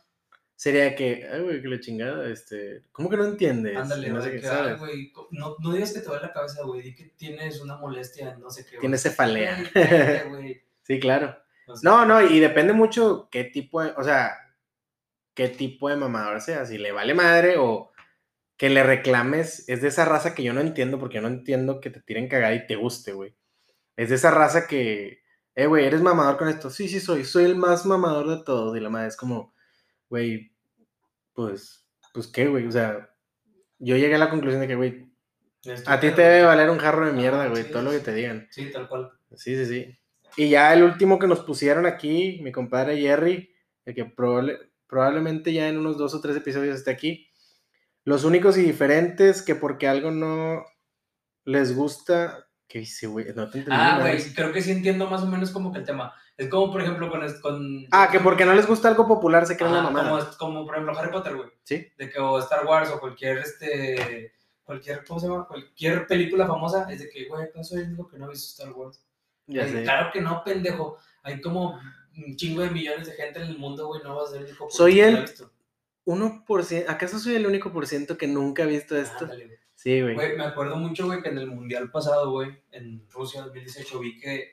sería 0.56 0.96
que, 0.96 1.28
ay, 1.30 1.42
güey, 1.42 1.62
que 1.62 1.68
la 1.68 1.78
chingada, 1.80 2.28
este, 2.28 2.82
¿cómo 2.90 3.08
que 3.08 3.16
no 3.16 3.26
entiendes? 3.26 3.76
Ándale, 3.76 4.08
no 4.10 4.20
sé 4.22 4.32
qué 4.32 4.74
güey, 4.78 5.12
no, 5.30 5.56
no 5.60 5.72
digas 5.72 5.92
que 5.92 6.00
te 6.00 6.08
va 6.08 6.20
la 6.20 6.32
cabeza, 6.32 6.64
güey, 6.64 6.82
di 6.82 6.94
que 6.94 7.12
tienes 7.16 7.60
una 7.60 7.76
molestia, 7.76 8.36
no 8.36 8.50
sé 8.50 8.64
qué. 8.64 8.70
güey. 8.72 8.80
Tienes 8.80 9.02
cefalea. 9.02 9.56
Sí, 10.82 11.00
claro. 11.00 11.36
O 11.66 11.74
sea, 11.74 11.90
No, 11.90 12.06
no, 12.06 12.22
y 12.22 12.38
depende 12.38 12.72
mucho 12.72 13.28
qué 13.28 13.42
tipo 13.42 13.82
de, 13.82 13.90
o 13.96 14.04
sea, 14.04 14.36
qué 15.34 15.48
tipo 15.48 15.88
de 15.88 15.96
mamador 15.96 16.40
sea, 16.40 16.64
si 16.64 16.78
le 16.78 16.92
vale 16.92 17.12
madre 17.12 17.56
o 17.58 17.90
que 18.56 18.70
le 18.70 18.84
reclames, 18.84 19.68
es 19.68 19.82
de 19.82 19.88
esa 19.88 20.04
raza 20.04 20.34
que 20.34 20.44
yo 20.44 20.52
no 20.52 20.60
entiendo, 20.60 20.98
porque 21.00 21.16
yo 21.16 21.22
no 21.22 21.28
entiendo 21.28 21.80
que 21.80 21.90
te 21.90 22.00
tiren 22.00 22.28
cagada 22.28 22.54
y 22.54 22.66
te 22.66 22.76
guste, 22.76 23.12
güey. 23.12 23.34
Es 23.96 24.10
de 24.10 24.14
esa 24.14 24.30
raza 24.30 24.68
que, 24.68 25.22
eh, 25.56 25.66
güey, 25.66 25.84
¿eres 25.86 26.02
mamador 26.02 26.36
con 26.38 26.48
esto? 26.48 26.70
Sí, 26.70 26.88
sí, 26.88 27.00
soy, 27.00 27.24
soy 27.24 27.44
el 27.44 27.56
más 27.56 27.84
mamador 27.84 28.28
de 28.28 28.44
todos. 28.44 28.76
Y 28.76 28.80
la 28.80 28.90
madre 28.90 29.08
es 29.08 29.16
como, 29.16 29.55
güey, 30.08 30.52
pues, 31.32 31.86
pues 32.14 32.26
qué, 32.28 32.48
güey, 32.48 32.66
o 32.66 32.70
sea, 32.72 33.10
yo 33.78 33.96
llegué 33.96 34.14
a 34.14 34.18
la 34.18 34.30
conclusión 34.30 34.60
de 34.60 34.68
que, 34.68 34.74
güey, 34.74 35.06
a 35.86 35.98
ti 36.00 36.10
te 36.10 36.22
debe 36.22 36.42
valer 36.44 36.70
un 36.70 36.78
jarro 36.78 37.06
de 37.06 37.12
mierda, 37.12 37.48
güey, 37.48 37.64
sí, 37.64 37.70
todo 37.72 37.82
lo 37.82 37.90
que 37.90 37.98
te 38.00 38.14
digan. 38.14 38.46
Sí, 38.50 38.70
tal 38.70 38.88
cual. 38.88 39.10
Sí, 39.34 39.56
sí, 39.56 39.66
sí. 39.66 39.98
Y 40.36 40.50
ya 40.50 40.72
el 40.72 40.82
último 40.82 41.18
que 41.18 41.26
nos 41.26 41.40
pusieron 41.40 41.86
aquí, 41.86 42.40
mi 42.42 42.52
compadre 42.52 42.98
Jerry, 43.00 43.50
el 43.84 43.94
que 43.94 44.04
probable- 44.04 44.70
probablemente 44.86 45.52
ya 45.52 45.68
en 45.68 45.78
unos 45.78 45.96
dos 45.96 46.14
o 46.14 46.20
tres 46.20 46.36
episodios 46.36 46.76
esté 46.76 46.90
aquí. 46.90 47.28
Los 48.04 48.24
únicos 48.24 48.56
y 48.56 48.62
diferentes 48.62 49.42
que 49.42 49.54
porque 49.56 49.88
algo 49.88 50.10
no 50.12 50.64
les 51.44 51.74
gusta. 51.74 52.45
¿Qué 52.68 52.80
dice, 52.80 53.06
güey? 53.06 53.26
No 53.34 53.48
te 53.48 53.58
entendí. 53.58 53.70
Ah, 53.80 53.98
güey, 54.00 54.20
creo 54.34 54.52
que 54.52 54.60
sí 54.60 54.72
entiendo 54.72 55.08
más 55.08 55.22
o 55.22 55.26
menos 55.26 55.50
como 55.50 55.72
que 55.72 55.78
el 55.78 55.84
tema. 55.84 56.12
Es 56.36 56.48
como, 56.48 56.70
por 56.72 56.82
ejemplo, 56.82 57.08
con... 57.40 57.86
Ah, 57.92 58.08
que 58.10 58.20
porque 58.20 58.44
no 58.44 58.54
les 58.54 58.66
gusta 58.66 58.88
algo 58.88 59.06
popular 59.06 59.46
se 59.46 59.56
creen 59.56 59.72
Ajá, 59.72 59.80
una 59.82 59.90
mamada. 59.90 60.10
como, 60.10 60.22
es- 60.30 60.36
como, 60.36 60.66
por 60.66 60.74
ejemplo, 60.74 60.98
Harry 60.98 61.12
Potter, 61.12 61.36
güey. 61.36 61.48
Sí. 61.62 61.86
de 61.96 62.10
que 62.10 62.18
o 62.18 62.38
Star 62.40 62.66
Wars 62.66 62.90
o 62.90 62.98
cualquier 63.00 63.38
este 63.38 64.32
cualquier 64.64 65.04
¿cómo 65.04 65.20
se 65.20 65.28
llama? 65.28 65.46
cualquier 65.46 66.06
película 66.08 66.44
famosa 66.46 66.90
es 66.92 66.98
de 66.98 67.08
que 67.08 67.26
güey 67.28 67.44
¿acaso 67.44 67.62
soy 67.74 67.82
el 67.82 67.86
único 67.88 68.08
que 68.08 68.18
no 68.18 68.24
ha 68.24 68.28
visto 68.30 68.60
Star 68.62 68.72
Wars? 68.76 69.00
Ya 69.46 69.64
sé. 69.68 69.84
claro 69.84 70.10
que 70.12 70.20
no 70.20 70.42
pendejo 70.44 70.98
hay 71.22 71.40
como 71.40 71.78
un 72.16 72.34
chingo 72.36 72.62
de 72.62 72.70
millones 72.70 73.06
de 73.06 73.12
gente 73.14 73.40
en 73.40 73.46
el 73.46 73.58
mundo 73.58 73.86
güey 73.86 74.02
no 74.02 74.16
vas 74.16 74.28
a 74.28 74.32
ser 74.32 74.40
el 74.42 74.48
único 74.48 74.68
Soy 74.70 74.94
que 74.94 75.08
el- 75.08 75.20
visto. 75.22 75.52
1%. 76.04 76.84
¿Acaso 76.88 77.18
soy 77.20 77.34
el 77.36 77.46
único 77.46 77.72
por 77.72 77.86
ciento 77.86 78.16
que 78.18 78.26
nunca 78.26 78.64
ha 78.64 78.66
visto 78.66 78.96
esto? 78.96 79.26
Güey. 79.26 79.50
Sí, 79.76 80.00
güey. 80.02 80.14
Güey, 80.14 80.36
me 80.36 80.44
acuerdo 80.44 80.76
mucho 80.76 81.06
güey 81.06 81.22
que 81.22 81.28
en 81.28 81.38
el 81.38 81.46
mundial 81.46 81.90
pasado 81.92 82.32
güey 82.32 82.50
en 82.72 83.06
Rusia 83.10 83.42
2018 83.42 83.98
vi 84.00 84.18
que 84.18 84.50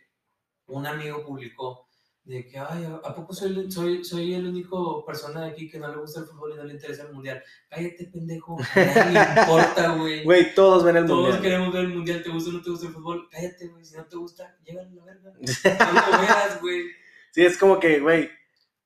un 0.67 0.85
amigo 0.85 1.25
publicó 1.25 1.87
de 2.25 2.45
que, 2.47 2.57
ay, 2.57 2.85
¿a 3.03 3.13
poco 3.13 3.33
soy, 3.33 3.49
el- 3.49 3.71
soy, 3.71 4.03
soy 4.05 4.33
el 4.33 4.45
único 4.47 5.03
persona 5.05 5.41
de 5.41 5.49
aquí 5.51 5.69
que 5.69 5.77
no 5.77 5.89
le 5.89 5.97
gusta 5.97 6.21
el 6.21 6.25
fútbol 6.25 6.53
y 6.53 6.55
no 6.55 6.63
le 6.63 6.73
interesa 6.73 7.03
el 7.03 7.11
mundial? 7.13 7.43
Cállate, 7.69 8.05
pendejo. 8.13 8.57
Le 8.75 9.41
importa, 9.41 9.89
güey. 9.97 10.23
Güey, 10.23 10.55
todos 10.55 10.85
ven 10.85 10.95
el 10.97 11.05
Todos 11.05 11.19
mundial. 11.21 11.41
queremos 11.41 11.73
ver 11.73 11.81
el 11.85 11.93
mundial, 11.93 12.23
¿te 12.23 12.29
gusta 12.29 12.49
o 12.49 12.53
no 12.53 12.61
te 12.61 12.69
gusta 12.69 12.87
el 12.87 12.93
fútbol? 12.93 13.27
Cállate, 13.29 13.67
güey, 13.67 13.83
si 13.83 13.95
no 13.97 14.05
te 14.05 14.15
gusta, 14.15 14.55
llévalo 14.63 14.89
a 14.89 14.95
la 14.95 15.03
verga. 15.05 15.33
No 16.11 16.11
lo 16.11 16.21
veas, 16.21 16.61
güey. 16.61 16.83
Sí, 17.31 17.45
es 17.45 17.57
como 17.57 17.77
que, 17.79 17.99
güey, 17.99 18.29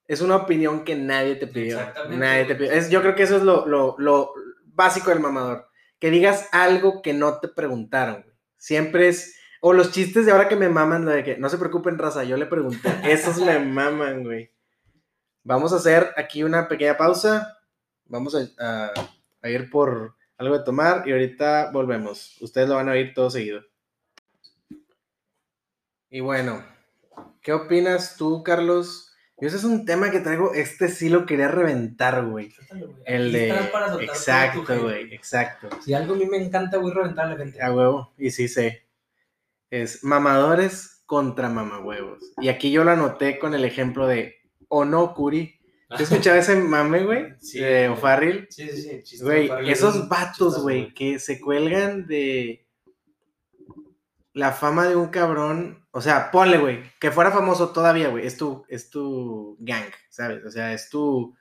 es 0.07 0.21
una 0.21 0.37
opinión 0.37 0.83
que 0.83 0.95
nadie 0.95 1.35
te 1.35 1.45
pidió. 1.45 1.77
Exactamente, 1.79 2.17
Nadie 2.25 2.45
te 2.45 2.55
pidió. 2.55 2.71
Es, 2.71 2.89
yo 2.89 3.01
creo 3.01 3.13
que 3.15 3.23
eso 3.23 3.35
es 3.37 3.43
lo, 3.43 3.67
lo, 3.67 3.95
lo 3.99 4.33
básico 4.65 5.11
del 5.11 5.19
mamador. 5.19 5.67
Que 5.99 6.11
digas 6.11 6.47
algo 6.51 7.01
que 7.01 7.13
no 7.13 7.39
te 7.39 7.47
preguntaron, 7.47 8.21
güey. 8.23 8.35
Siempre 8.57 9.07
es. 9.07 9.35
O 9.61 9.73
los 9.73 9.91
chistes 9.91 10.25
de 10.25 10.31
ahora 10.31 10.47
que 10.47 10.55
me 10.55 10.69
maman, 10.69 11.05
de 11.05 11.23
que 11.23 11.37
no 11.37 11.49
se 11.49 11.57
preocupen, 11.57 11.97
raza, 11.97 12.23
yo 12.23 12.37
le 12.37 12.45
pregunté. 12.45 12.89
Esos 13.03 13.37
me 13.39 13.57
maman, 13.59 14.23
güey. 14.23 14.51
Vamos 15.43 15.73
a 15.73 15.77
hacer 15.77 16.11
aquí 16.17 16.43
una 16.43 16.67
pequeña 16.67 16.97
pausa. 16.97 17.57
Vamos 18.05 18.35
a, 18.35 18.47
a- 18.59 18.93
a 19.41 19.49
ir 19.49 19.69
por 19.69 20.15
algo 20.37 20.57
de 20.57 20.63
tomar 20.63 21.07
y 21.07 21.11
ahorita 21.11 21.71
volvemos. 21.71 22.39
Ustedes 22.41 22.69
lo 22.69 22.75
van 22.75 22.89
a 22.89 22.91
oír 22.93 23.13
todo 23.13 23.29
seguido. 23.29 23.61
Y 26.09 26.19
bueno, 26.21 26.63
¿qué 27.41 27.53
opinas 27.53 28.15
tú, 28.17 28.43
Carlos? 28.43 29.06
Yo 29.39 29.47
ese 29.47 29.57
es 29.57 29.63
un 29.63 29.85
tema 29.85 30.09
que 30.09 30.19
traigo, 30.19 30.53
este 30.53 30.89
sí 30.89 31.09
lo 31.09 31.27
quería 31.27 31.47
reventar, 31.47 32.25
güey. 32.25 32.51
El 33.05 33.31
de... 33.31 33.49
Exacto, 34.01 34.81
güey, 34.81 35.13
exacto. 35.13 35.69
Si 35.83 35.93
algo 35.93 36.15
a 36.15 36.17
mí 36.17 36.25
me 36.25 36.37
encanta, 36.37 36.77
güey, 36.77 36.93
reventar 36.93 37.27
a 37.27 37.29
la 37.29 37.37
gente. 37.37 37.61
A 37.61 37.71
huevo, 37.71 38.13
y 38.17 38.31
sí 38.31 38.47
sé. 38.47 38.87
Es 39.69 40.03
mamadores 40.03 41.03
contra 41.05 41.49
mamahuevos. 41.49 42.19
Y 42.41 42.49
aquí 42.49 42.71
yo 42.71 42.83
lo 42.83 42.91
anoté 42.91 43.37
con 43.37 43.53
el 43.53 43.63
ejemplo 43.63 44.07
de 44.07 44.35
Ono 44.69 45.13
Kuri. 45.13 45.59
¿Te 45.95 46.03
escuchaba 46.03 46.37
ese 46.37 46.55
mame, 46.55 47.03
güey? 47.03 47.33
Sí, 47.39 47.59
de. 47.59 47.89
O'Farrill. 47.89 48.47
Sí, 48.49 48.67
sí, 48.69 48.81
sí. 48.81 49.03
chiste 49.03 49.25
Güey, 49.25 49.49
esos 49.69 50.09
vatos, 50.09 50.61
güey, 50.61 50.93
que 50.93 51.19
se 51.19 51.39
cuelgan 51.39 52.07
de 52.07 52.67
la 54.33 54.51
fama 54.51 54.87
de 54.87 54.95
un 54.95 55.07
cabrón. 55.07 55.86
O 55.97 56.01
sea, 56.01 56.29
ponle, 56.29 56.59
güey, 56.59 56.83
que 56.99 57.09
fuera 57.09 57.31
famoso 57.31 57.69
todavía, 57.71 58.09
güey. 58.09 58.27
Es 58.27 58.37
tu, 58.37 58.63
es 58.69 58.91
tu 58.91 59.57
gang, 59.59 59.89
¿sabes? 60.09 60.45
O 60.45 60.51
sea, 60.51 60.71
es 60.71 60.89
tu. 60.91 61.35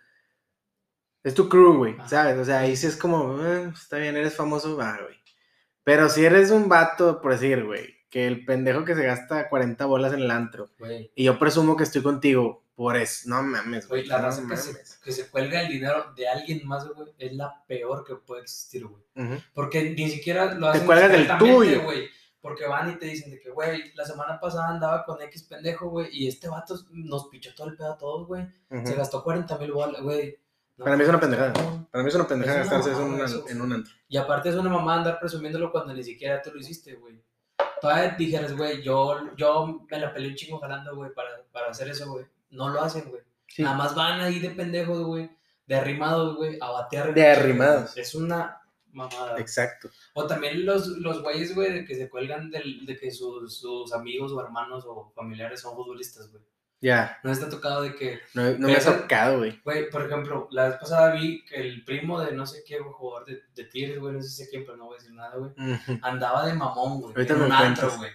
Es 1.23 1.35
tu 1.35 1.49
crew, 1.49 1.77
güey, 1.77 1.95
Ajá. 1.99 2.09
¿sabes? 2.09 2.39
O 2.39 2.45
sea, 2.45 2.61
ahí 2.61 2.75
sí 2.77 2.87
es 2.87 2.97
como, 2.97 3.45
"Eh, 3.45 3.71
está 3.75 3.99
bien, 3.99 4.17
eres 4.17 4.35
famoso, 4.35 4.77
va, 4.77 4.97
güey. 5.03 5.17
Pero 5.85 6.09
si 6.09 6.25
eres 6.25 6.51
un 6.53 6.69
vato, 6.71 7.21
por 7.21 7.33
decir, 7.33 7.65
güey, 7.65 7.97
que 8.09 8.27
el 8.27 8.45
pendejo 8.47 8.85
que 8.85 8.95
se 8.95 9.05
gasta 9.05 9.49
40 9.51 9.85
bolas 9.87 10.13
en 10.15 10.21
el 10.21 10.31
antro, 10.31 10.71
Güey, 10.79 11.11
y 11.15 11.25
yo 11.25 11.39
presumo 11.39 11.77
que 11.77 11.83
estoy 11.85 12.03
contigo, 12.03 12.65
por 12.77 12.97
eso, 12.97 13.29
no 13.29 13.43
mames, 13.43 13.89
güey. 13.89 14.07
la 14.07 14.19
no 14.19 14.25
raza 14.25 14.43
que 14.49 14.57
se, 14.57 14.73
que 15.03 15.13
se 15.13 15.29
cuelga 15.29 15.61
el 15.63 15.69
dinero 15.69 16.13
de 16.17 16.29
alguien 16.29 16.67
más, 16.67 16.87
güey, 16.89 17.13
es 17.19 17.33
la 17.35 17.63
peor 17.67 18.05
que 18.05 18.15
puede 18.15 18.43
existir, 18.43 18.87
güey. 18.87 19.03
Porque 19.53 19.91
ni 19.91 20.09
siquiera 20.09 20.55
lo 20.55 20.71
Te 20.71 20.77
hacen 20.79 20.87
cuelgas 20.87 21.11
del 21.13 21.39
tuyo. 21.39 21.83
güey. 21.83 22.09
Porque 22.47 22.65
van 22.67 22.91
y 22.91 22.95
te 22.97 23.07
dicen 23.07 23.31
de 23.33 23.41
que, 23.41 23.51
güey, 23.51 23.93
la 23.95 24.05
semana 24.05 24.39
pasada 24.39 24.69
andaba 24.69 25.05
con 25.05 25.21
X 25.21 25.43
pendejo, 25.45 25.89
güey, 25.89 26.09
y 26.13 26.29
este 26.29 26.49
vato 26.49 26.77
nos 26.93 27.27
pichó 27.27 27.53
todo 27.57 27.67
el 27.69 27.77
pedo 27.77 27.93
a 27.93 27.99
todos, 27.99 28.27
güey. 28.29 28.47
Se 28.85 28.95
gastó 28.95 29.25
40 29.25 29.59
mil 29.59 29.73
bolas, 29.73 30.01
güey. 30.01 30.39
No, 30.77 30.85
Para 30.85 30.97
mí 30.97 31.03
es 31.03 31.09
una 31.09 31.19
pendejada. 31.19 31.53
no. 31.55 31.89
Para 31.91 32.05
mí 32.05 32.09
es 32.09 32.15
una 32.15 32.29
pendejada 32.29 32.61
Es 32.61 32.67
una 32.69 32.77
gastarse 32.77 32.93
eso 32.97 33.07
en, 33.07 33.15
una- 33.15 33.51
en 33.51 33.61
un 33.63 33.73
antro. 33.73 33.93
Y 34.09 34.17
aparte 34.17 34.51
es 34.51 34.55
una 34.55 34.71
mamá 34.71 34.95
andar 34.97 35.19
presumiéndolo 35.19 35.73
cuando 35.73 35.93
ni 35.93 36.05
siquiera 36.05 36.41
tú 36.41 36.51
lo 36.53 36.61
hiciste, 36.61 36.95
güey. 36.95 37.21
Todavía 37.81 38.11
dijeras, 38.17 38.57
güey, 38.57 38.81
yo, 38.83 39.35
yo 39.37 39.81
me 39.91 39.99
la 39.99 40.13
peleé 40.13 40.31
un 40.31 40.37
chingo 40.37 40.61
jalando, 40.61 40.95
güey, 40.95 41.13
para, 41.15 41.31
para 41.51 41.69
hacer 41.71 41.89
eso, 41.89 42.09
güey. 42.11 42.27
No 42.51 42.69
lo 42.69 42.81
hacen, 42.83 43.09
güey. 43.09 43.23
Sí. 43.49 43.63
Nada 43.63 43.77
más 43.77 43.95
van 43.95 44.21
ahí 44.21 44.39
de 44.39 44.51
pendejos, 44.51 45.03
güey. 45.03 45.31
De 45.67 45.75
arrimados, 45.75 46.37
güey, 46.37 46.59
a 46.61 46.71
batear. 46.71 47.13
De 47.13 47.27
arrimados. 47.27 47.97
Es 47.97 48.15
una 48.15 48.61
mamada. 48.97 49.39
Exacto. 49.39 49.91
O 50.15 50.27
también 50.27 50.65
los, 50.65 50.89
los 50.89 51.23
güeyes, 51.23 51.55
güey, 51.55 51.73
de 51.73 51.85
que 51.85 51.95
se 51.95 52.09
cuelgan 52.09 52.51
del, 52.51 52.85
de 52.85 52.97
que 52.97 53.11
sus, 53.11 53.59
sus 53.59 53.93
amigos 53.93 54.33
o 54.33 54.41
hermanos 54.41 54.85
o 54.87 55.13
familiares 55.15 55.61
son 55.61 55.77
futbolistas, 55.77 56.31
güey. 56.31 56.43
Ya, 56.79 57.19
No 57.25 57.33
está 57.33 57.49
tocado 57.49 57.83
de 57.83 57.95
que, 57.95 58.21
no, 58.35 58.51
no 58.59 58.69
me 58.69 58.77
ha 58.77 58.81
tocado, 58.81 59.39
güey. 59.39 59.59
güey, 59.65 59.89
por 59.89 60.05
ejemplo, 60.05 60.47
la 60.51 60.69
vez 60.69 60.77
pasada 60.79 61.15
vi 61.15 61.43
que 61.47 61.57
el 61.57 61.85
primo 61.85 62.21
de 62.21 62.33
no 62.33 62.47
sé 62.47 62.63
qué 62.67 62.79
jugador 62.79 63.25
de, 63.25 63.43
de 63.55 63.65
Tigres, 63.65 63.99
güey, 63.99 64.15
no 64.15 64.23
sé 64.23 64.47
quién, 64.49 64.65
pero 64.67 64.77
no 64.77 64.85
voy 64.85 64.97
a 64.97 64.99
decir 64.99 65.15
nada, 65.15 65.37
güey. 65.37 65.53
Andaba 66.03 66.47
de 66.47 66.53
mamón, 66.53 67.01
güey. 67.01 67.15
Ahorita 67.15 67.33
en 67.33 67.41
me 67.41 67.47
un 67.47 67.53
antro, 67.53 67.97
güey. 67.97 68.11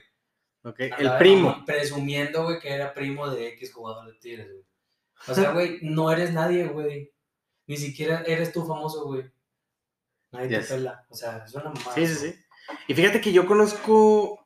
Ok, 0.64 0.80
Andaba 0.92 1.14
el 1.14 1.18
primo. 1.18 1.50
mamón, 1.50 1.66
presumiendo, 1.66 2.44
güey, 2.44 2.60
que 2.60 2.70
era 2.70 2.94
primo 2.94 3.30
de 3.32 3.48
X 3.50 3.74
jugador 3.74 4.06
de 4.06 4.20
Tigres, 4.20 4.48
güey. 4.52 4.64
O 5.28 5.34
sea, 5.34 5.52
güey, 5.54 5.80
no 5.82 6.12
eres 6.12 6.32
nadie, 6.32 6.68
güey. 6.68 7.12
Ni 7.66 7.78
siquiera 7.78 8.22
eres 8.28 8.54
tú 8.54 8.66
famoso, 8.66 9.06
güey. 9.06 9.24
Nadie 10.32 10.50
Yes. 10.58 10.68
te 10.70 10.76
pela. 10.76 11.06
O 11.10 11.16
sea, 11.16 11.44
es 11.46 11.54
una 11.54 11.66
mamada. 11.66 11.94
Sí, 11.96 12.08
sí, 12.08 12.16
sí. 12.16 12.36
Y 12.88 12.94
fíjate 12.94 13.20
que 13.22 13.34
yo 13.34 13.46
conozco 13.46 14.46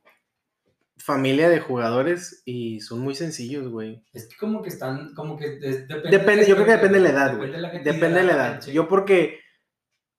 familia 0.98 1.50
de 1.50 1.60
jugadores 1.60 2.42
y 2.46 2.80
son 2.82 3.00
muy 3.00 3.14
sencillos, 3.16 3.68
güey. 3.68 4.04
Es 4.14 4.28
que 4.28 4.38
como 4.38 4.62
que 4.64 4.70
están, 4.70 5.14
como 5.14 5.38
que 5.38 5.50
de- 5.60 5.86
depende. 5.86 6.10
Depende, 6.18 6.48
yo 6.48 6.56
creo 6.56 6.66
que 6.66 6.72
depende 6.72 6.98
de 7.00 7.04
la 7.04 7.10
edad, 7.12 7.32
Depende 7.34 7.38
güey. 7.38 7.52
de 7.52 7.62
la 7.62 7.70
Depende 7.94 8.20
de 8.20 8.26
la 8.26 8.34
edad. 8.34 8.66
Yo 8.68 8.88
porque, 8.88 9.40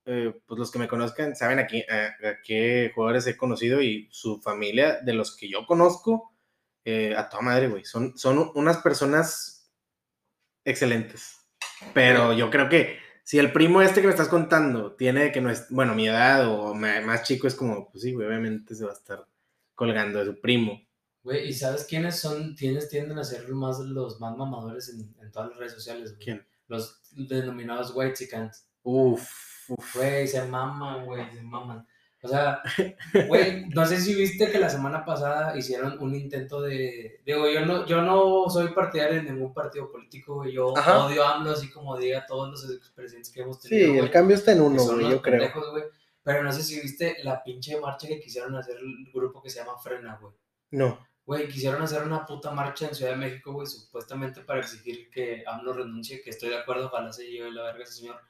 eh, 0.05 0.33
pues 0.47 0.59
los 0.59 0.71
que 0.71 0.79
me 0.79 0.87
conozcan 0.87 1.35
saben 1.35 1.59
a, 1.59 1.67
qué- 1.67 1.87
a- 1.91 2.29
a 2.29 2.37
qué 2.45 2.93
jugadores 2.95 3.27
he 3.27 3.37
conocido 3.37 3.83
y 3.83 4.09
su 4.13 4.41
familia, 4.41 5.01
de 5.01 5.15
los 5.15 5.37
que 5.37 5.49
yo 5.49 5.67
conozco, 5.67 6.33
eh, 6.85 7.15
a 7.17 7.29
toda 7.29 7.43
madre, 7.43 7.67
güey. 7.69 7.85
Son, 7.85 8.17
son 8.17 8.53
unas 8.55 8.77
personas 8.79 9.73
excelentes. 10.65 11.39
Pero 11.95 12.33
yo 12.33 12.51
creo 12.51 12.69
que 12.69 12.99
si 13.27 13.41
el 13.41 13.51
primo 13.51 13.83
este 13.83 14.01
que 14.01 14.07
me 14.07 14.12
estás 14.12 14.29
contando 14.29 14.93
tiene 14.93 15.33
que 15.33 15.41
no 15.41 15.51
es, 15.51 15.67
bueno, 15.71 15.97
mi 15.97 16.07
edad 16.07 16.49
o 16.49 16.75
más 16.75 17.25
chico, 17.25 17.49
es 17.49 17.57
como, 17.57 17.91
pues 17.91 18.05
sí, 18.05 18.12
güey, 18.12 18.29
obviamente 18.29 18.77
se 18.77 18.85
va 18.85 18.93
a 18.93 18.95
estar 18.95 19.27
colgando 19.75 20.21
de 20.21 20.27
su 20.27 20.41
primo. 20.41 20.81
Güey, 21.25 21.49
¿y 21.49 21.53
sabes 21.53 21.85
quiénes 21.87 22.21
son? 22.21 22.55
Quiénes 22.55 22.89
tienden 22.89 23.19
a 23.19 23.25
ser 23.25 23.49
más 23.49 23.81
los 23.81 24.21
más 24.21 24.37
mamadores 24.37 24.91
en, 24.91 25.12
en 25.21 25.33
todas 25.33 25.49
las 25.49 25.59
redes 25.59 25.73
sociales, 25.73 26.12
güey? 26.12 26.25
¿Quién? 26.25 26.47
Los 26.69 27.03
denominados 27.17 27.91
white 27.97 28.15
chickens. 28.15 28.65
Uf, 28.85 29.29
uf. 29.71 29.97
Güey, 29.97 30.29
se 30.29 30.45
maman, 30.45 31.05
güey, 31.05 31.29
se 31.35 31.43
maman. 31.43 31.85
O 32.27 32.29
sea, 32.29 32.61
güey, 33.29 33.67
no 33.69 33.87
sé 33.87 34.01
si 34.01 34.15
viste 34.15 34.51
que 34.51 34.59
la 34.59 34.69
semana 34.69 35.05
pasada 35.05 35.57
hicieron 35.57 35.97
un 36.01 36.15
intento 36.15 36.61
de. 36.61 37.21
Digo, 37.25 37.49
yo 37.49 37.65
no, 37.65 37.87
yo 37.87 38.03
no 38.03 38.51
soy 38.51 38.69
partidario 38.69 39.23
de 39.23 39.31
ningún 39.31 39.55
partido 39.55 39.91
político, 39.91 40.35
güey. 40.37 40.53
Yo 40.53 40.77
Ajá. 40.77 41.07
odio 41.07 41.25
a 41.25 41.37
AMLO, 41.37 41.53
así 41.53 41.71
como 41.71 41.97
diga 41.97 42.27
todos 42.27 42.51
los 42.51 42.77
expresidentes 42.77 43.33
que 43.33 43.41
hemos 43.43 43.61
Sí, 43.62 43.69
tenido. 43.71 43.93
el 43.93 43.99
güey, 44.01 44.11
cambio 44.11 44.37
está 44.37 44.53
en 44.53 44.61
uno, 44.61 44.83
güey, 44.85 45.11
yo 45.11 45.23
creo. 45.23 45.51
güey. 45.71 45.85
Pero 46.23 46.43
no 46.43 46.53
sé 46.53 46.62
si 46.62 46.81
viste 46.81 47.19
la 47.23 47.43
pinche 47.45 47.79
marcha 47.81 48.09
que 48.09 48.21
quisieron 48.21 48.55
hacer 48.57 48.77
el 48.79 49.11
grupo 49.15 49.41
que 49.43 49.49
se 49.51 49.61
llama 49.61 49.79
Frena, 49.79 50.19
güey. 50.21 50.35
No. 50.73 50.99
Güey, 51.25 51.49
quisieron 51.49 51.81
hacer 51.83 52.03
una 52.03 52.25
puta 52.27 52.51
marcha 52.51 52.87
en 52.89 52.95
Ciudad 52.95 53.12
de 53.12 53.17
México, 53.19 53.53
güey, 53.53 53.67
supuestamente 53.67 54.41
para 54.43 54.61
exigir 54.61 55.11
que 55.11 55.43
AMLO 55.47 55.73
renuncie, 55.73 56.21
que 56.23 56.31
estoy 56.31 56.51
de 56.51 56.59
acuerdo, 56.59 56.87
ojalá 56.87 57.12
se 57.12 57.31
lleve 57.31 57.51
la 57.53 57.62
verga 57.65 57.83
ese 57.85 57.95
señor. 57.95 58.21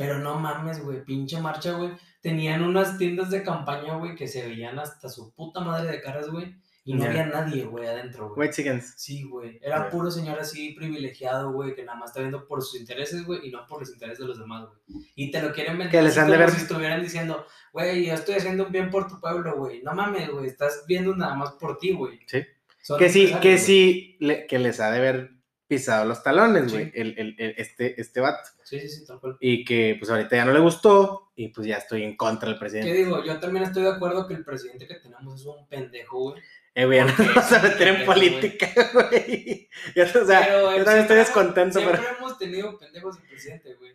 Pero 0.00 0.18
no 0.18 0.38
mames, 0.40 0.82
güey, 0.82 1.04
pinche 1.04 1.38
marcha, 1.40 1.72
güey. 1.72 1.90
Tenían 2.22 2.62
unas 2.62 2.96
tiendas 2.96 3.30
de 3.30 3.42
campaña, 3.42 3.96
güey, 3.96 4.14
que 4.14 4.26
se 4.28 4.46
veían 4.46 4.78
hasta 4.78 5.08
su 5.10 5.32
puta 5.34 5.60
madre 5.60 5.90
de 5.92 6.00
caras, 6.00 6.28
güey. 6.30 6.54
Y 6.84 6.94
no 6.94 7.04
había 7.04 7.26
nadie, 7.26 7.64
güey, 7.64 7.86
adentro, 7.86 8.34
güey. 8.34 8.48
Chickens. 8.50 8.94
Sí, 8.96 9.22
güey. 9.24 9.58
Era 9.62 9.90
puro 9.90 10.10
señor 10.10 10.38
así 10.40 10.72
privilegiado, 10.72 11.52
güey, 11.52 11.74
que 11.74 11.84
nada 11.84 11.98
más 11.98 12.10
está 12.10 12.20
viendo 12.20 12.46
por 12.48 12.62
sus 12.62 12.80
intereses, 12.80 13.24
güey, 13.26 13.46
y 13.46 13.50
no 13.50 13.66
por 13.66 13.80
los 13.80 13.90
intereses 13.92 14.18
de 14.20 14.26
los 14.26 14.38
demás, 14.38 14.66
güey. 14.66 15.04
Y 15.14 15.30
te 15.30 15.42
lo 15.42 15.52
quieren 15.52 15.74
vender 15.76 15.90
Que 15.90 16.02
les 16.02 16.16
han 16.16 16.26
de 16.28 16.32
como 16.36 16.46
ver- 16.46 16.54
si 16.54 16.62
estuvieran 16.62 17.02
diciendo, 17.02 17.46
güey, 17.74 18.06
yo 18.06 18.14
estoy 18.14 18.36
haciendo 18.36 18.64
un 18.66 18.72
bien 18.72 18.90
por 18.90 19.06
tu 19.06 19.20
pueblo, 19.20 19.54
güey. 19.56 19.82
No 19.82 19.92
mames, 19.94 20.30
güey, 20.30 20.46
estás 20.46 20.84
viendo 20.88 21.14
nada 21.14 21.34
más 21.34 21.52
por 21.52 21.76
ti, 21.78 21.92
güey. 21.92 22.18
Sí. 22.26 22.42
Son 22.82 22.98
Que 22.98 23.10
sí, 23.10 23.30
que 23.42 23.58
sí, 23.58 24.16
le- 24.18 24.46
que 24.46 24.58
les 24.58 24.80
ha 24.80 24.90
de 24.90 24.98
haber 24.98 25.30
pisado 25.70 26.04
los 26.04 26.22
talones, 26.22 26.64
Sí. 26.64 26.70
güey, 26.76 26.92
el, 26.94 27.14
el- 27.18 27.36
el- 27.38 27.54
este, 27.56 27.98
este 28.00 28.20
vato. 28.20 28.48
Sí, 28.64 28.80
sí, 28.80 28.88
sí, 28.88 29.06
tal 29.06 29.20
cual. 29.20 29.36
Y 29.40 29.64
que 29.64 29.96
pues 29.98 30.10
ahorita 30.10 30.36
ya 30.36 30.44
no 30.44 30.52
le 30.52 30.60
gustó 30.60 31.30
y 31.36 31.48
pues 31.48 31.66
ya 31.66 31.76
estoy 31.76 32.02
en 32.02 32.16
contra 32.16 32.48
del 32.48 32.56
¿Qué 32.56 32.60
presidente. 32.60 32.92
digo? 32.92 33.24
Yo 33.24 33.38
también 33.38 33.64
estoy 33.64 33.84
de 33.84 33.90
acuerdo 33.90 34.26
que 34.26 34.34
el 34.34 34.44
presidente 34.44 34.86
que 34.86 34.96
tenemos 34.96 35.40
es 35.40 35.46
un 35.46 35.66
pendejo, 35.68 36.18
güey. 36.32 36.42
Eh, 36.74 36.84
güey, 36.86 36.98
ya 36.98 37.04
no 37.06 37.12
vamos 37.16 37.52
a 37.52 37.62
meter 37.62 37.88
en 37.88 38.04
política, 38.04 38.68
güey. 38.92 39.68
Yo, 39.96 40.04
o 40.04 40.26
sea, 40.26 40.40
Pero, 40.44 40.76
yo 40.76 40.84
también 40.84 41.02
estoy 41.02 41.16
descontento, 41.16 41.78
Siempre 41.80 41.98
pero... 42.00 42.16
hemos 42.18 42.38
tenido 42.38 42.78
pendejos 42.78 43.20
de 43.20 43.28
presidente, 43.28 43.74
güey. 43.74 43.92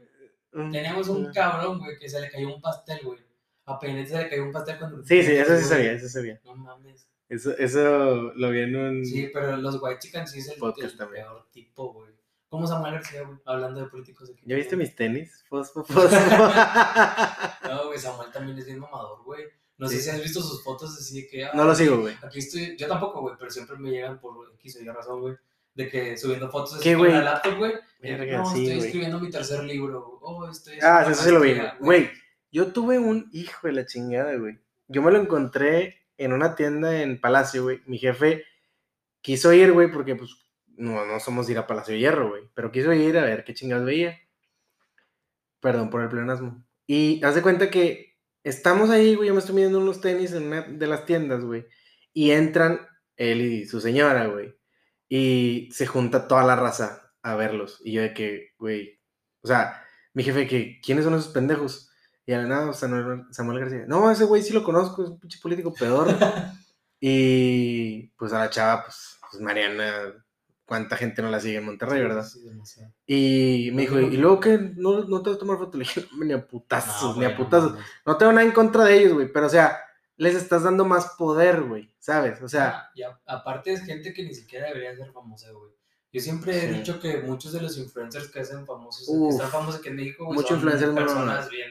Mm, 0.53 0.71
Teníamos 0.71 1.07
un 1.09 1.31
cabrón, 1.33 1.79
güey, 1.79 1.97
que 1.99 2.07
se 2.09 2.19
le 2.21 2.29
cayó 2.31 2.53
un 2.55 2.61
pastel, 2.61 2.99
güey. 3.03 3.19
A 3.65 3.79
Peña 3.79 4.05
se 4.05 4.17
le 4.17 4.29
cayó 4.29 4.43
un 4.43 4.51
pastel 4.51 4.77
cuando... 4.77 5.03
Sí, 5.03 5.21
sí, 5.23 5.31
eso 5.33 5.57
sí 5.57 5.63
sabía, 5.65 5.91
eso 5.93 6.07
sabía. 6.07 6.39
No 6.45 6.55
mames. 6.55 7.07
Eso, 7.27 7.57
eso 7.57 8.33
lo 8.35 8.49
vi 8.51 8.59
en 8.59 8.75
un... 8.75 9.05
Sí, 9.05 9.29
pero 9.33 9.57
los 9.57 9.81
white 9.81 9.99
chickens 9.99 10.31
sí 10.31 10.39
es 10.39 10.49
el, 10.49 10.59
Podcast 10.59 10.93
el 10.93 10.97
también. 10.97 11.25
peor 11.25 11.47
tipo, 11.51 11.93
güey. 11.93 12.11
Como 12.49 12.67
Samuel 12.67 12.93
García, 12.93 13.23
güey, 13.23 13.39
hablando 13.45 13.81
de 13.81 13.87
políticos 13.87 14.29
aquí. 14.31 14.43
¿Ya 14.45 14.55
viste 14.55 14.75
mis 14.77 14.95
tenis? 14.95 15.43
Fosfo, 15.49 15.83
fosfo. 15.83 16.09
No, 17.69 17.87
güey, 17.87 17.97
Samuel 17.99 18.31
también 18.31 18.57
es 18.57 18.65
bien 18.65 18.79
mamador, 18.79 19.23
güey. 19.23 19.43
No 19.77 19.89
sé 19.89 19.99
si 19.99 20.09
has 20.09 20.21
visto 20.21 20.41
sus 20.41 20.63
fotos 20.63 20.95
así 20.97 21.21
de 21.21 21.27
que... 21.27 21.43
ah, 21.43 21.51
no 21.53 21.65
lo 21.65 21.75
sigo, 21.75 21.99
güey. 21.99 22.15
Aquí 22.23 22.39
estoy, 22.39 22.77
yo 22.77 22.87
tampoco, 22.87 23.21
güey, 23.21 23.35
pero 23.37 23.51
siempre 23.51 23.75
me 23.77 23.89
llegan 23.89 24.19
por 24.19 24.53
X 24.53 24.77
o 24.77 24.83
Y 24.83 24.85
razón, 24.87 25.21
güey. 25.21 25.35
De 25.73 25.89
que 25.89 26.17
subiendo 26.17 26.49
fotos 26.49 26.75
así 26.75 26.83
¿Qué, 26.83 26.95
con 26.95 27.11
la 27.11 27.21
laptop, 27.21 27.57
güey. 27.57 27.73
Verga, 27.99 28.37
No, 28.37 28.45
sí, 28.45 28.67
estoy 28.67 28.85
escribiendo 28.85 29.19
mi 29.19 29.29
tercer 29.29 29.63
libro. 29.65 30.19
Oh, 30.21 30.47
estoy 30.49 30.77
Ah, 30.81 31.05
eso 31.09 31.21
sí 31.21 31.31
lo 31.31 31.41
vi, 31.41 31.55
güey. 31.81 32.09
Yo 32.51 32.71
tuve 32.71 32.97
un 32.99 33.29
hijo 33.33 33.67
de 33.67 33.73
la 33.73 33.85
chingada, 33.85 34.35
güey. 34.37 34.57
Yo 34.87 35.01
me 35.01 35.11
lo 35.11 35.19
encontré 35.19 36.04
en 36.17 36.33
una 36.33 36.55
tienda 36.55 37.01
en 37.01 37.19
Palacio, 37.19 37.63
güey. 37.63 37.81
Mi 37.85 37.97
jefe 37.97 38.45
quiso 39.21 39.53
ir, 39.53 39.71
güey, 39.73 39.91
porque 39.91 40.15
pues 40.15 40.31
no, 40.77 41.05
no 41.05 41.19
somos 41.19 41.49
ir 41.49 41.57
a 41.57 41.67
Palacio 41.67 41.93
de 41.93 41.99
Hierro, 41.99 42.29
güey. 42.29 42.43
Pero 42.53 42.71
quiso 42.71 42.93
ir 42.93 43.17
a 43.17 43.23
ver 43.23 43.43
qué 43.43 43.53
chingados 43.53 43.85
veía. 43.85 44.19
Perdón 45.59 45.89
por 45.89 46.01
el 46.01 46.09
pleonasmo. 46.09 46.65
Y 46.87 47.23
haz 47.23 47.35
de 47.35 47.41
cuenta 47.41 47.69
que 47.69 48.17
estamos 48.43 48.89
ahí, 48.89 49.15
güey. 49.15 49.27
Yo 49.27 49.33
me 49.33 49.39
estoy 49.39 49.55
midiendo 49.55 49.79
unos 49.79 50.01
tenis 50.01 50.33
en 50.33 50.47
una 50.47 50.61
de 50.61 50.87
las 50.87 51.05
tiendas, 51.05 51.43
güey. 51.43 51.65
Y 52.13 52.31
entran 52.31 52.87
él 53.17 53.41
y 53.41 53.65
su 53.65 53.81
señora, 53.81 54.27
güey. 54.27 54.55
Y 55.09 55.69
se 55.71 55.87
junta 55.87 56.27
toda 56.27 56.43
la 56.43 56.55
raza 56.55 57.13
a 57.21 57.35
verlos. 57.35 57.81
Y 57.83 57.93
yo 57.93 58.01
de 58.01 58.13
que, 58.13 58.53
güey. 58.57 59.01
O 59.41 59.47
sea, 59.47 59.83
mi 60.13 60.23
jefe, 60.23 60.47
que, 60.47 60.79
¿quiénes 60.81 61.03
son 61.03 61.13
esos 61.15 61.33
pendejos? 61.33 61.91
Y 62.25 62.33
a 62.33 62.39
la 62.39 62.47
nada, 62.47 62.73
Samuel, 62.73 63.25
Samuel 63.31 63.59
García. 63.59 63.85
No, 63.87 64.09
ese 64.09 64.25
güey 64.25 64.41
sí 64.41 64.51
lo 64.53 64.63
conozco, 64.63 65.03
es 65.03 65.09
un 65.09 65.19
pinche 65.19 65.39
político 65.41 65.73
pedor. 65.73 66.07
y 66.99 68.07
pues 68.17 68.33
a 68.33 68.39
la 68.39 68.49
chava, 68.49 68.83
pues, 68.85 69.17
pues 69.29 69.41
Mariana, 69.41 70.13
¿cuánta 70.65 70.97
gente 70.97 71.21
no 71.21 71.29
la 71.29 71.39
sigue 71.39 71.57
en 71.57 71.65
Monterrey, 71.65 72.01
verdad? 72.01 72.25
Sí, 72.25 72.41
demasiado. 72.43 72.91
Y 73.05 73.69
me 73.73 73.83
dijo, 73.83 73.99
¿y 73.99 74.17
luego 74.17 74.39
qué? 74.39 74.57
¿No, 74.75 75.03
no 75.05 75.21
te 75.21 75.29
vas 75.29 75.37
a 75.37 75.39
tomar 75.39 75.57
foto? 75.57 75.77
Le 75.77 75.83
dije, 75.83 76.05
ni 76.19 76.33
a 76.33 76.45
putazos, 76.47 77.15
No, 77.15 77.19
ni 77.19 77.25
a 77.25 77.29
no 77.31 77.37
putazos. 77.37 77.71
mames. 77.73 77.85
No 78.05 78.17
tengo 78.17 78.31
nada 78.31 78.45
en 78.45 78.53
contra 78.53 78.85
de 78.85 78.97
ellos, 78.97 79.13
güey, 79.13 79.31
pero 79.31 79.45
o 79.45 79.49
sea, 79.49 79.77
les 80.17 80.33
estás 80.35 80.63
dando 80.63 80.85
más 80.85 81.11
poder, 81.17 81.61
güey, 81.63 81.93
¿sabes? 81.99 82.41
O 82.41 82.47
sea, 82.47 82.69
Ah, 82.69 82.91
y 82.95 83.03
a- 83.03 83.19
aparte 83.27 83.73
es 83.73 83.83
gente 83.83 84.13
que 84.13 84.23
ni 84.23 84.33
siquiera 84.33 84.67
debería 84.67 84.95
ser 84.95 85.11
famosa, 85.11 85.51
güey. 85.51 85.73
Yo 86.11 86.21
siempre 86.21 86.57
he 86.57 86.69
Sí. 86.69 86.73
dicho 86.79 86.99
que 87.01 87.17
muchos 87.17 87.51
de 87.51 87.61
los 87.61 87.77
influencers 87.77 88.29
que 88.29 88.39
hacen 88.39 88.65
famosos, 88.65 89.05
Uf. 89.09 89.27
que 89.31 89.35
están 89.35 89.51
famosos 89.51 89.81
aquí 89.81 89.89
en 89.89 89.97
México, 89.97 90.25
güey, 90.25 90.39
son 90.47 90.55
influencer 90.55 90.87
muy 90.87 90.95
personas 91.03 91.25
mamadas. 91.25 91.49
bien 91.49 91.69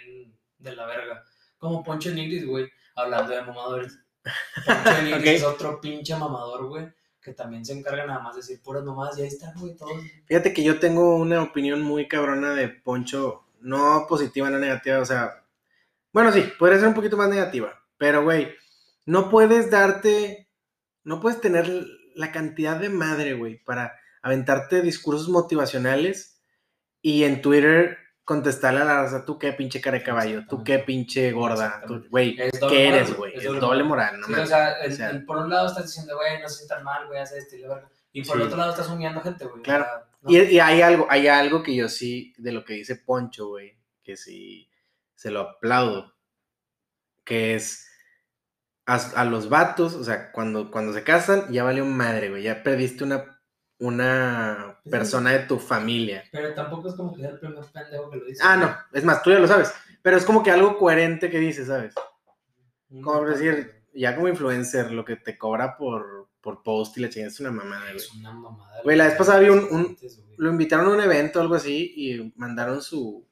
de 0.64 0.74
la 0.74 0.86
verga. 0.86 1.24
Como 1.58 1.84
Poncho 1.84 2.10
Nigris, 2.10 2.46
güey, 2.46 2.68
hablando 2.96 3.32
de 3.32 3.42
mamadores. 3.42 3.98
Poncho 4.66 5.02
Nigris 5.02 5.26
es 5.26 5.44
otro 5.44 5.80
pinche 5.80 6.16
mamador, 6.16 6.66
güey, 6.66 6.88
que 7.20 7.32
también 7.34 7.64
se 7.64 7.74
encarga 7.74 8.06
nada 8.06 8.20
más 8.20 8.34
de 8.34 8.40
decir 8.40 8.62
puras 8.62 8.82
mamadas 8.82 9.18
y 9.18 9.22
ahí 9.22 9.28
están, 9.28 9.54
güey, 9.58 9.76
todos. 9.76 9.92
fíjate 10.26 10.52
que 10.52 10.64
yo 10.64 10.80
tengo 10.80 11.16
una 11.16 11.42
opinión 11.42 11.82
muy 11.82 12.08
cabrona 12.08 12.54
de 12.54 12.68
Poncho, 12.68 13.44
no 13.60 14.06
positiva, 14.08 14.50
no 14.50 14.58
negativa, 14.58 14.98
o 14.98 15.04
sea, 15.04 15.44
bueno, 16.12 16.32
sí, 16.32 16.44
podría 16.58 16.78
ser 16.78 16.88
un 16.88 16.94
poquito 16.94 17.16
más 17.16 17.28
negativa, 17.28 17.82
pero, 17.98 18.22
güey, 18.24 18.54
no 19.06 19.30
puedes 19.30 19.70
darte, 19.70 20.48
no 21.02 21.20
puedes 21.20 21.40
tener 21.40 21.68
la 22.14 22.32
cantidad 22.32 22.76
de 22.78 22.88
madre, 22.88 23.34
güey, 23.34 23.62
para 23.62 23.98
aventarte 24.22 24.80
discursos 24.80 25.28
motivacionales 25.28 26.40
y 27.02 27.24
en 27.24 27.42
Twitter 27.42 27.98
contestarle 28.24 28.80
a 28.80 28.84
la 28.84 29.02
raza, 29.02 29.24
tú 29.24 29.38
qué 29.38 29.52
pinche 29.52 29.80
cara 29.80 29.98
de 29.98 30.04
caballo, 30.04 30.44
tú 30.48 30.64
qué 30.64 30.78
pinche 30.78 31.30
gorda, 31.32 31.82
tú- 31.86 32.06
güey, 32.08 32.36
¿qué 32.36 32.88
eres, 32.88 33.14
güey? 33.16 33.34
es 33.36 33.44
Es 33.44 33.60
doble 33.60 33.84
moral. 33.84 34.18
no 34.20 34.26
Sí, 34.26 34.32
o 34.32 34.46
sea, 34.46 34.76
o 35.22 35.26
por 35.26 35.36
un 35.38 35.50
lado 35.50 35.66
estás 35.68 35.84
diciendo, 35.86 36.16
güey, 36.16 36.40
no 36.40 36.48
se 36.48 36.56
sientan 36.56 36.82
mal, 36.84 37.06
güey, 37.06 37.20
hace 37.20 37.38
esto 37.38 37.56
y 37.56 37.60
la 37.60 37.68
verga. 37.68 37.88
Y 38.12 38.22
por 38.24 38.36
el 38.36 38.42
otro 38.42 38.56
lado 38.56 38.70
estás 38.70 38.88
humillando 38.88 39.20
gente, 39.20 39.44
güey. 39.44 39.62
Claro. 39.62 39.86
no. 40.22 40.30
Y, 40.30 40.38
y 40.38 40.58
hay 40.60 40.80
algo, 40.80 41.06
hay 41.10 41.26
algo 41.28 41.62
que 41.62 41.74
yo 41.74 41.88
sí, 41.88 42.32
de 42.38 42.52
lo 42.52 42.64
que 42.64 42.74
dice 42.74 42.96
Poncho, 42.96 43.48
güey, 43.48 43.76
que 44.02 44.16
sí 44.16 44.70
se 45.14 45.30
lo 45.30 45.40
aplaudo, 45.40 46.14
que 47.24 47.54
es 47.54 47.86
a, 48.86 48.96
a 49.16 49.24
los 49.24 49.48
vatos, 49.48 49.94
o 49.94 50.04
sea, 50.04 50.30
cuando, 50.32 50.70
cuando 50.70 50.92
se 50.92 51.02
casan, 51.04 51.50
ya 51.52 51.64
valió 51.64 51.84
madre, 51.84 52.30
güey, 52.30 52.42
ya 52.42 52.62
perdiste 52.62 53.04
una, 53.04 53.33
una 53.78 54.78
persona 54.90 55.32
de 55.32 55.40
tu 55.40 55.58
familia. 55.58 56.24
Pero 56.32 56.54
tampoco 56.54 56.88
es 56.88 56.94
como 56.94 57.14
que 57.14 57.20
sea 57.20 57.30
el 57.30 57.38
primer 57.38 57.64
pendejo 57.72 58.10
que 58.10 58.16
lo 58.16 58.24
dice. 58.24 58.42
Ah, 58.44 58.56
no, 58.56 58.76
es 58.98 59.04
más, 59.04 59.22
tú 59.22 59.30
ya 59.30 59.38
lo 59.38 59.48
sabes, 59.48 59.72
pero 60.02 60.16
es 60.16 60.24
como 60.24 60.42
que 60.42 60.50
algo 60.50 60.78
coherente 60.78 61.30
que 61.30 61.38
dices, 61.38 61.66
¿sabes? 61.68 61.94
Como 63.02 63.24
decir, 63.24 63.82
ya 63.92 64.14
como 64.14 64.28
influencer, 64.28 64.92
lo 64.92 65.04
que 65.04 65.16
te 65.16 65.36
cobra 65.36 65.76
por, 65.76 66.28
por 66.40 66.62
post 66.62 66.96
y 66.96 67.00
la 67.00 67.08
chingada 67.08 67.32
es 67.32 67.40
una 67.40 67.50
mamada, 67.50 67.84
güey. 67.86 67.96
Es 67.96 68.12
una 68.14 68.32
mamada. 68.32 68.82
Güey, 68.84 68.96
la 68.96 69.06
vez 69.06 69.14
pasada 69.16 69.40
vi 69.40 69.48
un- 69.48 69.96
lo 70.36 70.50
invitaron 70.50 70.86
a 70.86 70.90
un 70.94 71.00
evento 71.00 71.38
o 71.38 71.42
algo 71.42 71.54
así 71.54 71.92
y 71.96 72.32
mandaron 72.36 72.82
su 72.82 73.26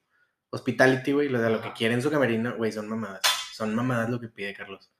hospitality, 0.51 1.13
güey, 1.13 1.29
lo 1.29 1.41
de 1.41 1.51
lo 1.51 1.61
que 1.63 1.73
quieren 1.73 2.03
su 2.03 2.11
camerino, 2.11 2.57
güey, 2.57 2.73
son 2.73 2.89
mamadas. 2.89 3.21
Son 3.55 3.75
mamadas 3.75 4.11
lo 4.11 4.19
que 4.21 4.29
pide 4.29 4.55
Carlos. 4.55 4.91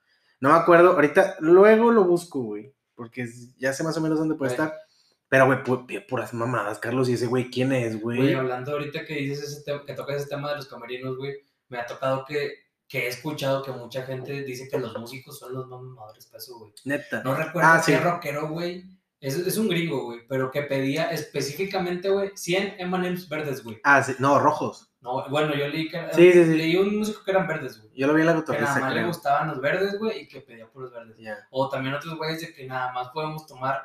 No 0.41 0.51
me 0.51 0.57
acuerdo, 0.57 0.93
ahorita, 0.93 1.37
luego 1.41 1.91
lo 1.91 2.05
busco, 2.05 2.41
güey, 2.43 2.73
porque 2.95 3.27
ya 3.59 3.73
sé 3.73 3.83
más 3.85 3.97
o 3.97 4.01
menos 4.01 4.19
dónde 4.19 4.35
puede 4.35 4.53
estar. 4.53 4.75
Pero, 5.33 5.47
güey, 5.47 5.63
pu- 5.65 6.07
puras 6.07 6.35
mamadas, 6.35 6.79
Carlos, 6.79 7.09
y 7.09 7.15
ese 7.15 7.25
güey, 7.27 7.51
¿quién 7.51 7.73
es, 7.73 7.99
Güey, 7.99 8.19
güey? 8.19 8.35
hablando 8.35 8.73
ahorita 8.73 9.07
que 9.07 9.15
dices 9.15 9.43
ese 9.51 9.63
tema, 9.63 9.83
que 9.87 9.95
tocas 9.95 10.17
ese 10.17 10.29
tema 10.29 10.51
de 10.51 10.57
los 10.57 10.67
camerinos, 10.69 11.17
güey, 11.17 11.37
me 11.71 11.79
ha 11.79 11.87
tocado 11.87 12.27
que, 12.27 12.67
que 12.87 13.07
he 13.07 13.09
escuchado 13.09 13.63
que 13.63 13.71
mucha 13.73 14.03
gente 14.03 14.43
dice 14.45 14.69
que 14.69 14.79
los 14.79 14.95
músicos 14.99 15.39
son 15.39 15.55
los 15.55 15.67
más 15.69 15.81
mamadores 15.81 16.27
para 16.27 16.37
eso, 16.37 16.59
güey. 16.59 16.75
Neta. 16.85 17.23
No 17.23 17.35
recuerdo 17.35 17.67
Ah, 17.73 17.83
qué 17.85 17.97
sí. 17.97 17.99
rockero, 18.05 18.49
güey. 18.51 18.85
Es, 19.21 19.37
es 19.37 19.57
un 19.57 19.69
gringo, 19.69 20.05
güey, 20.05 20.21
pero 20.29 20.51
que 20.51 20.63
pedía 20.63 21.11
específicamente, 21.13 22.11
güey, 22.11 22.33
100 22.35 22.75
M&M's 22.79 23.29
verdes, 23.29 23.65
güey. 23.65 23.81
Ah, 23.85 24.03
sí, 24.03 24.15
no, 24.19 24.39
rojos. 24.39 24.93
No, 25.01 25.27
bueno, 25.31 25.55
yo 25.55 25.67
leí 25.69 25.89
que 25.89 25.99
Sí, 26.13 26.31
sí, 26.33 26.45
sí. 26.45 26.55
leí 26.57 26.77
un 26.77 26.99
músico 26.99 27.25
que 27.25 27.31
eran 27.31 27.47
verdes, 27.49 27.81
güey. 27.81 27.91
Yo 27.97 28.07
lo 28.07 28.15
vi 28.15 28.21
en 28.21 28.27
la 28.27 28.33
Que 28.33 28.39
nada 28.41 28.45
cotorriza, 28.47 28.81
más 28.81 28.91
le 28.91 28.97
creo. 28.97 29.07
gustaban 29.09 29.49
los 29.49 29.61
verdes, 29.63 29.99
güey, 29.99 30.21
y 30.23 30.29
que 30.29 30.41
pedía 30.43 30.67
puros 30.69 30.93
verdes. 30.93 31.17
Ya. 31.19 31.39
O 31.51 31.69
también 31.71 31.95
otros 31.95 32.17
güeyes 32.19 32.41
de 32.43 32.53
que 32.53 32.67
nada 32.67 32.93
más 32.93 33.09
podemos 33.09 33.47
tomar 33.47 33.83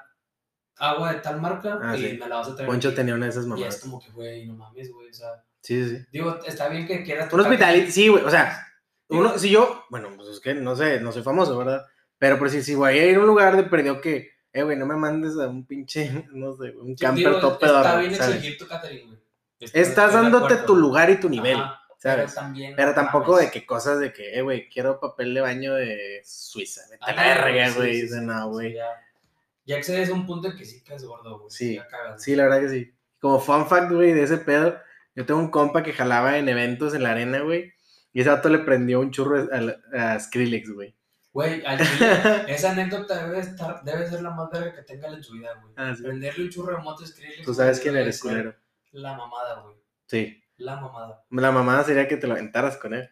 agua 0.80 1.14
de 1.14 1.20
tal 1.22 1.40
marca 1.42 1.80
Ah, 1.82 1.96
y 1.98 2.02
sí. 2.12 2.18
me 2.20 2.28
la 2.28 2.38
vas 2.38 2.48
a 2.50 2.56
traer. 2.56 2.70
Poncho 2.70 2.90
aquí. 2.90 2.96
tenía 2.98 3.16
una 3.16 3.26
de 3.26 3.32
esas 3.32 3.46
Y 3.46 3.64
es 3.64 3.80
como 3.82 4.00
que, 4.00 4.10
güey, 4.12 4.46
no 4.48 4.56
mames, 4.56 4.92
güey, 4.92 5.10
o 5.10 5.14
sea, 5.14 5.44
Sí, 5.62 5.84
sí, 5.84 5.98
sí. 5.98 6.06
digo, 6.12 6.40
está 6.46 6.70
bien 6.70 6.88
que 6.88 7.04
quieras 7.04 7.32
Un 7.34 7.40
hospitality, 7.42 7.92
sí, 7.92 8.08
güey, 8.08 8.24
o 8.24 8.30
sea, 8.30 8.66
uno, 9.10 9.38
si 9.38 9.50
yo, 9.50 9.86
bueno, 9.90 10.10
pues 10.16 10.30
es 10.30 10.40
que 10.40 10.54
no 10.54 10.76
sé, 10.76 11.00
no 11.02 11.12
soy 11.12 11.24
famoso, 11.24 11.58
¿verdad? 11.58 11.86
Pero 12.18 12.38
pues 12.40 12.52
si, 12.52 12.64
si 12.64 12.76
voy 12.76 12.98
a 12.98 13.06
ir 13.06 13.16
a 13.18 13.20
un 13.20 13.28
lugar 13.28 13.56
de 13.58 13.64
perdió 13.64 14.00
que, 14.02 14.32
eh, 14.54 14.64
güey, 14.64 14.78
no 14.78 14.86
me 14.86 14.96
mandes 14.96 15.38
a 15.38 15.48
un 15.48 15.66
pinche, 15.66 16.26
no 16.32 16.56
sé, 16.56 16.72
un 16.78 16.98
sí, 16.98 17.04
camper 17.04 17.28
digo, 17.28 17.40
top 17.40 17.64
Está 17.64 17.98
bien 18.00 18.16
¿sabes? 18.16 18.36
exigir 18.36 18.58
tu 18.58 18.68
catering, 18.68 19.08
güey. 19.08 19.20
Estoy- 19.60 19.82
Estás 19.82 20.14
dándote 20.14 20.56
tu 20.58 20.76
lugar 20.76 21.10
y 21.10 21.20
tu 21.20 21.30
nivel, 21.30 21.58
Ajá, 21.58 21.82
¿sabes? 21.98 22.32
Pero 22.32 22.34
también. 22.46 22.74
Pero 22.76 22.94
tampoco 22.94 23.32
mames. 23.34 23.46
de 23.48 23.52
que 23.52 23.66
cosas 23.66 24.00
de 24.00 24.14
que, 24.14 24.38
eh, 24.38 24.42
güey, 24.44 24.70
quiero 24.70 25.00
papel 25.00 25.34
de 25.34 25.42
baño 25.42 25.74
de 25.74 26.22
Suiza. 26.24 26.82
Vete 26.92 27.04
a 27.06 27.14
la 27.16 27.24
verga, 27.24 27.72
güey. 27.72 28.08
no, 28.22 28.50
güey. 28.50 28.78
Ya, 29.68 29.78
excedes 29.78 30.10
a 30.10 30.14
un 30.14 30.26
punto 30.26 30.48
en 30.50 30.58
que 30.58 30.66
sí 30.66 30.82
caes 30.84 31.04
gordo, 31.04 31.40
güey. 31.40 31.52
Sí, 31.52 31.78
cagas, 31.90 32.24
Sí, 32.24 32.36
la 32.36 32.44
verdad 32.44 32.62
que 32.62 32.70
sí. 32.70 32.94
Como 33.20 33.40
fun 33.40 33.68
fact, 33.68 33.92
güey, 33.92 34.14
de 34.14 34.24
ese 34.24 34.38
pedo, 34.38 34.80
yo 35.14 35.26
tengo 35.26 35.40
un 35.40 35.52
compa 35.52 35.84
que 35.84 35.94
jalaba 35.94 36.38
en 36.38 36.48
eventos 36.48 36.94
en 36.94 37.04
la 37.04 37.12
arena, 37.12 37.42
güey. 37.42 37.74
Y 38.14 38.22
ese 38.22 38.30
vato 38.30 38.48
le 38.50 38.60
prendió 38.60 39.02
un 39.02 39.12
churro 39.12 39.48
a, 39.52 40.14
a 40.14 40.20
Skrillex, 40.20 40.72
güey. 40.72 40.96
Güey, 41.34 41.62
esa 42.48 42.72
anécdota 42.72 43.28
debe, 43.28 43.40
estar, 43.40 43.84
debe 43.84 44.08
ser 44.08 44.22
la 44.22 44.32
más 44.32 44.50
verga 44.50 44.74
que 44.74 44.82
tenga 44.84 45.10
en 45.10 45.24
su 45.24 45.34
vida, 45.34 45.50
güey. 45.62 45.74
Ah, 45.76 45.94
sí. 45.96 46.02
Prenderle 46.02 46.46
un 46.46 46.50
churro 46.50 46.82
moto 46.82 47.04
a 47.04 47.08
Skrillex, 47.08 47.44
Tú 47.44 47.54
sabes 47.54 47.80
quién 47.80 47.96
eres, 47.98 48.22
culero. 48.22 48.56
La 48.92 49.16
mamada, 49.16 49.62
güey. 49.62 49.76
Sí. 50.08 50.42
La 50.56 50.78
mamada. 50.78 51.26
La 51.30 51.52
mamada 51.52 51.84
sería 51.84 52.08
que 52.08 52.18
te 52.18 52.26
lo 52.26 52.34
aventaras 52.34 52.78
con 52.78 52.94
él. 52.94 53.10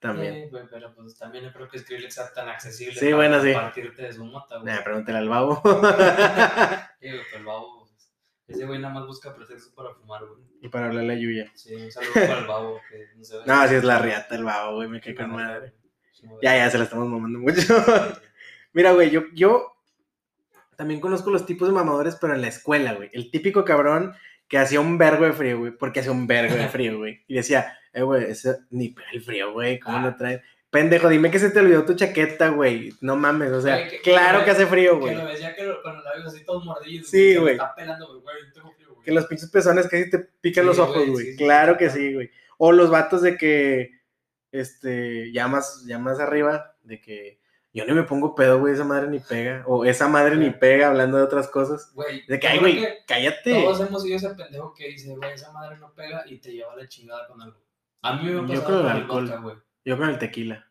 También. 0.00 0.34
Sí, 0.44 0.50
güey, 0.50 0.64
pero 0.70 0.94
pues 0.94 1.18
también 1.18 1.44
no 1.44 1.52
creo 1.52 1.68
que 1.68 1.78
Skrillex 1.80 2.14
sea 2.14 2.32
tan 2.32 2.48
accesible 2.48 2.94
Sí, 2.94 3.12
bueno, 3.12 3.42
sí. 3.42 3.52
compartirte 3.52 4.02
de 4.02 4.12
su 4.12 4.24
mota, 4.24 4.58
güey. 4.58 4.72
Nah, 4.72 4.82
pregúntale 4.84 5.18
al 5.18 5.28
babo. 5.28 5.60
Sí, 7.00 7.08
güey, 7.10 7.22
pero 7.30 7.38
el 7.38 7.44
babo, 7.44 7.78
pues, 7.80 8.12
ese 8.46 8.64
güey 8.66 8.78
nada 8.80 8.94
más 8.94 9.06
busca 9.06 9.34
pretextos 9.34 9.72
para 9.72 9.92
fumar, 9.94 10.24
güey. 10.24 10.40
y 10.60 10.68
para 10.68 10.86
hablarle 10.86 11.14
a 11.14 11.16
Yuya. 11.16 11.50
Sí, 11.54 11.74
un 11.74 11.90
saludo 11.92 12.12
para 12.14 12.38
el 12.38 12.46
babo, 12.46 12.80
que 12.90 13.08
no 13.16 13.24
se 13.24 13.36
ve. 13.38 13.42
No, 13.46 13.68
si 13.68 13.74
es 13.74 13.84
la 13.84 13.98
riata 13.98 14.34
el 14.36 14.44
babo, 14.44 14.76
güey, 14.76 14.88
me 14.88 15.00
cae 15.00 15.14
con 15.14 15.30
madre. 15.32 15.74
Ya, 16.42 16.56
ya, 16.56 16.70
se 16.70 16.78
la 16.78 16.84
estamos 16.84 17.08
mamando 17.08 17.38
mucho. 17.38 17.60
Mira, 18.72 18.92
güey, 18.92 19.10
yo, 19.10 19.22
yo 19.34 19.72
también 20.76 21.00
conozco 21.00 21.30
los 21.30 21.46
tipos 21.46 21.68
de 21.68 21.74
mamadores, 21.74 22.16
pero 22.20 22.34
en 22.34 22.40
la 22.40 22.48
escuela, 22.48 22.94
güey. 22.94 23.10
El 23.12 23.30
típico 23.30 23.64
cabrón 23.64 24.14
que 24.48 24.58
hacía 24.58 24.80
un 24.80 24.96
vergo 24.98 25.24
de 25.26 25.32
frío, 25.32 25.58
güey, 25.58 25.72
porque 25.72 26.00
hacía 26.00 26.12
un 26.12 26.26
vergo 26.26 26.54
de 26.56 26.68
frío, 26.68 26.98
güey. 26.98 27.22
Y 27.28 27.34
decía, 27.34 27.78
eh, 27.92 28.02
güey, 28.02 28.24
eso 28.30 28.56
ni 28.70 28.94
el 29.12 29.22
frío, 29.22 29.52
güey, 29.52 29.78
¿cómo 29.78 29.98
Ah. 29.98 30.02
lo 30.02 30.16
traes? 30.16 30.40
Pendejo, 30.70 31.08
dime 31.08 31.30
que 31.30 31.38
se 31.38 31.50
te 31.50 31.60
olvidó 31.60 31.84
tu 31.84 31.94
chaqueta, 31.94 32.48
güey. 32.48 32.92
No 33.00 33.16
mames, 33.16 33.52
o 33.52 33.60
sea, 33.62 33.88
que- 33.88 34.00
claro 34.02 34.40
que- 34.40 34.44
que 34.46 34.50
hace 34.50 34.66
frío, 34.66 34.92
Que 34.94 34.98
güey. 34.98 35.14
lo 35.14 35.24
ves 35.24 35.40
ya 35.40 35.54
que 35.54 35.64
lo- 35.64 35.80
con 35.82 35.94
los 35.96 36.04
labios 36.04 36.26
así 36.26 36.44
todos 36.44 36.64
mordidos. 36.64 37.08
Sí, 37.08 37.36
güey. 37.36 37.54
Está 37.54 37.74
pelando, 37.74 38.20
güey, 38.20 38.36
tengo 38.54 38.72
frío, 38.72 38.88
güey. 38.94 39.04
Que 39.04 39.12
los 39.12 39.26
pinches 39.26 39.50
pezones 39.50 39.86
casi 39.88 40.10
te 40.10 40.18
pican 40.18 40.64
Sí, 40.64 40.68
los 40.68 40.78
ojos, 40.78 40.96
güey, 40.96 41.08
güey. 41.10 41.24
sí, 41.26 41.30
sí, 41.32 41.36
claro 41.38 41.76
que 41.78 41.88
sí, 41.90 42.12
güey. 42.14 42.30
O 42.58 42.72
los 42.72 42.90
vatos 42.90 43.22
de 43.22 43.36
que, 43.38 43.92
este, 44.52 45.32
ya 45.32 45.48
más, 45.48 45.84
ya 45.86 45.98
más 45.98 46.20
arriba, 46.20 46.74
de 46.82 47.00
que 47.00 47.38
yo 47.72 47.84
ni 47.84 47.92
me 47.92 48.02
pongo 48.02 48.34
pedo, 48.34 48.58
güey, 48.58 48.74
esa 48.74 48.84
madre 48.84 49.08
ni 49.08 49.18
pega. 49.20 49.62
O 49.66 49.84
esa 49.84 50.08
madre 50.08 50.36
ni 50.36 50.50
pega 50.50 50.88
hablando 50.88 51.18
de 51.18 51.24
otras 51.24 51.48
cosas. 51.48 51.92
Güey, 51.94 52.24
De 52.26 52.38
que, 52.40 52.48
ay, 52.48 52.58
güey, 52.58 52.86
cállate. 53.06 53.52
Todos 53.54 53.80
hemos 53.80 54.02
sido 54.02 54.16
ese 54.16 54.30
pendejo 54.30 54.72
que 54.74 54.88
dice, 54.88 55.14
güey, 55.14 55.32
esa 55.32 55.52
madre 55.52 55.78
no 55.78 55.92
pega 55.94 56.24
y 56.26 56.38
te 56.38 56.52
lleva 56.52 56.74
la 56.76 56.88
chingada 56.88 57.26
con 57.28 57.40
algo. 57.42 57.58
A 58.02 58.16
mí 58.16 58.30
me 58.30 58.38
ha 58.38 58.46
pasado 58.46 58.64
con 58.64 58.74
el 58.74 58.86
con 58.86 58.86
el 58.86 58.92
alcohol. 59.02 59.24
vodka, 59.24 59.40
güey. 59.40 59.56
Yo 59.84 59.98
con 59.98 60.08
el 60.08 60.18
tequila. 60.18 60.64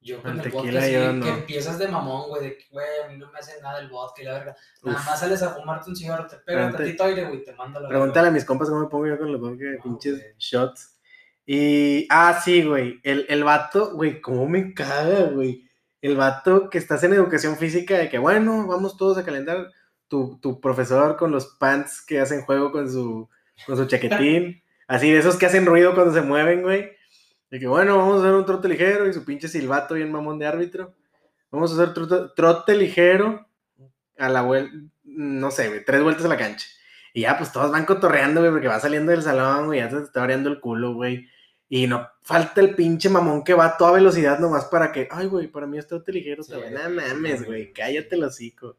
Yo 0.00 0.20
con 0.20 0.32
El 0.32 0.36
el, 0.38 0.42
tequila 0.42 0.62
vodka, 0.80 0.86
sí, 0.86 0.92
yo 0.92 1.12
no. 1.12 1.24
que 1.24 1.30
empiezas 1.30 1.78
de 1.78 1.88
mamón, 1.88 2.28
güey, 2.28 2.42
de 2.42 2.58
que, 2.58 2.64
güey, 2.70 2.86
a 3.04 3.08
mí 3.08 3.16
no 3.18 3.30
me 3.30 3.38
hace 3.38 3.60
nada 3.60 3.78
el 3.80 3.88
vodka 3.88 4.22
y 4.22 4.24
la 4.24 4.32
verga. 4.32 4.56
Nada 4.82 4.98
Uf. 4.98 5.06
más 5.06 5.20
sales 5.20 5.42
a 5.42 5.50
fumarte 5.54 5.90
un 5.90 5.96
cigarro, 5.96 6.26
te 6.26 6.36
pega 6.38 6.66
un 6.66 6.72
tantito 6.72 7.04
aire, 7.04 7.24
güey, 7.24 7.44
te 7.44 7.52
manda 7.54 7.78
la 7.80 7.88
Pregúntale 7.88 8.28
a 8.28 8.30
mis 8.32 8.44
compas 8.44 8.68
cómo 8.68 8.80
me 8.80 8.88
pongo 8.88 9.06
yo 9.06 9.18
con 9.18 9.30
los 9.30 9.40
vodka, 9.40 9.64
No, 9.64 9.82
pinches 9.82 10.34
shots. 10.38 10.98
Y, 11.46 12.06
ah, 12.10 12.40
sí, 12.44 12.64
güey, 12.64 13.00
el, 13.02 13.26
el 13.28 13.44
vato, 13.44 13.94
güey, 13.94 14.20
cómo 14.20 14.48
me 14.48 14.72
caga, 14.74 15.24
güey. 15.30 15.68
El 16.02 16.16
vato 16.16 16.68
que 16.68 16.76
estás 16.76 17.02
en 17.04 17.14
educación 17.14 17.56
física 17.56 17.96
de 17.96 18.10
que, 18.10 18.18
bueno, 18.18 18.66
vamos 18.66 18.98
todos 18.98 19.16
a 19.16 19.24
calentar. 19.24 19.70
Tu, 20.08 20.38
tu 20.42 20.60
profesor 20.60 21.16
con 21.16 21.32
los 21.32 21.46
pants 21.58 22.04
que 22.04 22.20
hacen 22.20 22.42
juego 22.42 22.70
con 22.70 22.90
su, 22.90 23.30
con 23.66 23.78
su 23.78 23.86
chaquetín. 23.86 24.62
así, 24.86 25.10
de 25.10 25.18
esos 25.18 25.36
que 25.36 25.46
hacen 25.46 25.64
ruido 25.64 25.94
cuando 25.94 26.12
se 26.12 26.20
mueven, 26.20 26.60
güey. 26.60 26.90
De 27.50 27.58
que, 27.58 27.66
bueno, 27.66 27.96
vamos 27.96 28.16
a 28.16 28.24
hacer 28.24 28.34
un 28.34 28.44
trote 28.44 28.68
ligero 28.68 29.08
y 29.08 29.14
su 29.14 29.24
pinche 29.24 29.48
silbato 29.48 29.94
bien 29.94 30.12
mamón 30.12 30.38
de 30.38 30.46
árbitro. 30.46 30.94
Vamos 31.50 31.70
a 31.70 31.80
hacer 31.82 31.94
trote, 31.94 32.32
trote 32.36 32.76
ligero 32.76 33.46
a 34.18 34.28
la 34.28 34.42
vuelta, 34.42 34.76
no 35.04 35.50
sé, 35.50 35.68
güey, 35.68 35.84
tres 35.84 36.02
vueltas 36.02 36.24
a 36.24 36.28
la 36.28 36.36
cancha. 36.36 36.66
Y 37.12 37.22
ya, 37.22 37.36
pues 37.36 37.52
todos 37.52 37.70
van 37.70 37.84
cotorreando, 37.84 38.40
güey, 38.40 38.52
porque 38.52 38.68
va 38.68 38.80
saliendo 38.80 39.12
del 39.12 39.22
salón, 39.22 39.66
güey, 39.66 39.80
ya 39.80 39.90
se 39.90 39.96
te 39.96 40.04
está 40.04 40.20
abriendo 40.20 40.48
el 40.48 40.60
culo, 40.60 40.94
güey. 40.94 41.28
Y 41.74 41.86
no 41.86 42.06
falta 42.20 42.60
el 42.60 42.74
pinche 42.74 43.08
mamón 43.08 43.42
que 43.42 43.54
va 43.54 43.64
a 43.64 43.76
toda 43.78 43.92
velocidad 43.92 44.38
nomás 44.38 44.66
para 44.66 44.92
que, 44.92 45.08
ay, 45.10 45.26
güey, 45.26 45.48
para 45.48 45.66
mí 45.66 45.78
es 45.78 45.86
trote 45.86 46.12
ligero, 46.12 46.42
Sí, 46.42 46.52
No 46.52 46.90
mames, 46.90 47.46
güey, 47.46 47.72
cállate 47.72 48.14
el 48.14 48.24
hocico. 48.24 48.76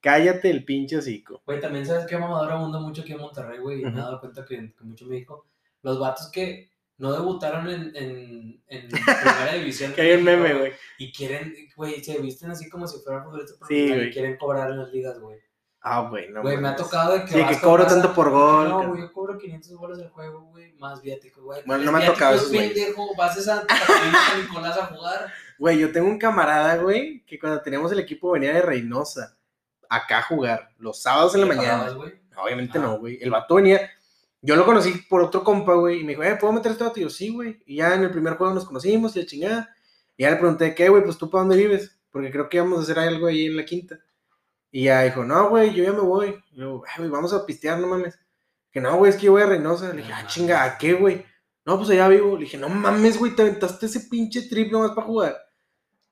Cállate 0.00 0.48
el 0.48 0.64
pinche 0.64 0.98
hocico. 0.98 1.42
Güey, 1.44 1.58
también 1.58 1.84
sabes 1.84 2.06
que 2.06 2.16
mamador 2.16 2.52
abunda 2.52 2.78
mucho 2.78 3.02
aquí 3.02 3.10
en 3.10 3.18
Monterrey, 3.18 3.58
güey. 3.58 3.80
Y 3.80 3.84
me 3.86 3.90
he 3.90 3.94
dado 3.94 4.20
cuenta 4.20 4.44
que, 4.44 4.54
que 4.54 4.84
mucho 4.84 5.04
me 5.06 5.16
dijo. 5.16 5.48
Los 5.82 5.98
vatos 5.98 6.30
que 6.30 6.70
no 6.98 7.12
debutaron 7.12 7.68
en, 7.68 7.96
en, 7.96 8.62
en 8.68 8.88
primera 8.88 9.54
división. 9.54 9.92
Que 9.92 10.02
hay 10.02 10.12
un 10.12 10.22
meme, 10.22 10.54
güey. 10.54 10.72
Y 10.98 11.10
quieren, 11.10 11.52
güey, 11.74 12.04
se 12.04 12.20
visten 12.20 12.52
así 12.52 12.70
como 12.70 12.86
si 12.86 13.00
fueran 13.00 13.24
futbolistas 13.24 13.58
Sí, 13.66 13.92
y 13.92 14.10
quieren 14.12 14.36
cobrar 14.36 14.70
en 14.70 14.78
las 14.78 14.92
ligas, 14.92 15.18
güey. 15.18 15.40
Ah, 15.84 16.06
güey, 16.08 16.30
no. 16.30 16.42
Güey, 16.42 16.58
me 16.58 16.68
ha 16.68 16.76
tocado 16.76 17.14
de 17.14 17.24
que. 17.24 17.32
Sí, 17.32 17.44
que 17.44 17.60
cobro 17.60 17.84
tanto 17.86 18.14
por 18.14 18.30
gol, 18.30 18.68
No, 18.68 18.88
güey, 18.88 19.00
yo 19.00 19.12
cobro 19.12 19.36
500 19.36 19.76
bolas 19.76 19.98
el 19.98 20.10
juego, 20.10 20.42
güey, 20.42 20.72
más 20.74 21.02
viático, 21.02 21.42
güey. 21.42 21.60
Bueno, 21.66 21.82
¿Cuáles 21.82 21.86
no 21.86 21.92
me 21.92 22.04
ha 22.04 22.06
tocado 22.06 22.38
güey. 22.48 22.68
pendejo? 22.72 23.16
Vas 23.16 23.36
a 23.38 23.42
Santa 23.42 23.74
Nicolás 24.40 24.78
a 24.78 24.86
jugar. 24.86 25.32
Güey, 25.58 25.78
yo 25.78 25.90
tengo 25.92 26.08
un 26.08 26.18
camarada, 26.18 26.76
güey, 26.76 27.24
que 27.26 27.38
cuando 27.38 27.60
teníamos 27.62 27.90
el 27.90 27.98
equipo 27.98 28.30
venía 28.30 28.54
de 28.54 28.62
Reynosa 28.62 29.36
acá 29.88 30.18
a 30.18 30.22
jugar 30.22 30.70
los 30.78 31.02
sábados 31.02 31.34
en 31.34 31.42
la 31.42 31.46
¿Le 31.48 31.54
mañana. 31.56 31.96
Obviamente 32.36 32.78
Ah. 32.78 32.82
no, 32.82 32.98
güey. 32.98 33.18
El 33.20 33.30
vato 33.30 33.56
venía. 33.56 33.90
Yo 34.40 34.56
lo 34.56 34.64
conocí 34.64 34.92
por 35.08 35.20
otro 35.22 35.44
compa, 35.44 35.74
güey. 35.74 36.00
Y 36.00 36.04
me 36.04 36.12
dijo, 36.12 36.22
eh, 36.22 36.36
¿puedo 36.40 36.52
meter 36.52 36.72
este 36.72 36.84
vato? 36.84 36.98
Y 36.98 37.02
yo, 37.02 37.10
sí, 37.10 37.28
güey. 37.30 37.60
Y 37.66 37.76
ya 37.76 37.94
en 37.94 38.02
el 38.04 38.10
primer 38.10 38.34
juego 38.36 38.54
nos 38.54 38.64
conocimos 38.64 39.14
y 39.16 39.20
la 39.20 39.26
chingada. 39.26 39.76
Y 40.16 40.22
ya 40.22 40.30
le 40.30 40.36
pregunté, 40.36 40.74
¿qué, 40.74 40.88
güey? 40.88 41.02
Pues 41.04 41.18
tú, 41.18 41.28
¿para 41.28 41.42
dónde 41.42 41.56
vives? 41.56 41.96
Porque 42.10 42.30
creo 42.30 42.48
que 42.48 42.56
íbamos 42.56 42.78
a 42.78 42.82
hacer 42.82 42.98
algo 42.98 43.26
ahí 43.26 43.46
en 43.46 43.56
la 43.56 43.64
quinta. 43.64 43.98
Y 44.72 44.84
ya 44.84 45.02
dijo, 45.02 45.22
no, 45.22 45.50
güey, 45.50 45.72
yo 45.74 45.84
ya 45.84 45.92
me 45.92 46.00
voy. 46.00 46.42
Y 46.50 46.56
yo, 46.60 46.82
"Ay, 46.88 46.94
güey, 46.98 47.10
vamos 47.10 47.32
a 47.32 47.44
pistear, 47.46 47.78
no 47.78 47.86
mames. 47.86 48.18
Que 48.72 48.80
no, 48.80 48.96
güey, 48.96 49.10
es 49.10 49.16
que 49.16 49.26
yo 49.26 49.32
voy 49.32 49.42
a 49.42 49.46
Reynosa. 49.46 49.90
Le 49.90 49.98
dije, 50.00 50.12
ah, 50.12 50.26
chinga, 50.26 50.64
¿a 50.64 50.78
qué, 50.78 50.94
güey? 50.94 51.24
No, 51.64 51.76
pues 51.76 51.90
allá 51.90 52.08
vivo. 52.08 52.34
Le 52.36 52.44
dije, 52.44 52.56
no 52.56 52.68
mames, 52.70 53.18
güey, 53.18 53.36
te 53.36 53.42
aventaste 53.42 53.86
ese 53.86 54.00
pinche 54.10 54.48
trip 54.48 54.72
nomás 54.72 54.92
para 54.92 55.06
jugar. 55.06 55.36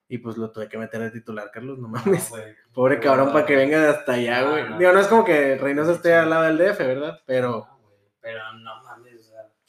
Y 0.08 0.18
pues 0.18 0.36
lo 0.36 0.50
tuve 0.50 0.68
que 0.68 0.76
meter 0.76 1.00
de 1.00 1.10
titular, 1.10 1.50
Carlos, 1.50 1.78
no 1.78 1.88
No, 1.88 1.94
mames. 1.94 2.30
Pobre 2.74 3.00
cabrón, 3.00 3.32
para 3.32 3.46
que 3.46 3.56
venga 3.56 3.80
de 3.80 3.88
hasta 3.88 4.12
allá, 4.12 4.42
güey. 4.42 4.68
no. 4.68 4.78
Digo, 4.78 4.92
no 4.92 5.00
es 5.00 5.06
como 5.06 5.24
que 5.24 5.56
Reynosa 5.56 5.92
esté 5.92 6.14
al 6.14 6.28
lado 6.28 6.42
del 6.44 6.58
DF, 6.58 6.78
¿verdad? 6.80 7.18
Pero 7.26 7.66
Pero 8.20 8.52
no. 8.58 8.79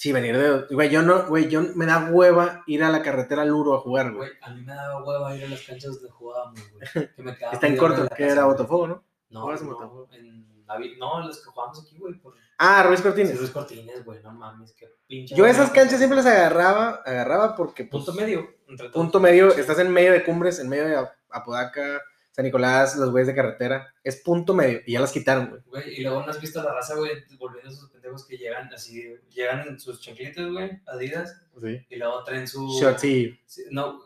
Sí, 0.02 0.12
venir 0.12 0.36
de. 0.38 0.74
Güey, 0.74 0.90
yo 0.90 1.04
no, 1.04 1.28
güey, 1.28 1.48
yo 1.48 1.62
me 1.76 1.86
da 1.86 2.10
hueva 2.12 2.64
ir 2.66 2.84
a 2.84 2.90
la 2.90 3.04
carretera 3.04 3.46
Luro 3.46 3.76
a 3.76 3.80
jugar, 3.82 4.08
güey. 4.12 4.30
Güey, 4.30 4.32
a 4.42 4.50
mí 4.50 4.62
me 4.64 4.74
daba 4.74 5.04
hueva 5.04 5.36
ir 5.36 5.46
a 5.46 5.50
las 5.50 5.62
canchas 5.62 5.94
donde 5.96 6.10
jugábamos, 6.10 6.60
güey. 6.72 7.10
Que 7.16 7.22
me 7.24 7.32
Está 7.54 7.68
en 7.68 7.78
corto, 7.78 8.08
que 8.16 8.28
era. 8.28 8.46
Botafogo, 8.46 8.88
¿no? 8.88 9.04
No, 9.30 9.42
¿Juegas 9.44 9.62
en 9.62 9.70
no, 9.70 10.08
en 10.12 10.66
Navi- 10.66 10.98
no, 10.98 11.26
los 11.28 11.38
que 11.40 11.46
jugamos 11.52 11.82
aquí, 11.86 11.98
güey, 12.00 12.16
por 12.16 12.34
Ah, 12.58 12.84
Ruiz 12.84 13.02
Cortines. 13.02 13.38
Luis 13.40 13.52
Cortines, 13.52 14.04
güey, 14.06 14.22
no 14.24 14.32
mames, 14.34 14.74
qué 14.74 14.88
pinche. 15.08 15.36
Yo 15.36 15.46
esas 15.46 15.70
canchas 15.72 15.98
siempre 16.00 16.18
las 16.18 16.26
agarraba, 16.26 17.02
agarraba 17.06 17.56
porque 17.56 17.86
pues, 17.86 18.04
Punto 18.04 18.20
medio, 18.20 18.40
entre 18.68 18.90
todos. 18.90 18.94
punto 19.04 19.20
medio, 19.20 19.50
estás 19.54 19.80
en 19.80 19.92
medio 19.92 20.12
de 20.12 20.24
cumbres, 20.24 20.60
en 20.60 20.68
medio 20.70 20.86
de 20.86 20.96
Ap- 20.96 21.14
Apodaca, 21.30 22.02
San 22.32 22.46
Nicolás, 22.46 22.96
los 22.96 23.12
güeyes 23.12 23.28
de 23.28 23.36
carretera. 23.36 23.94
Es 24.04 24.18
punto 24.22 24.54
medio. 24.54 24.80
Y 24.86 24.94
ya 24.94 25.00
las 25.02 25.12
quitaron, 25.12 25.50
güey. 25.50 25.62
Güey, 25.66 26.00
y 26.00 26.04
luego 26.04 26.22
no 26.24 26.32
has 26.32 26.40
visto 26.40 26.64
la 26.64 26.74
raza, 26.74 26.96
güey, 26.96 27.12
volviendo 27.38 27.70
a 27.70 27.74
esos 27.74 27.90
pendejos 27.90 28.26
que 28.26 28.38
llegan 28.38 28.74
así, 28.74 29.14
llegan 29.30 29.68
en 29.68 29.80
sus 29.80 30.00
chanclitas, 30.02 30.50
güey, 30.50 30.80
Adidas, 30.88 31.42
Sí. 31.62 31.86
y 31.90 31.96
luego 31.98 32.24
traen 32.24 32.48
su... 32.48 32.68
Short, 32.80 32.98
sí. 33.00 33.38
Sí, 33.46 33.64
No, 33.72 34.02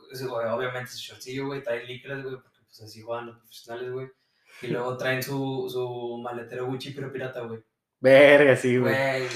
obviamente 0.51 0.91
su 0.91 0.97
shortcillo, 0.97 1.45
güey, 1.47 1.63
traen 1.63 1.85
licras, 1.85 2.23
güey, 2.23 2.35
porque 2.35 2.59
pues 2.65 2.81
así 2.81 3.01
juegan 3.01 3.27
los 3.27 3.37
profesionales, 3.37 3.91
güey. 3.91 4.07
Y 4.61 4.67
luego 4.67 4.97
traen 4.97 5.21
su, 5.21 5.67
su 5.71 6.21
maletero 6.23 6.65
Gucci, 6.65 6.91
pero 6.91 7.11
pirata, 7.11 7.41
güey. 7.41 7.63
Verga, 7.99 8.55
sí, 8.55 8.77
güey. 8.77 8.93
Güey, 8.93 9.27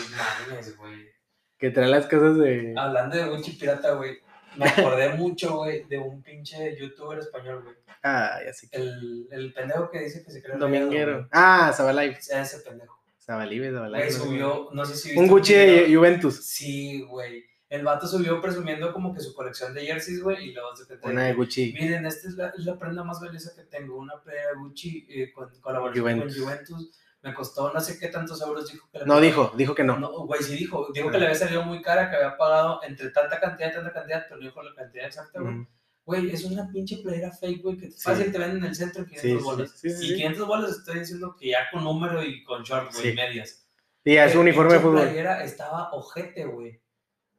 mames, 0.49 0.77
güey. 0.77 1.09
Que 1.57 1.69
traen 1.71 1.91
las 1.91 2.07
cosas 2.07 2.37
de. 2.37 2.73
Hablando 2.77 3.17
de 3.17 3.25
Gucci 3.25 3.51
pirata, 3.51 3.91
güey, 3.91 4.17
me 4.57 4.65
acordé 4.65 5.09
mucho, 5.13 5.57
güey, 5.57 5.83
de 5.85 5.97
un 5.97 6.21
pinche 6.21 6.77
youtuber 6.79 7.19
español, 7.19 7.63
güey. 7.63 7.75
Ah, 8.03 8.39
ya 8.45 8.53
sé. 8.53 8.67
El, 8.71 9.27
el 9.31 9.53
pendejo 9.53 9.89
que 9.91 9.99
dice 9.99 10.23
que 10.23 10.31
se 10.31 10.41
cree 10.41 10.57
Dominguero. 10.57 11.13
güey. 11.17 11.27
Ah, 11.31 11.71
Zabalive. 11.75 12.17
Ese 12.17 12.59
pendejo. 12.59 12.97
Zabalive, 13.19 13.71
Zabalive. 13.71 13.99
Güey, 13.99 14.11
subió, 14.11 14.69
no 14.73 14.85
sé 14.85 14.95
si 14.95 15.09
Un 15.17 15.23
viste 15.23 15.29
Gucci 15.29 15.53
video. 15.53 15.87
de 15.87 15.95
Juventus. 15.95 16.35
Sí, 16.45 17.01
güey. 17.03 17.43
El 17.69 17.83
vato 17.83 18.07
subió 18.07 18.41
presumiendo 18.41 18.91
como 18.91 19.13
que 19.13 19.19
su 19.19 19.35
colección 19.35 19.73
de 19.75 19.85
jerseys, 19.85 20.23
güey, 20.23 20.49
y 20.49 20.53
luego 20.53 20.75
se 20.75 20.85
te 20.87 20.97
Una 21.07 21.25
de 21.25 21.33
Gucci. 21.35 21.71
Miren, 21.73 22.05
esta 22.07 22.27
es 22.27 22.33
la, 22.35 22.47
es 22.49 22.65
la 22.65 22.79
prenda 22.79 23.03
más 23.03 23.19
valiosa 23.21 23.53
que 23.55 23.61
tengo, 23.63 23.97
una 23.97 24.19
playera 24.23 24.53
Gucci 24.57 25.05
eh, 25.09 25.31
con 25.31 25.49
colaboración 25.61 26.01
Juventus. 26.03 26.35
con 26.35 26.43
Juventus. 26.45 26.99
Me 27.21 27.33
costó 27.33 27.73
no 27.73 27.81
sé 27.81 27.99
qué 27.99 28.07
tantos 28.07 28.41
euros, 28.41 28.71
dijo 28.71 28.87
que 28.91 28.99
No 29.05 29.19
dijo, 29.19 29.51
dijo 29.57 29.75
que 29.75 29.83
no. 29.83 29.99
No, 29.99 30.25
güey, 30.25 30.41
sí 30.41 30.55
dijo. 30.55 30.87
Dijo 30.93 31.11
que 31.11 31.17
le 31.17 31.25
había 31.25 31.37
salido 31.37 31.63
muy 31.63 31.81
cara, 31.81 32.09
que 32.09 32.15
había 32.15 32.37
pagado 32.37 32.81
entre 32.83 33.09
tanta 33.09 33.39
cantidad 33.39 33.69
y 33.71 33.73
tanta 33.73 33.91
cantidad, 33.91 34.25
pero 34.29 34.39
no 34.39 34.47
dijo 34.47 34.63
la 34.63 34.73
cantidad 34.73 35.05
exacta, 35.05 35.41
güey. 35.41 35.67
Güey, 36.05 36.31
es 36.31 36.43
una 36.45 36.71
pinche 36.71 36.97
playera 37.03 37.31
fake, 37.31 37.61
güey, 37.61 37.77
que 37.77 37.91
Sí. 37.91 38.01
fácil 38.01 38.31
te 38.31 38.37
venden 38.39 38.59
en 38.59 38.65
el 38.69 38.75
centro 38.75 39.03
en 39.03 39.09
500 39.09 39.21
Sí, 39.41 39.45
bolas. 39.45 39.71
sí, 39.71 39.89
sí, 39.91 40.05
y 40.05 40.07
sí. 40.09 40.15
500 40.15 40.47
bolas 40.47 40.71
estoy 40.71 40.99
diciendo 41.01 41.35
que 41.37 41.49
ya 41.49 41.69
con 41.71 41.83
número 41.83 42.23
y 42.23 42.43
con 42.43 42.63
short, 42.63 42.93
güey, 42.93 43.09
y 43.09 43.13
medias. 43.15 43.67
Sí, 44.03 44.15
es 44.15 44.33
un 44.33 44.41
uniforme 44.41 44.73
de 44.73 44.79
fútbol. 44.79 45.01
playera 45.01 45.43
estaba 45.43 45.91
ojete, 45.91 46.45
güey. 46.45 46.81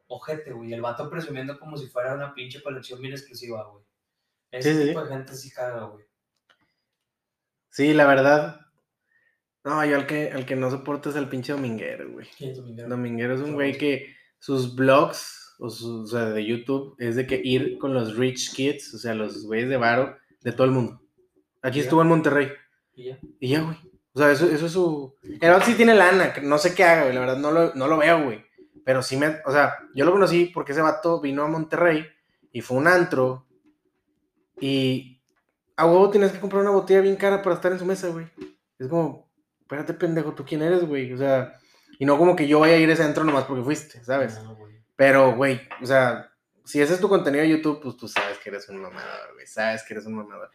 Ojete, 0.07 0.53
güey. 0.53 0.73
El 0.75 0.83
vato 0.83 1.09
presumiendo 1.09 1.59
como 1.59 1.77
si 1.79 1.87
fuera 1.89 2.15
una 2.15 2.35
pinche 2.35 2.63
colección 2.63 3.01
bien 3.01 3.15
exclusiva, 3.15 3.65
güey. 3.65 3.85
Ese 4.53 4.87
tipo 4.89 5.03
de 5.03 5.09
gente 5.09 5.35
sí 5.35 5.51
caga, 5.51 5.85
güey. 5.85 6.05
Sí, 7.71 7.93
la 7.95 8.07
verdad. 8.07 8.61
No, 9.65 9.85
yo 9.85 9.97
al 9.97 10.07
que, 10.07 10.31
al 10.31 10.47
que 10.47 10.57
no 10.57 10.71
soporto 10.71 11.11
es 11.11 11.17
el 11.17 11.29
pinche 11.29 11.53
Dominguero, 11.53 12.11
güey. 12.13 12.27
¿Quién 12.39 12.51
es 12.53 12.57
Dominguero? 12.57 12.89
Dominguero 12.89 13.35
es 13.35 13.41
un 13.41 13.53
güey 13.55 13.77
que 13.77 14.15
sus 14.39 14.75
blogs, 14.75 15.55
o, 15.59 15.69
su- 15.69 16.03
o 16.03 16.07
sea, 16.07 16.31
de 16.31 16.45
YouTube, 16.47 16.95
es 16.99 17.17
de 17.17 17.27
que 17.27 17.41
ir 17.45 17.77
con 17.79 17.93
los 17.93 18.17
rich 18.17 18.55
kids, 18.55 18.95
o 18.95 18.99
sea, 18.99 19.15
los 19.15 19.45
güeyes 19.45 19.69
de 19.69 19.77
varo 19.77 20.17
de 20.41 20.53
todo 20.53 20.65
el 20.65 20.71
mundo. 20.73 21.03
Aquí 21.63 21.79
Ya. 21.79 21.83
estuvo 21.85 22.01
en 22.01 22.09
Monterrey. 22.09 22.49
Y 22.95 23.05
ya. 23.05 23.19
Y 23.39 23.49
ya, 23.49 23.61
güey. 23.63 23.77
O 24.13 24.19
sea, 24.19 24.33
eso, 24.33 24.47
eso 24.47 24.67
es 24.67 24.73
su. 24.73 25.15
El 25.41 25.63
sí 25.63 25.75
tiene 25.75 25.95
lana, 25.95 26.33
que 26.33 26.41
no 26.41 26.57
sé 26.59 26.75
qué 26.75 26.83
haga, 26.85 27.03
güey. 27.03 27.15
La 27.15 27.21
verdad, 27.21 27.37
no 27.39 27.53
lo, 27.53 27.75
no 27.75 27.87
lo 27.87 27.99
veo, 27.99 28.25
güey. 28.25 28.43
Pero 28.85 29.03
sí 29.03 29.17
me. 29.17 29.37
O 29.45 29.53
sea, 29.53 29.77
yo 29.95 30.05
lo 30.07 30.13
conocí 30.13 30.47
porque 30.47 30.73
ese 30.73 30.81
vato 30.81 31.21
vino 31.21 31.43
a 31.45 31.49
Monterrey 31.49 32.07
y 32.51 32.63
fue 32.63 32.79
un 32.79 32.89
antro. 32.89 33.47
Y 34.61 35.23
a 35.77 35.87
huevo 35.87 36.11
tienes 36.11 36.33
que 36.33 36.41
comprar 36.41 36.63
una 36.63 36.71
botella 36.73 37.01
bien 37.01 37.17
cara 37.17 37.43
para 37.43 37.55
estar 37.57 37.73
en 37.73 37.79
su 37.79 37.85
mesa, 37.87 38.09
güey. 38.09 38.27
Es 38.79 38.89
como, 38.89 39.30
espérate, 39.71 39.95
pendejo, 39.95 40.35
¿tú 40.35 40.45
quién 40.45 40.63
eres, 40.63 40.85
güey? 40.85 41.13
O 41.13 41.17
sea, 41.17 41.57
y 41.99 42.05
no 42.05 42.19
como 42.19 42.35
que 42.35 42.49
yo 42.49 42.59
vaya 42.59 42.75
a 42.75 42.79
ir 42.79 42.91
a 42.91 42.95
ese 42.95 43.05
antro 43.05 43.23
nomás 43.23 43.45
porque 43.45 43.63
fuiste, 43.63 44.03
¿sabes? 44.03 44.43
No, 44.43 44.57
güey. 44.57 44.75
Pero, 44.97 45.37
güey, 45.37 45.61
o 45.81 45.87
sea, 45.87 46.33
si 46.65 46.81
ese 46.81 46.95
es 46.95 47.01
tu 47.01 47.09
contenido 47.09 47.43
de 47.45 47.51
YouTube, 47.51 47.81
pues 47.81 47.97
tú 47.97 48.09
sabes 48.09 48.39
que 48.39 48.51
eres 48.51 48.69
un 48.69 48.79
mamador, 48.83 49.35
güey. 49.35 49.47
Sabes 49.47 49.85
que 49.85 49.95
eres 49.95 50.07
un 50.07 50.15
mamador. 50.15 50.51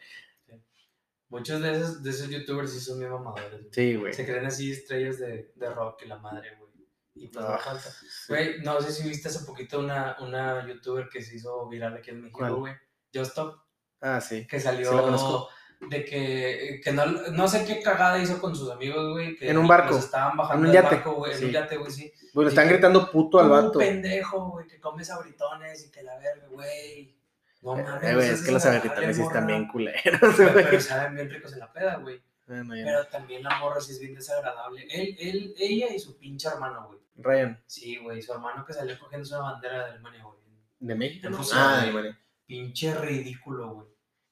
Muchos 1.28 1.60
de 1.60 1.72
esos, 1.72 2.02
de 2.02 2.10
esos 2.10 2.28
youtubers 2.28 2.72
sí 2.72 2.78
son 2.80 2.98
bien 3.00 3.10
mamadores. 3.10 3.50
güey. 3.62 3.70
Sí, 3.72 3.94
güey. 3.96 4.12
Se 4.12 4.24
creen 4.26 4.46
así 4.46 4.70
estrellas 4.70 5.18
de, 5.18 5.50
de 5.54 5.70
rock 5.70 6.02
y 6.04 6.08
la 6.08 6.18
madre, 6.18 6.54
güey. 6.58 6.70
Y 7.14 7.28
pues 7.28 7.44
no 7.44 7.52
Ah, 7.52 7.58
falta. 7.58 7.90
sí. 7.90 8.06
Güey, 8.28 8.60
no 8.62 8.80
sé 8.82 8.92
si 8.92 9.08
viste 9.08 9.28
hace 9.28 9.44
poquito 9.46 9.80
una, 9.80 10.16
una 10.20 10.66
youtuber 10.68 11.08
que 11.08 11.22
se 11.22 11.36
hizo 11.36 11.66
viral 11.68 11.94
aquí 11.96 12.10
en 12.10 12.20
México, 12.20 12.38
¿Cuál? 12.40 12.54
güey. 12.56 12.74
Stop 13.14 13.56
Ah, 14.02 14.20
sí. 14.20 14.46
que 14.46 14.60
salió 14.60 14.90
Sí. 14.90 14.96
De 15.80 16.04
que, 16.04 16.80
que 16.82 16.92
no, 16.92 17.04
no 17.06 17.48
sé 17.48 17.64
qué 17.64 17.80
cagada 17.82 18.18
hizo 18.18 18.40
con 18.40 18.56
sus 18.56 18.70
amigos, 18.70 19.12
güey. 19.12 19.36
que 19.36 19.50
En 19.50 19.58
un 19.58 19.68
barco. 19.68 19.94
los 19.94 20.04
estaban 20.04 20.36
bajando 20.36 20.64
En 20.64 20.68
un 20.70 20.74
yate. 20.74 20.94
barco, 20.96 21.14
güey. 21.14 21.32
En 21.32 21.38
Sí. 21.38 21.44
un 21.46 21.50
yate, 21.52 21.76
güey, 21.76 21.90
sí. 21.90 22.12
Güey, 22.32 22.44
le 22.46 22.48
están 22.50 22.66
que- 22.66 22.72
gritando 22.74 23.10
puto 23.10 23.38
al 23.40 23.48
vato. 23.48 23.80
Eh, 23.80 23.86
pendejo, 23.86 24.50
güey, 24.50 24.66
que 24.66 24.80
come 24.80 25.04
sabritones 25.04 25.86
y 25.86 25.90
que 25.90 26.02
la 26.02 26.16
verga, 26.18 26.46
güey. 26.50 27.14
No 27.62 27.74
mames. 27.76 28.02
Eh, 28.10 28.14
güey, 28.14 28.26
eso 28.26 28.34
es 28.36 28.42
que 28.44 28.52
los 28.52 28.62
sabritones 28.62 29.16
sí 29.16 29.22
están 29.22 29.46
bien 29.46 29.66
culeros, 29.68 30.20
Pero, 30.36 30.52
güey. 30.52 30.64
pero 30.64 30.80
saben 30.80 31.14
bien 31.14 31.30
ricos 31.30 31.52
en 31.52 31.58
la 31.60 31.72
peda, 31.72 31.96
güey. 31.96 32.16
Ya 32.48 32.62
Pero 32.68 33.06
también 33.08 33.42
la 33.42 33.58
morra 33.58 33.80
sí 33.80 33.90
es 33.92 33.98
bien 34.00 34.14
desagradable. 34.14 34.86
Él, 34.88 35.16
él, 35.18 35.54
ella 35.58 35.92
y 35.92 35.98
su 35.98 36.16
pinche 36.16 36.46
hermano, 36.48 36.86
güey. 36.86 37.00
Ryan, 37.16 37.60
Sí, 37.66 37.96
güey, 37.96 38.22
su 38.22 38.32
hermano 38.32 38.64
que 38.64 38.72
salió 38.72 38.96
cogiendo 38.98 39.28
una 39.28 39.38
bandera 39.52 39.84
de 39.84 39.90
Alemania, 39.92 40.22
güey. 40.22 40.36
¿de 40.78 40.94
México? 40.94 41.26
En 41.26 41.32
no? 41.32 41.38
Rusia, 41.38 41.56
Ah, 41.58 41.76
de 41.78 41.82
Alemania. 41.84 42.20
Pinche 42.46 42.94
ridículo, 42.94 43.74
güey. 43.74 43.86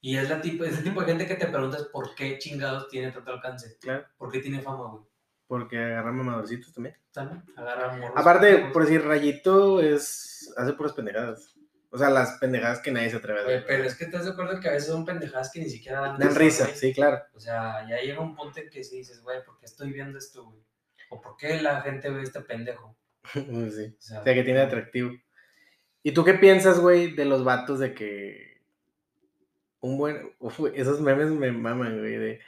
Y 0.05 0.17
es 0.19 0.29
la 0.29 0.39
tipo, 0.39 0.63
es 0.63 0.77
el 0.77 0.83
tipo 0.83 1.01
de 1.01 1.07
gente 1.07 1.25
que 1.25 1.33
te 1.33 1.47
preguntas 1.47 1.81
por 1.91 2.13
qué 2.13 2.37
chingados 2.37 2.87
tiene 2.89 3.11
tanto 3.11 3.31
alcance. 3.31 3.75
Claro, 3.81 4.05
¿Por 4.17 4.31
qué 4.31 4.39
tiene 4.39 4.61
fama, 4.61 4.91
güey? 4.91 5.03
porque 5.47 5.79
agarran 5.79 6.15
mamadorcitos 6.17 6.71
también. 6.71 6.95
También 7.11 7.43
agarra 7.55 7.97
morros. 7.97 8.13
Aparte, 8.15 8.69
por 8.71 8.83
decir, 8.83 9.03
Rayito 9.03 9.81
es. 9.81 10.53
hace 10.57 10.73
puras 10.73 10.93
pendejadas. 10.93 11.55
O 11.89 11.97
sea, 11.97 12.11
las 12.11 12.37
pendejadas 12.37 12.81
que 12.81 12.91
nadie 12.91 13.09
se 13.09 13.15
atreve 13.15 13.39
a 13.39 13.43
hacer. 13.45 13.65
pero 13.65 13.83
es 13.83 13.95
que 13.95 14.05
estás 14.05 14.25
de 14.25 14.31
acuerdo 14.31 14.59
que 14.59 14.69
a 14.69 14.73
veces 14.73 14.89
son 14.89 15.05
pendejadas 15.05 15.49
que 15.51 15.61
ni 15.61 15.69
siquiera 15.71 16.01
dan, 16.01 16.19
Dan 16.19 16.35
risa, 16.35 16.65
güey? 16.65 16.77
sí, 16.77 16.93
claro. 16.93 17.23
O 17.33 17.39
sea, 17.39 17.87
ya 17.89 17.97
llega 17.97 18.21
un 18.21 18.35
punto 18.35 18.59
en 18.59 18.69
que 18.69 18.83
sí 18.83 18.97
dices, 18.97 19.23
güey, 19.23 19.43
¿por 19.43 19.57
qué 19.57 19.65
estoy 19.65 19.91
viendo 19.91 20.19
esto, 20.19 20.45
güey? 20.45 20.63
¿O 21.09 21.19
por 21.19 21.35
qué 21.35 21.59
la 21.63 21.81
gente 21.81 22.11
ve 22.11 22.21
este 22.21 22.41
pendejo? 22.41 22.95
sí. 23.33 23.39
O 23.41 23.71
sea, 24.01 24.19
O 24.21 24.23
sea, 24.23 24.33
que 24.35 24.43
tiene 24.43 24.59
atractivo. 24.61 25.13
¿Y 26.03 26.11
tú 26.13 26.23
qué 26.23 26.35
piensas, 26.35 26.79
güey, 26.79 27.15
de 27.15 27.25
los 27.25 27.43
vatos 27.43 27.79
de 27.79 27.95
que. 27.95 28.44
Un 29.85 29.97
buen. 29.97 30.31
Uf, 30.39 30.59
esos 30.73 30.99
memes 31.01 31.29
me 31.29 31.51
maman, 31.51 31.99
güey. 31.99 32.15
De. 32.17 32.39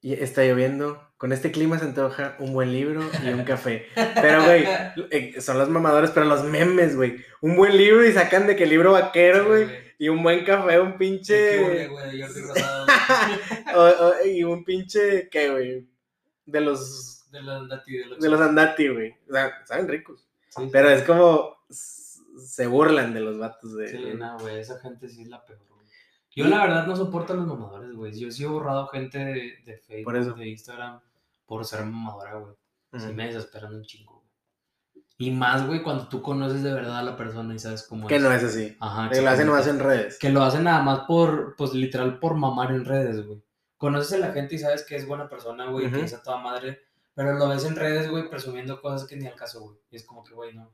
"Y 0.00 0.12
Está 0.14 0.44
lloviendo. 0.44 1.02
Con 1.16 1.32
este 1.32 1.50
clima 1.50 1.78
se 1.78 1.84
antoja 1.84 2.36
un 2.38 2.52
buen 2.54 2.72
libro 2.72 3.02
y 3.24 3.28
un 3.28 3.44
café. 3.44 3.86
Pero, 3.94 4.44
güey, 4.44 4.64
eh, 5.10 5.40
son 5.40 5.58
los 5.58 5.68
mamadores, 5.68 6.10
pero 6.12 6.26
los 6.26 6.44
memes, 6.44 6.96
güey. 6.96 7.16
Un 7.42 7.56
buen 7.56 7.76
libro 7.76 8.06
y 8.06 8.12
sacan 8.12 8.46
de 8.46 8.56
que 8.56 8.66
libro 8.66 8.92
vaquero, 8.92 9.46
güey. 9.48 9.68
Y 9.98 10.08
un 10.08 10.22
buen 10.22 10.44
café, 10.44 10.80
un 10.80 10.96
pinche. 10.96 11.58
güey, 11.58 11.88
Jordi 11.88 12.22
Rosado. 12.22 12.86
o- 13.74 14.06
o- 14.06 14.26
y 14.26 14.44
un 14.44 14.64
pinche. 14.64 15.28
¿Qué, 15.28 15.50
güey? 15.50 15.86
De 16.46 16.60
los. 16.60 17.26
De 17.30 17.42
los 17.42 17.60
Andati, 17.62 17.96
de 17.98 18.06
los. 18.06 18.18
De 18.20 18.28
los 18.28 18.40
andati, 18.40 18.88
güey. 18.88 19.14
O 19.28 19.32
sea, 19.32 19.52
saben 19.66 19.88
ricos. 19.88 20.26
Sí. 20.48 20.68
Pero 20.72 20.88
es 20.90 21.02
como. 21.02 21.56
se 21.68 22.66
burlan 22.66 23.12
de 23.12 23.20
los 23.20 23.38
vatos 23.38 23.76
de. 23.76 23.88
Sí, 23.88 24.04
no, 24.16 24.38
güey, 24.38 24.58
esa 24.60 24.78
gente 24.80 25.08
sí 25.08 25.22
es 25.22 25.28
la 25.28 25.44
peor. 25.44 25.58
Yo 26.34 26.46
la 26.46 26.62
verdad 26.62 26.86
no 26.86 26.94
soporto 26.96 27.32
a 27.32 27.36
los 27.36 27.46
mamadores, 27.46 27.92
güey. 27.94 28.18
Yo 28.18 28.30
sí 28.30 28.44
he 28.44 28.46
borrado 28.46 28.86
gente 28.88 29.18
de, 29.18 29.58
de 29.64 29.76
Facebook, 29.78 30.04
Por 30.04 30.16
eso. 30.16 30.32
de 30.34 30.48
Instagram, 30.48 31.00
por 31.46 31.64
ser 31.64 31.84
mamadora, 31.84 32.34
güey. 32.36 32.54
Sí 32.92 33.06
Ujú. 33.06 33.14
me 33.14 33.26
desesperan 33.26 33.74
un 33.74 33.82
chingo, 33.84 34.14
güey. 34.14 35.04
Y 35.18 35.30
más, 35.32 35.66
güey, 35.66 35.82
cuando 35.82 36.08
tú 36.08 36.22
conoces 36.22 36.62
de 36.62 36.72
verdad 36.72 36.98
a 36.98 37.02
la 37.02 37.16
persona 37.16 37.54
y 37.54 37.58
sabes 37.58 37.86
cómo 37.86 38.06
Que 38.06 38.18
no 38.18 38.32
es 38.32 38.42
así. 38.42 38.74
Ajá, 38.80 39.10
Que 39.10 39.20
lo 39.20 39.28
hacen 39.28 39.48
más 39.48 39.66
en 39.66 39.78
redes. 39.78 40.18
Que 40.18 40.30
lo 40.30 40.42
hacen 40.42 40.64
nada 40.64 40.82
más 40.82 41.00
por, 41.00 41.56
pues 41.56 41.74
literal, 41.74 42.18
por 42.18 42.34
mamar 42.36 42.70
en 42.70 42.84
redes, 42.86 43.26
güey. 43.26 43.42
Conoces 43.76 44.12
a 44.14 44.18
la 44.18 44.32
gente 44.32 44.54
y 44.54 44.58
sabes 44.58 44.84
que 44.84 44.96
es 44.96 45.06
buena 45.06 45.28
persona, 45.28 45.66
güey, 45.66 45.86
Ujú. 45.86 45.96
que 45.96 46.02
es 46.04 46.14
a 46.14 46.22
toda 46.22 46.38
madre. 46.38 46.80
Pero 47.14 47.34
lo 47.34 47.48
ves 47.48 47.64
en 47.66 47.76
redes, 47.76 48.08
güey, 48.08 48.30
presumiendo 48.30 48.80
cosas 48.80 49.06
que 49.06 49.16
ni 49.16 49.26
al 49.26 49.34
caso, 49.34 49.60
güey. 49.60 49.76
Y 49.90 49.96
es 49.96 50.04
como 50.06 50.24
que, 50.24 50.32
güey, 50.32 50.54
no. 50.54 50.72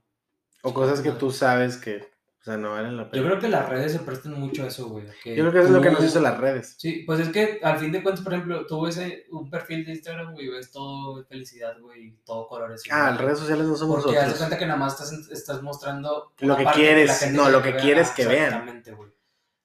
O 0.63 0.73
cosas 0.73 1.01
que 1.01 1.11
tú 1.13 1.31
sabes 1.33 1.77
que, 1.77 2.09
sea, 2.47 2.57
no 2.57 2.71
valen 2.71 2.97
la 2.97 3.11
Yo 3.11 3.25
creo 3.25 3.39
que 3.41 3.49
las 3.49 3.69
redes 3.69 3.93
se 3.93 3.99
prestan 3.99 4.39
mucho 4.39 4.63
a 4.63 4.69
eso, 4.69 4.89
güey. 4.89 5.05
que 5.23 5.35
Yo 5.35 5.43
creo 5.43 5.53
que 5.53 5.59
eso 5.59 5.69
es 5.69 5.75
lo 5.75 5.81
que 5.83 5.91
nos 5.91 6.05
hizo 6.05 6.21
las 6.21 6.39
redes. 6.39 6.77
Sí, 6.79 7.03
pues 7.05 7.21
es 7.21 7.29
que 7.31 7.59
al 7.63 7.79
fin 7.79 7.91
de 7.93 8.03
cuentas, 8.03 8.23
por 8.25 8.35
ejemplo, 8.35 8.67
tú 8.67 8.83
ves 8.83 8.97
eh, 8.99 9.27
un 9.33 9.51
perfil 9.51 9.85
de 9.85 9.93
Instagram, 9.93 10.33
güey, 10.33 10.49
ves 10.49 10.71
todo 10.71 11.25
felicidad, 11.25 11.79
güey, 11.81 12.17
todo 12.25 12.47
colores. 12.47 12.83
Ah, 12.91 13.11
las 13.11 13.21
redes 13.21 13.41
sociales 13.41 13.67
no 13.67 13.77
somos 13.77 13.97
Porque 14.03 14.17
nosotros. 14.17 14.39
cuenta 14.39 14.59
que 14.59 14.67
nada 14.67 14.79
más 14.79 14.93
estás, 15.01 15.29
estás 15.31 15.61
mostrando 15.63 16.33
Lo 16.39 16.57
que 16.57 16.65
quieres, 16.67 17.33
no, 17.33 17.51
lo 17.51 17.61
que 17.63 17.73
vea. 17.73 17.81
quieres 17.83 18.11
que 18.11 18.27
vean. 18.27 18.45
Exactamente, 18.45 18.93
güey. 18.93 19.11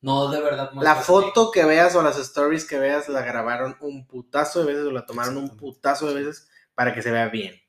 No 0.02 0.32
de 0.32 0.42
verdad. 0.42 0.72
La 0.82 0.96
foto 0.96 1.52
que 1.52 1.64
veas 1.64 1.96
o 1.96 2.02
las 2.02 2.18
stories 2.18 2.66
que 2.66 2.80
veas 2.80 3.08
la 3.08 3.22
grabaron 3.22 3.78
un 3.82 4.08
putazo 4.08 4.62
de 4.62 4.66
veces 4.74 4.86
o 4.88 4.92
la 4.92 5.06
tomaron 5.06 5.38
un 5.38 5.56
putazo 5.56 6.08
de 6.08 6.16
veces 6.16 6.50
para 6.74 6.96
que 6.96 7.04
se 7.04 7.12
vea 7.12 7.28
bien. 7.30 7.62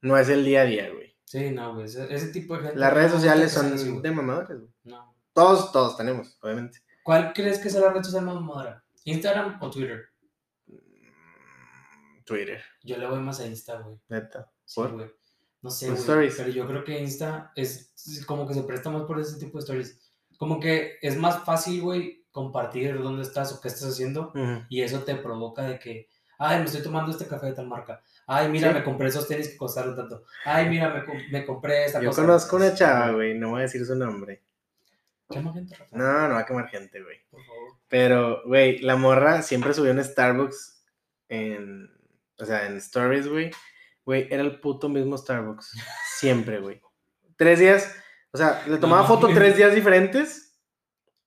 No 0.00 0.16
es 0.16 0.30
el 0.30 0.46
día 0.46 0.62
a 0.62 0.64
día, 0.64 0.88
güey. 0.90 1.09
Sí, 1.30 1.52
no, 1.52 1.74
güey. 1.74 1.84
Ese, 1.86 2.12
ese 2.12 2.32
tipo 2.32 2.56
de 2.56 2.62
gente. 2.64 2.76
Las 2.76 2.92
redes 2.92 3.12
sociales 3.12 3.52
son 3.52 3.72
así, 3.72 4.00
de 4.00 4.10
mamadores, 4.10 4.58
güey. 4.58 4.70
No. 4.82 5.14
Todos, 5.32 5.70
todos 5.70 5.96
tenemos, 5.96 6.36
obviamente. 6.42 6.80
¿Cuál 7.04 7.32
crees 7.32 7.60
que 7.60 7.70
sea 7.70 7.82
la 7.82 7.92
red 7.92 8.02
social 8.02 8.24
más 8.24 8.34
mamadora? 8.34 8.82
¿Instagram 9.04 9.58
o 9.62 9.70
Twitter? 9.70 10.06
Mm, 10.66 12.24
Twitter, 12.24 12.60
Yo 12.82 12.96
le 12.96 13.06
voy 13.06 13.20
más 13.20 13.38
a 13.38 13.46
Insta, 13.46 13.78
güey. 13.78 13.96
neta. 14.08 14.50
Sí, 14.64 14.80
güey. 14.82 15.08
No 15.62 15.70
sé, 15.70 15.86
güey. 15.86 15.98
stories. 16.00 16.34
Pero 16.36 16.48
yo 16.48 16.66
creo 16.66 16.82
que 16.82 16.98
Insta 16.98 17.52
es 17.54 17.92
como 18.26 18.48
que 18.48 18.54
se 18.54 18.64
presta 18.64 18.90
más 18.90 19.04
por 19.04 19.20
ese 19.20 19.38
tipo 19.38 19.58
de 19.58 19.62
stories. 19.62 20.12
Como 20.36 20.58
que 20.58 20.98
es 21.00 21.16
más 21.16 21.44
fácil, 21.44 21.80
güey, 21.80 22.26
compartir 22.32 23.00
dónde 23.00 23.22
estás 23.22 23.52
o 23.52 23.60
qué 23.60 23.68
estás 23.68 23.88
haciendo. 23.88 24.32
Y 24.68 24.82
eso 24.82 25.04
te 25.04 25.14
provoca 25.14 25.62
de 25.62 25.78
que, 25.78 26.08
ay, 26.40 26.58
me 26.58 26.64
estoy 26.64 26.82
tomando 26.82 27.12
este 27.12 27.26
café 27.28 27.46
de 27.46 27.52
tal 27.52 27.66
marca. 27.68 28.02
Ay, 28.26 28.48
mira, 28.48 28.68
Sí. 28.68 28.74
me 28.74 28.82
compré 28.84 29.08
esos 29.08 29.28
tenis 29.28 29.48
que 29.50 29.56
costaron 29.56 29.94
tanto. 29.94 30.24
Ay, 30.44 30.68
mira, 30.68 30.88
me, 30.88 31.28
me 31.30 31.44
compré 31.46 31.84
esta 31.84 32.00
Yo 32.00 32.10
cosa. 32.10 32.22
conozco 32.22 32.56
una 32.56 32.74
chava, 32.74 33.12
güey, 33.12 33.38
no 33.38 33.50
voy 33.50 33.60
a 33.60 33.62
decir 33.62 33.84
su 33.86 33.94
nombre. 33.94 34.42
Quema 35.30 35.52
gente, 35.52 35.76
Rafa, 35.76 35.96
No, 35.96 36.28
no 36.28 36.34
va 36.34 36.40
a 36.40 36.46
quemar 36.46 36.68
gente, 36.68 37.00
güey. 37.02 37.18
por 37.30 37.40
favor. 37.44 37.72
Pero, 37.88 38.42
güey, 38.46 38.78
la 38.80 38.96
morra 38.96 39.42
siempre 39.42 39.72
subió 39.74 39.92
un 39.92 40.02
Starbucks 40.02 40.82
en. 41.28 41.88
O 42.38 42.44
sea, 42.44 42.66
en 42.66 42.76
Stories, 42.78 43.28
güey. 43.28 43.50
Güey, 44.04 44.26
era 44.30 44.42
el 44.42 44.58
puto 44.60 44.88
mismo 44.88 45.16
Starbucks. 45.18 45.76
Siempre, 46.16 46.58
güey. 46.60 46.80
Tres 47.36 47.58
días. 47.60 47.94
O 48.32 48.38
sea, 48.38 48.62
le 48.66 48.78
tomaba 48.78 49.02
No 49.02 49.08
foto 49.08 49.28
tres 49.34 49.56
días 49.56 49.74
diferentes 49.74 50.58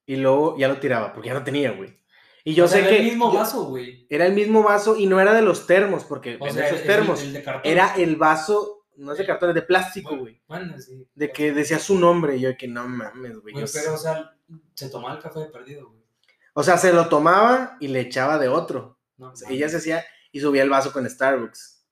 y 0.06 0.16
luego 0.18 0.58
ya 0.58 0.68
lo 0.68 0.80
tiraba, 0.80 1.14
porque 1.14 1.30
ya 1.30 1.34
no 1.36 1.44
tenía, 1.44 1.72
güey. 1.72 1.98
Y 2.44 2.54
yo 2.54 2.66
O 2.66 2.68
sea, 2.68 2.80
sé 2.80 2.88
era 2.88 2.90
que. 2.90 2.98
el 3.04 3.06
mismo 3.06 3.32
vaso, 3.32 3.66
güey. 3.66 4.06
Era 4.10 4.26
el 4.26 4.34
mismo 4.34 4.64
vaso 4.64 4.98
y 4.98 5.08
no 5.08 5.20
era 5.20 5.34
de 5.34 5.42
los 5.42 5.66
termos, 5.66 6.04
porque 6.04 6.38
O 6.40 6.50
sea, 6.50 6.68
esos 6.68 6.84
termos. 6.84 7.22
El, 7.22 7.34
de 7.34 7.44
cartón. 7.44 7.72
Era 7.72 7.96
el 7.96 8.18
vaso, 8.18 8.86
no 8.98 9.14
es 9.14 9.18
de 9.18 9.26
cartón, 9.26 9.50
es 9.50 9.56
de 9.56 9.62
plástico, 9.62 10.18
güey. 10.18 10.42
Bueno, 10.48 10.78
sí. 10.80 11.08
De 11.16 11.32
que 11.32 11.54
decía 11.54 11.80
su 11.80 11.98
nombre. 11.98 12.36
Y 12.36 12.42
yo, 12.42 12.58
que 12.58 12.68
no 12.68 12.88
mames, 12.88 13.40
güey. 13.40 13.56
Pero, 13.56 13.94
o 13.94 13.98
sea, 13.98 14.36
se 14.74 14.90
tomaba 14.90 15.16
el 15.16 15.22
café 15.22 15.40
de 15.40 15.46
perdido, 15.46 15.88
güey. 15.88 16.04
O 16.54 16.64
sea, 16.64 16.78
se 16.78 16.94
lo 16.94 17.08
tomaba 17.08 17.78
y 17.80 17.88
le 17.88 18.02
echaba 18.02 18.38
de 18.38 18.50
otro. 18.50 19.00
No, 19.18 19.32
O 19.32 19.36
sea, 19.36 19.50
ella 19.50 19.70
se 19.70 19.78
hacía 19.78 20.04
y 20.32 20.40
subía 20.40 20.64
el 20.64 20.70
vaso 20.70 20.92
con 20.92 21.10
Starbucks. 21.10 21.86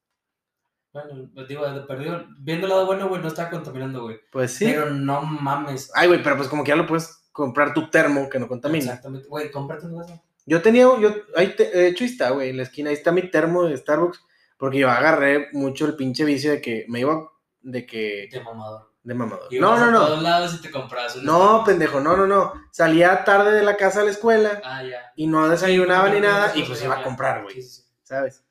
Bueno, 0.93 1.29
pues 1.33 1.47
digo, 1.47 1.71
de 1.71 1.81
perdido. 1.81 2.25
Viendo 2.39 2.67
el 2.67 2.71
lado 2.71 2.85
bueno, 2.85 3.07
güey, 3.07 3.21
no 3.21 3.29
estaba 3.29 3.49
contaminando, 3.49 4.03
güey. 4.03 4.19
Pues 4.31 4.51
sí. 4.51 4.65
Pero 4.65 4.89
no 4.89 5.21
mames. 5.21 5.89
Ay, 5.95 6.09
güey, 6.09 6.21
pero 6.21 6.35
pues 6.35 6.49
como 6.49 6.63
que 6.63 6.69
ya 6.69 6.75
lo 6.75 6.85
puedes 6.85 7.29
comprar 7.31 7.73
tu 7.73 7.89
termo 7.89 8.29
que 8.29 8.39
no 8.39 8.47
contamina. 8.49 8.85
Exactamente. 8.85 9.27
Güey, 9.29 9.49
cómprate 9.49 9.85
un 9.85 9.95
vaso. 9.95 10.21
Yo 10.51 10.61
tenía, 10.61 10.81
yo, 10.99 11.15
ahí 11.37 11.55
te- 11.55 11.69
de 11.69 11.87
hecho 11.87 12.03
ahí 12.03 12.09
está, 12.09 12.31
güey, 12.31 12.49
en 12.49 12.57
la 12.57 12.63
esquina, 12.63 12.89
ahí 12.89 12.95
está 12.97 13.13
mi 13.13 13.29
termo 13.31 13.63
de 13.63 13.77
Starbucks, 13.77 14.19
porque 14.57 14.79
yo 14.79 14.89
agarré 14.89 15.47
mucho 15.53 15.85
el 15.85 15.95
pinche 15.95 16.25
vicio 16.25 16.51
de 16.51 16.59
que 16.61 16.85
me 16.89 16.99
iba, 16.99 17.31
de 17.61 17.85
que, 17.85 18.27
De 18.29 18.41
mamador. 18.43 18.91
de 19.01 19.13
mamador. 19.13 19.47
Ibas 19.49 19.61
No, 19.61 19.77
no, 19.77 19.85
a 19.85 19.91
no, 19.91 20.05
todos 20.07 20.21
lados 20.21 20.53
y 20.55 20.61
te 20.61 20.69
comprabas 20.69 21.15
un 21.15 21.23
no, 21.23 21.37
Starbucks. 21.37 21.65
pendejo, 21.69 21.99
no, 22.01 22.17
no, 22.17 22.27
no. 22.27 22.53
Salía 22.69 23.23
tarde 23.23 23.53
de 23.53 23.63
la 23.63 23.77
casa 23.77 24.01
a 24.01 24.03
la 24.03 24.11
escuela 24.11 24.61
Ah, 24.65 24.83
ya. 24.83 25.13
y 25.15 25.25
no 25.27 25.47
desayunaba 25.47 26.09
Sí, 26.09 26.15
ni 26.15 26.19
nada 26.19 26.51
no 26.53 26.59
y 26.59 26.63
pues 26.63 26.83
iba 26.83 26.99
a 26.99 27.03
comprar, 27.03 27.43
güey, 27.43 27.61
Sí. 27.61 27.83
¿sabes? 28.03 28.43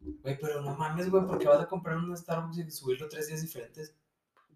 Güey, 0.00 0.38
pero 0.38 0.60
no 0.60 0.74
mames, 0.76 1.10
güey, 1.10 1.24
porque 1.26 1.48
vas 1.48 1.60
a 1.62 1.66
comprar 1.66 1.96
un 1.96 2.14
Starbucks 2.14 2.58
y 2.58 2.70
subirlo 2.70 3.08
tres 3.08 3.26
días 3.28 3.40
diferentes. 3.40 3.94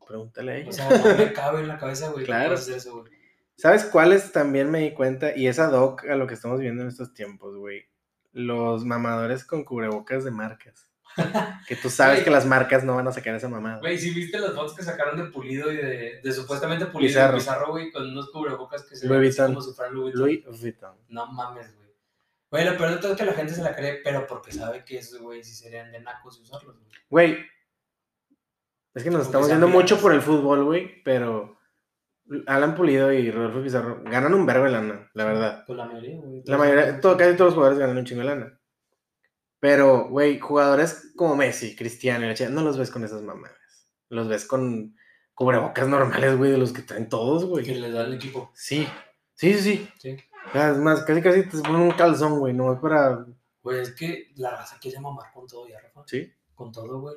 Pregúntale 0.07 0.53
a 0.53 0.57
ella. 0.57 0.69
O 0.69 0.73
sea, 0.73 0.89
no 0.91 1.15
me 1.17 1.33
cabe 1.33 1.61
en 1.61 1.69
la 1.69 1.79
cabeza, 1.79 2.11
güey. 2.11 2.27
Claro. 2.27 2.53
Hacer 2.55 2.77
eso, 2.77 3.01
güey. 3.01 3.22
¿Sabes 3.57 3.85
cuáles 3.85 4.33
también 4.33 4.71
me 4.71 4.81
di 4.81 4.93
cuenta? 4.93 5.37
Y 5.37 5.47
es 5.47 5.59
ad 5.59 5.73
hoc 5.73 6.05
a 6.07 6.17
lo 6.17 6.27
que 6.27 6.35
estamos 6.35 6.59
viendo 6.61 6.83
en 6.83 6.89
estos 6.89 7.13
tiempos, 7.15 7.57
güey. 7.57 7.85
Los 8.33 8.85
mamadores 8.85 9.45
con 9.45 9.63
cubrebocas 9.65 10.25
de 10.25 10.31
marcas. 10.31 10.89
Que 11.69 11.77
tú 11.77 11.91
sabes 11.91 12.25
que 12.25 12.31
las 12.31 12.47
marcas 12.47 12.85
no 12.85 12.97
van 12.97 13.07
a 13.07 13.13
sacar 13.13 13.35
esa 13.35 13.49
mamada. 13.49 13.81
Güey, 13.81 13.99
si 13.99 14.11
viste 14.15 14.39
las 14.39 14.55
fotos 14.55 14.75
que 14.75 14.83
sacaron 14.83 15.19
de 15.19 15.25
Pulido 15.31 15.71
y 15.71 15.77
de, 15.77 16.21
de 16.25 16.33
supuestamente 16.33 16.87
Pulido 16.87 17.09
Pizarro. 17.11 17.37
y 17.37 17.41
Pizarro, 17.41 17.71
güey, 17.73 17.93
con 17.93 18.09
unos 18.09 18.31
cubrebocas 18.31 18.85
que 18.85 18.97
se 18.97 19.07
Louis 19.07 19.21
ven 19.21 19.29
así 19.29 19.39
Vuitton. 19.39 19.55
como 19.55 19.67
si 19.67 19.75
fueran 19.75 19.95
Louis 19.95 20.15
Vuitton. 20.19 20.51
Louis 20.51 20.63
Vuitton. 20.63 20.97
No 21.09 21.27
mames, 21.27 21.77
güey. 21.77 21.89
Güey, 22.51 22.65
lo 22.65 22.77
peor 22.79 22.91
de 22.93 22.97
todo 22.97 23.13
es 23.13 23.19
que 23.19 23.27
la 23.27 23.35
gente 23.35 23.53
se 23.55 23.63
la 23.63 23.77
cree, 23.77 24.01
pero 24.03 24.27
porque 24.27 24.53
sabe 24.53 24.85
que 24.87 24.99
esos, 24.99 25.21
güey, 25.21 25.45
sí 25.45 25.55
serían 25.55 25.93
de 25.93 26.01
nacos 26.01 26.39
y 26.39 26.43
usarlos, 26.43 26.77
güey. 26.79 26.91
Güey. 27.11 27.47
Es 28.95 29.03
que 29.03 29.11
nos 29.11 29.21
Porque 29.21 29.27
estamos 29.29 29.49
yendo 29.49 29.69
mucho 29.69 29.99
por 30.01 30.15
el 30.15 30.23
fútbol, 30.23 30.65
güey. 30.65 31.03
Pero 31.03 31.59
Alan 32.47 32.75
Pulido 32.75 33.13
y 33.13 33.31
Rodolfo 33.31 33.63
Pizarro 33.63 34.03
ganan 34.05 34.35
un 34.35 34.47
verbo 34.47 34.65
de 34.65 34.71
lana, 34.71 35.11
la 35.15 35.25
verdad. 35.25 35.65
Pues 35.67 35.77
la 35.77 35.87
mayoría, 35.87 36.21
güey. 36.21 36.43
La 36.47 36.57
mayoría, 36.59 37.01
todo, 37.01 37.17
casi 37.17 37.37
todos 37.37 37.49
los 37.49 37.55
jugadores 37.55 37.79
ganan 37.79 37.99
un 37.99 38.05
chingo 38.05 38.21
de 38.23 38.29
lana. 38.29 38.59
Pero, 39.61 40.09
güey, 40.09 40.39
jugadores 40.41 41.13
como 41.15 41.37
Messi, 41.37 41.77
Cristiano, 41.77 42.25
y 42.25 42.35
la 42.35 42.49
no 42.49 42.63
los 42.63 42.79
ves 42.79 42.91
con 42.91 43.05
esas 43.05 43.23
mamadas. 43.23 43.57
Los 44.09 44.29
ves 44.29 44.45
con 44.47 44.97
cubrebocas 45.35 45.89
normales, 45.89 46.37
güey, 46.37 46.51
de 46.51 46.59
los 46.59 46.73
que 46.73 46.83
traen 46.83 47.09
todos, 47.09 47.45
Que 47.45 47.49
güey. 47.49 47.75
les 47.81 47.93
da 47.93 48.05
el 48.05 48.15
equipo. 48.15 48.51
Sí, 48.55 48.87
sí, 49.35 49.55
sí, 49.55 49.61
sí. 49.61 49.89
Sí. 49.99 50.17
Es 50.55 50.77
más, 50.79 51.05
casi 51.05 51.23
casi 51.23 51.49
te 51.49 51.59
ponen 51.59 51.83
un 51.83 51.93
calzón, 51.93 52.39
güey, 52.39 52.53
no 52.53 52.73
es 52.73 52.81
para... 52.81 53.25
Güey, 53.63 53.81
es 53.81 53.93
que 53.95 54.33
la 54.37 54.51
raza 54.51 54.79
quiere 54.81 54.99
mamar 55.01 55.33
con 55.33 55.47
todo 55.47 55.69
ya, 55.69 55.79
Rafa. 55.81 56.03
Sí. 56.07 56.33
Con 56.55 56.73
todo, 56.73 57.01
güey. 57.01 57.15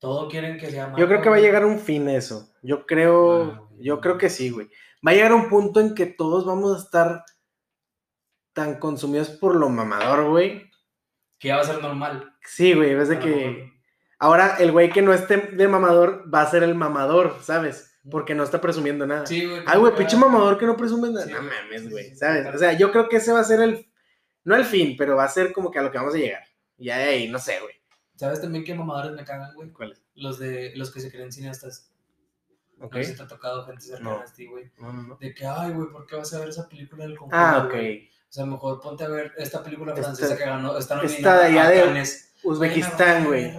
Todo 0.00 0.28
quieren 0.28 0.56
que 0.58 0.70
sea 0.70 0.94
Yo 0.96 1.06
creo 1.06 1.20
que 1.20 1.28
va 1.28 1.36
a 1.36 1.40
llegar 1.40 1.64
un 1.64 1.78
fin 1.78 2.08
eso. 2.08 2.48
Yo 2.62 2.86
creo, 2.86 3.42
Ah, 3.42 3.68
yo 3.78 4.00
creo 4.00 4.16
que 4.18 4.30
sí, 4.30 4.50
güey. 4.50 4.68
Va 5.06 5.12
a 5.12 5.14
llegar 5.14 5.32
un 5.32 5.48
punto 5.48 5.78
en 5.80 5.94
que 5.94 6.06
todos 6.06 6.44
vamos 6.46 6.74
a 6.74 6.82
estar 6.82 7.24
tan 8.54 8.78
consumidos 8.78 9.28
por 9.28 9.54
lo 9.54 9.68
mamador, 9.68 10.28
güey. 10.30 10.70
Que 11.38 11.48
ya 11.48 11.56
va 11.56 11.62
a 11.62 11.66
ser 11.66 11.82
normal. 11.82 12.34
Sí, 12.42 12.74
güey, 12.74 12.94
ves 12.94 13.08
de 13.08 13.18
que 13.18 13.72
ahora 14.18 14.56
el 14.58 14.72
güey 14.72 14.90
que 14.90 15.02
no 15.02 15.12
esté 15.12 15.36
de 15.36 15.68
mamador 15.68 16.24
va 16.32 16.42
a 16.42 16.50
ser 16.50 16.62
el 16.62 16.74
mamador, 16.74 17.36
¿sabes? 17.42 17.98
Porque 18.10 18.34
no 18.34 18.42
está 18.42 18.60
presumiendo 18.60 19.06
nada. 19.06 19.26
Sí, 19.26 19.46
güey. 19.46 19.62
Ay, 19.66 19.78
güey, 19.78 19.94
pinche 19.94 20.16
mamador 20.16 20.58
que 20.58 20.66
no 20.66 20.76
presume 20.76 21.10
nada. 21.10 21.26
Sí, 21.26 21.32
no 21.32 21.42
mames, 21.42 21.90
güey, 21.90 22.14
¿sabes? 22.14 22.46
O 22.54 22.58
sea, 22.58 22.72
yo 22.72 22.90
creo 22.90 23.08
que 23.08 23.16
ese 23.16 23.32
va 23.32 23.40
a 23.40 23.44
ser 23.44 23.60
el, 23.60 23.86
no 24.44 24.56
el 24.56 24.64
fin, 24.64 24.96
pero 24.98 25.16
va 25.16 25.24
a 25.24 25.28
ser 25.28 25.52
como 25.52 25.70
que 25.70 25.78
a 25.78 25.82
lo 25.82 25.90
que 25.90 25.98
vamos 25.98 26.14
a 26.14 26.18
llegar. 26.18 26.42
Ya 26.78 26.96
de 26.98 27.04
ahí, 27.04 27.28
no 27.28 27.38
sé, 27.38 27.60
güey. 27.60 27.79
¿Sabes 28.20 28.42
también 28.42 28.64
qué 28.64 28.74
mamadores 28.74 29.12
me 29.12 29.24
cagan, 29.24 29.54
güey? 29.54 29.70
¿Cuál 29.70 29.92
es? 29.92 30.02
Los 30.14 30.38
de 30.38 30.72
los 30.76 30.90
que 30.92 31.00
se 31.00 31.10
creen 31.10 31.32
cineastas. 31.32 31.90
Ok. 32.78 32.96
No 32.96 33.02
sé 33.02 33.10
si 33.12 33.16
te 33.16 33.22
ha 33.22 33.26
tocado 33.26 33.64
gente 33.64 33.80
cercana 33.82 34.10
No. 34.10 34.16
a 34.20 34.24
ti, 34.26 34.46
güey. 34.46 34.70
No, 34.78 34.92
no, 34.92 35.02
no. 35.02 35.16
De 35.16 35.34
que, 35.34 35.46
ay, 35.46 35.72
güey, 35.72 35.88
¿por 35.90 36.06
qué 36.06 36.16
vas 36.16 36.30
a 36.34 36.38
ver 36.40 36.50
esa 36.50 36.68
película 36.68 37.04
del 37.04 37.16
conjuro? 37.16 37.38
Ah, 37.38 37.64
ok. 37.64 37.70
güey? 37.72 38.08
O 38.28 38.32
sea, 38.32 38.44
mejor 38.44 38.78
ponte 38.80 39.04
a 39.04 39.08
ver 39.08 39.32
esta 39.38 39.62
película 39.62 39.92
Esta- 39.92 40.02
francesa 40.04 40.36
que 40.36 40.44
ganó. 40.44 40.76
Está 40.76 41.00
esta 41.02 41.38
de 41.38 41.44
allá 41.46 41.66
a 41.66 41.70
de. 41.70 42.04
Uzbekistán, 42.44 43.24
Güey. 43.26 43.52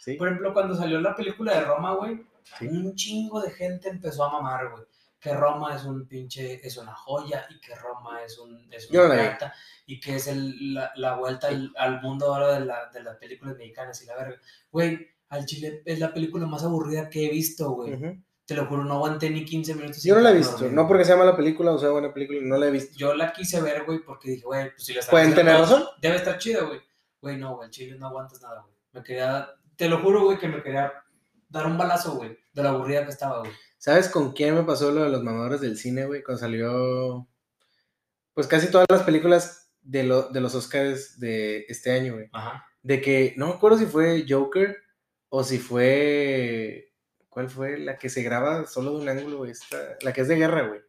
Sí. 0.00 0.14
Por 0.14 0.28
ejemplo, 0.28 0.54
cuando 0.54 0.74
salió 0.74 0.98
la 1.02 1.14
película 1.14 1.52
de 1.54 1.60
Roma, 1.66 1.94
güey, 1.94 2.26
Sí. 2.58 2.66
un 2.66 2.94
chingo 2.94 3.42
de 3.42 3.50
gente 3.50 3.90
empezó 3.90 4.24
a 4.24 4.32
mamar, 4.32 4.70
güey. 4.70 4.84
Que 5.24 5.32
Roma 5.32 5.74
es 5.74 5.84
un 5.84 6.06
pinche, 6.06 6.60
es 6.62 6.76
una 6.76 6.94
joya 6.94 7.46
y 7.48 7.58
que 7.58 7.74
Roma 7.74 8.22
es 8.22 8.38
un, 8.38 8.70
es 8.70 8.90
una 8.90 9.08
plata 9.08 9.54
y 9.86 9.98
que 9.98 10.16
es 10.16 10.26
el, 10.26 10.74
la, 10.74 10.92
la 10.96 11.14
vuelta 11.14 11.48
al, 11.48 11.72
al 11.78 12.02
mundo 12.02 12.26
ahora 12.26 12.58
de, 12.58 12.66
la, 12.66 12.90
de 12.92 13.02
las 13.02 13.16
películas 13.16 13.56
mexicanas 13.56 14.02
y 14.02 14.06
la 14.06 14.16
verga. 14.16 14.38
Güey, 14.70 15.08
al 15.30 15.46
chile 15.46 15.80
es 15.86 15.98
la 15.98 16.12
película 16.12 16.44
más 16.44 16.62
aburrida 16.62 17.08
que 17.08 17.24
he 17.24 17.30
visto, 17.30 17.70
güey. 17.70 18.22
Te 18.44 18.54
lo 18.54 18.66
juro, 18.66 18.84
no 18.84 18.96
aguanté 18.96 19.30
ni 19.30 19.46
15 19.46 19.74
minutos. 19.76 20.02
Yo 20.02 20.14
no 20.14 20.20
la 20.20 20.30
he 20.30 20.34
visto, 20.34 20.58
dormir, 20.58 20.74
no 20.74 20.86
porque 20.86 21.06
sea 21.06 21.16
mala 21.16 21.34
película 21.34 21.72
o 21.72 21.78
sea 21.78 21.88
buena 21.88 22.12
película, 22.12 22.40
no 22.42 22.58
la 22.58 22.66
he 22.66 22.70
visto. 22.70 22.92
Yo 22.94 23.14
la 23.14 23.32
quise 23.32 23.62
ver, 23.62 23.84
güey, 23.84 24.00
porque 24.00 24.28
dije, 24.28 24.44
güey, 24.44 24.72
pues 24.72 24.84
si 24.84 24.92
la 24.92 25.00
¿Pueden 25.08 25.34
tener 25.34 25.58
razón? 25.58 25.84
Debe 26.02 26.16
estar 26.16 26.36
chida, 26.36 26.64
güey. 26.64 26.82
Güey, 27.22 27.38
no, 27.38 27.56
güey, 27.56 27.70
chile 27.70 27.96
no 27.98 28.08
aguantas 28.08 28.42
nada, 28.42 28.60
güey. 28.60 28.74
Me 28.92 29.02
quería, 29.02 29.48
te 29.76 29.88
lo 29.88 30.02
juro, 30.02 30.24
güey, 30.24 30.36
que 30.36 30.48
me 30.48 30.62
quería 30.62 30.92
dar 31.48 31.64
un 31.64 31.78
balazo, 31.78 32.16
güey, 32.16 32.38
de 32.52 32.62
la 32.62 32.68
aburrida 32.68 33.04
que 33.04 33.12
estaba, 33.12 33.38
güey. 33.38 33.52
¿Sabes 33.84 34.08
con 34.08 34.32
quién 34.32 34.54
me 34.54 34.62
pasó 34.62 34.90
lo 34.92 35.02
de 35.04 35.10
los 35.10 35.22
mamadores 35.22 35.60
del 35.60 35.76
cine, 35.76 36.06
güey? 36.06 36.22
Cuando 36.22 36.40
salió. 36.40 37.28
Pues 38.32 38.46
casi 38.46 38.70
todas 38.70 38.86
las 38.88 39.02
películas 39.02 39.70
de, 39.82 40.04
lo, 40.04 40.30
de 40.30 40.40
los 40.40 40.54
Oscars 40.54 41.20
de 41.20 41.66
este 41.68 41.90
año, 41.92 42.14
güey. 42.14 42.30
Ajá. 42.32 42.64
De 42.82 43.02
que. 43.02 43.34
No 43.36 43.48
me 43.48 43.52
acuerdo 43.52 43.76
si 43.76 43.84
fue 43.84 44.24
Joker 44.26 44.78
o 45.28 45.44
si 45.44 45.58
fue. 45.58 46.94
¿Cuál 47.28 47.50
fue? 47.50 47.76
La 47.78 47.98
que 47.98 48.08
se 48.08 48.22
graba 48.22 48.66
solo 48.66 48.92
de 48.96 49.02
un 49.02 49.08
ángulo, 49.10 49.36
güey. 49.36 49.50
Esta- 49.50 49.98
La 50.00 50.14
que 50.14 50.22
es 50.22 50.28
de 50.28 50.36
guerra, 50.36 50.66
güey. 50.66 50.80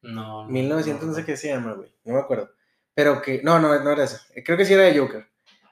No. 0.00 0.42
no, 0.42 0.48
1900, 0.48 1.06
no 1.06 1.14
sé 1.14 1.20
no. 1.20 1.26
qué 1.26 1.36
se 1.36 1.46
llama, 1.46 1.74
güey. 1.74 1.94
No 2.02 2.14
me 2.14 2.20
acuerdo. 2.22 2.50
Pero 2.92 3.22
que. 3.22 3.40
No, 3.44 3.60
no, 3.60 3.68
no 3.84 3.90
era 3.92 4.02
esa. 4.02 4.20
Creo 4.44 4.58
que 4.58 4.64
sí 4.64 4.72
era 4.74 4.82
de 4.82 4.98
Joker. 4.98 5.28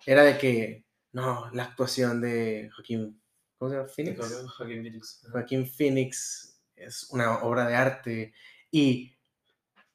Era 0.06 0.22
de 0.22 0.38
que. 0.38 0.86
No, 1.10 1.50
la 1.52 1.64
actuación 1.64 2.20
de 2.20 2.70
Joaquín. 2.76 3.20
¿Cómo 3.58 3.72
se 3.72 3.76
llama? 3.76 3.88
Phoenix. 3.88 4.16
Joaquin 4.56 4.84
Phoenix. 4.84 5.26
Joaquín 5.32 5.66
Phoenix 5.66 6.49
es 6.80 7.08
una 7.10 7.38
obra 7.38 7.66
de 7.66 7.76
arte 7.76 8.32
y 8.70 9.14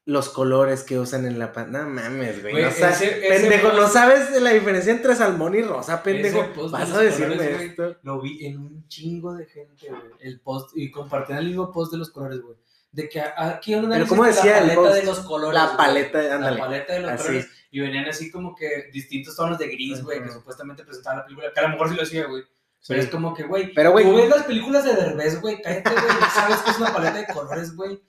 los 0.07 0.29
colores 0.29 0.83
que 0.83 0.99
usan 0.99 1.25
en 1.25 1.39
la 1.39 1.51
pantalla. 1.51 1.85
No 1.85 1.89
mames, 1.89 2.41
güey. 2.41 2.53
Güey, 2.53 2.65
no 2.65 2.71
sa- 2.71 2.91
ese- 2.91 3.27
ese 3.27 3.39
pendejo, 3.41 3.73
no 3.73 3.87
sabes 3.87 4.39
la 4.39 4.51
diferencia 4.51 4.91
entre 4.91 5.15
salmón 5.15 5.55
y 5.55 5.63
rosa, 5.63 6.03
pendejo. 6.03 6.47
Vas 6.69 6.91
a 6.91 6.99
decirme 6.99 7.37
colores, 7.37 7.55
güey, 7.57 7.67
esto. 7.69 7.97
Lo 8.03 8.21
vi 8.21 8.45
en 8.45 8.59
un 8.59 8.87
chingo 8.87 9.33
de 9.33 9.45
gente, 9.47 9.87
güey. 9.89 10.01
El 10.19 10.39
post, 10.41 10.71
y 10.77 10.91
compartían 10.91 11.39
el 11.39 11.47
mismo 11.47 11.71
post 11.71 11.91
de 11.91 11.97
los 11.97 12.11
colores, 12.11 12.39
güey. 12.41 12.55
De 12.91 13.09
que 13.09 13.19
aquí 13.19 13.73
un 13.75 13.89
Pero 13.89 14.07
¿cómo 14.07 14.23
decía 14.25 14.53
la 14.57 14.59
paleta 14.59 14.75
post? 14.81 14.93
de 14.95 15.03
los 15.03 15.19
colores. 15.21 15.53
La 15.59 15.65
güey. 15.65 15.77
paleta, 15.77 16.35
ándale. 16.35 16.57
La 16.57 16.63
paleta 16.63 16.93
de 16.93 16.99
los 17.01 17.11
Así. 17.11 17.23
colores. 17.23 17.49
Y 17.71 17.79
venían 17.81 18.05
así 18.05 18.31
como 18.31 18.55
que 18.55 18.89
distintos 18.93 19.35
tonos 19.35 19.57
de 19.57 19.67
gris, 19.67 20.01
güey, 20.03 20.23
que 20.23 20.29
supuestamente 20.31 20.83
presentaba 20.85 21.17
la 21.17 21.23
película. 21.25 21.51
Que 21.53 21.59
a 21.59 21.63
lo 21.63 21.69
mejor 21.69 21.89
sí 21.89 21.95
lo 21.95 22.03
hacía, 22.03 22.25
güey. 22.27 22.43
Pero 22.87 23.01
es 23.01 23.07
como 23.09 23.33
que, 23.33 23.43
güey, 23.43 23.73
Pero, 23.73 23.91
güey, 23.91 24.05
tú 24.05 24.15
ves 24.15 24.29
las 24.29 24.43
películas 24.43 24.83
de 24.83 24.93
Derbez, 24.95 25.41
güey, 25.41 25.61
cállate, 25.61 25.89
güey, 25.89 26.03
sabes 26.33 26.57
que 26.59 26.71
es 26.71 26.77
una 26.79 26.93
paleta 26.93 27.17
de 27.17 27.25
colores, 27.27 27.75
güey. 27.75 27.99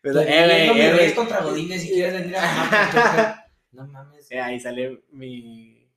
pero- 0.00 0.20
eh, 0.20 0.68
güey, 0.68 0.80
eh. 0.80 0.92
Reyes 0.92 1.14
contra 1.14 1.40
Godínez 1.42 1.82
si 1.82 1.90
quieres 1.90 2.14
venir 2.20 2.36
a. 2.38 3.46
No 3.72 3.86
mames. 3.86 4.30
Eh, 4.30 4.40
ahí 4.40 4.58
sale 4.60 5.02
mi, 5.10 5.88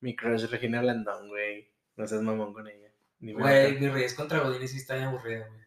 mi 0.00 0.14
crush 0.16 0.44
Regina 0.50 0.80
Blandón, 0.82 1.28
güey. 1.28 1.70
No 1.96 2.06
seas 2.06 2.22
mamón 2.22 2.52
con 2.52 2.66
ella. 2.68 2.88
Güey, 3.20 3.78
mi 3.78 3.88
Reyes 3.88 4.14
contra 4.14 4.40
Godínez 4.40 4.70
sí 4.72 4.78
está 4.78 4.94
bien 4.94 5.08
aburrida, 5.08 5.46
güey. 5.48 5.62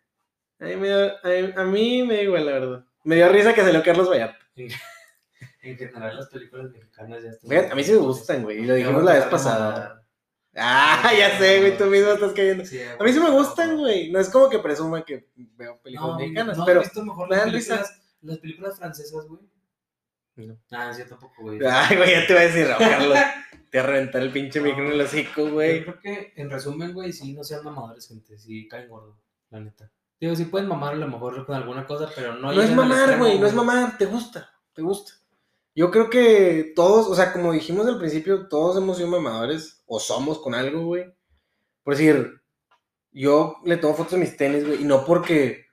A 0.60 0.66
mí, 0.76 0.82
me 0.82 0.90
da- 0.90 1.20
a, 1.62 1.64
mí 1.66 2.04
me 2.04 2.16
da 2.16 2.22
igual, 2.22 2.46
la 2.46 2.52
verdad. 2.54 2.86
Me 3.04 3.16
dio 3.16 3.30
risa 3.30 3.54
que 3.54 3.62
salió 3.62 3.84
Carlos 3.84 4.10
Vallarta. 4.10 4.40
En 4.56 4.70
general, 5.78 6.16
las 6.16 6.28
películas 6.30 6.72
mexicanas 6.72 7.24
ya 7.24 7.30
están. 7.30 7.72
A 7.72 7.76
mí 7.76 7.84
sí 7.84 7.92
me 7.92 7.98
gustan, 7.98 8.44
güey. 8.44 8.60
Y 8.60 8.66
lo 8.66 8.74
dijimos 8.76 9.04
la 9.04 9.14
vez 9.14 9.26
pasada. 9.26 10.05
Ah, 10.58 11.12
ya 11.18 11.38
sé, 11.38 11.60
güey, 11.60 11.78
tú 11.78 11.86
mismo 11.86 12.12
estás 12.12 12.32
cayendo. 12.34 12.66
Sí, 12.66 12.80
A 12.82 13.04
mí 13.04 13.12
sí 13.12 13.20
me 13.20 13.30
gustan, 13.32 13.78
güey. 13.78 14.10
No 14.12 14.20
es 14.20 14.30
como 14.30 14.50
que 14.50 14.60
presuma 14.60 15.04
que 15.04 15.28
veo 15.36 15.80
películas 15.82 16.14
No, 16.14 16.20
mexicanas, 16.20 16.58
no, 16.58 16.66
pero. 16.66 16.80
visto 16.82 17.04
mejor 17.04 17.30
me 17.30 17.36
las 17.36 17.46
películas, 17.46 18.02
las 18.22 18.38
películas 18.40 18.78
francesas, 18.78 19.26
güey. 19.28 19.42
No. 20.38 20.58
Ah, 20.72 20.94
sí, 20.94 21.02
yo 21.02 21.08
tampoco, 21.10 21.42
güey. 21.44 21.60
Ay, 21.66 21.98
güey, 21.98 22.12
ya 22.12 22.28
te 22.28 22.34
voy 22.34 22.44
a 22.44 22.46
decir, 22.46 22.68
no, 22.70 22.78
Carlos. 22.78 23.18
Te 23.72 23.80
va 23.80 23.84
a 23.84 23.88
reventar 23.88 24.22
el 24.22 24.32
pinche 24.32 24.62
micro 24.62 24.86
en 24.86 24.92
el 24.94 25.02
hocico, 25.02 25.48
Yo 25.48 25.54
güey. 25.54 25.84
creo 25.84 26.00
que, 26.00 26.34
en 26.38 26.50
resumen, 26.50 26.94
güey, 26.94 27.12
sí, 27.12 27.34
no 27.34 27.44
sean 27.44 27.64
mamadores, 27.64 28.08
gente. 28.08 28.38
Sí, 28.38 28.68
caen 28.70 28.88
gordo, 28.88 29.18
la 29.50 29.60
neta. 29.60 29.92
Digo, 30.22 30.34
sí 30.36 30.46
pueden 30.46 30.70
mamar 30.70 30.94
a 30.94 30.98
lo 30.98 31.08
mejor 31.10 31.46
con 31.46 31.56
alguna 31.56 31.86
cosa, 31.86 32.10
pero 32.16 32.36
no 32.36 32.54
No 32.54 32.62
es 32.62 32.72
mamar, 32.72 33.18
güey, 33.18 33.38
no 33.38 33.48
es 33.48 33.54
mamar, 33.54 33.98
te 33.98 34.06
gusta, 34.06 34.50
te 34.74 34.82
gusta. 34.82 35.14
Yo 35.74 35.92
creo 35.92 36.10
que 36.10 36.72
todos, 36.74 37.08
o 37.08 37.16
sea, 37.16 37.34
como 37.34 37.52
dijimos 37.52 37.86
al 37.88 37.98
principio, 38.00 38.48
todos 38.48 38.78
hemos 38.78 38.96
sido 38.96 39.10
mamadores 39.10 39.75
o 39.86 40.00
somos 40.00 40.40
con 40.40 40.54
algo, 40.56 40.86
güey. 40.86 41.06
Por 41.84 41.96
decir, 41.96 42.42
yo 43.12 43.58
le 43.66 43.78
tomo 43.78 43.96
fotos 43.96 44.14
a 44.14 44.18
mis 44.18 44.36
tenis, 44.36 44.66
güey, 44.66 44.82
y 44.82 44.86
no 44.86 45.06
porque 45.06 45.66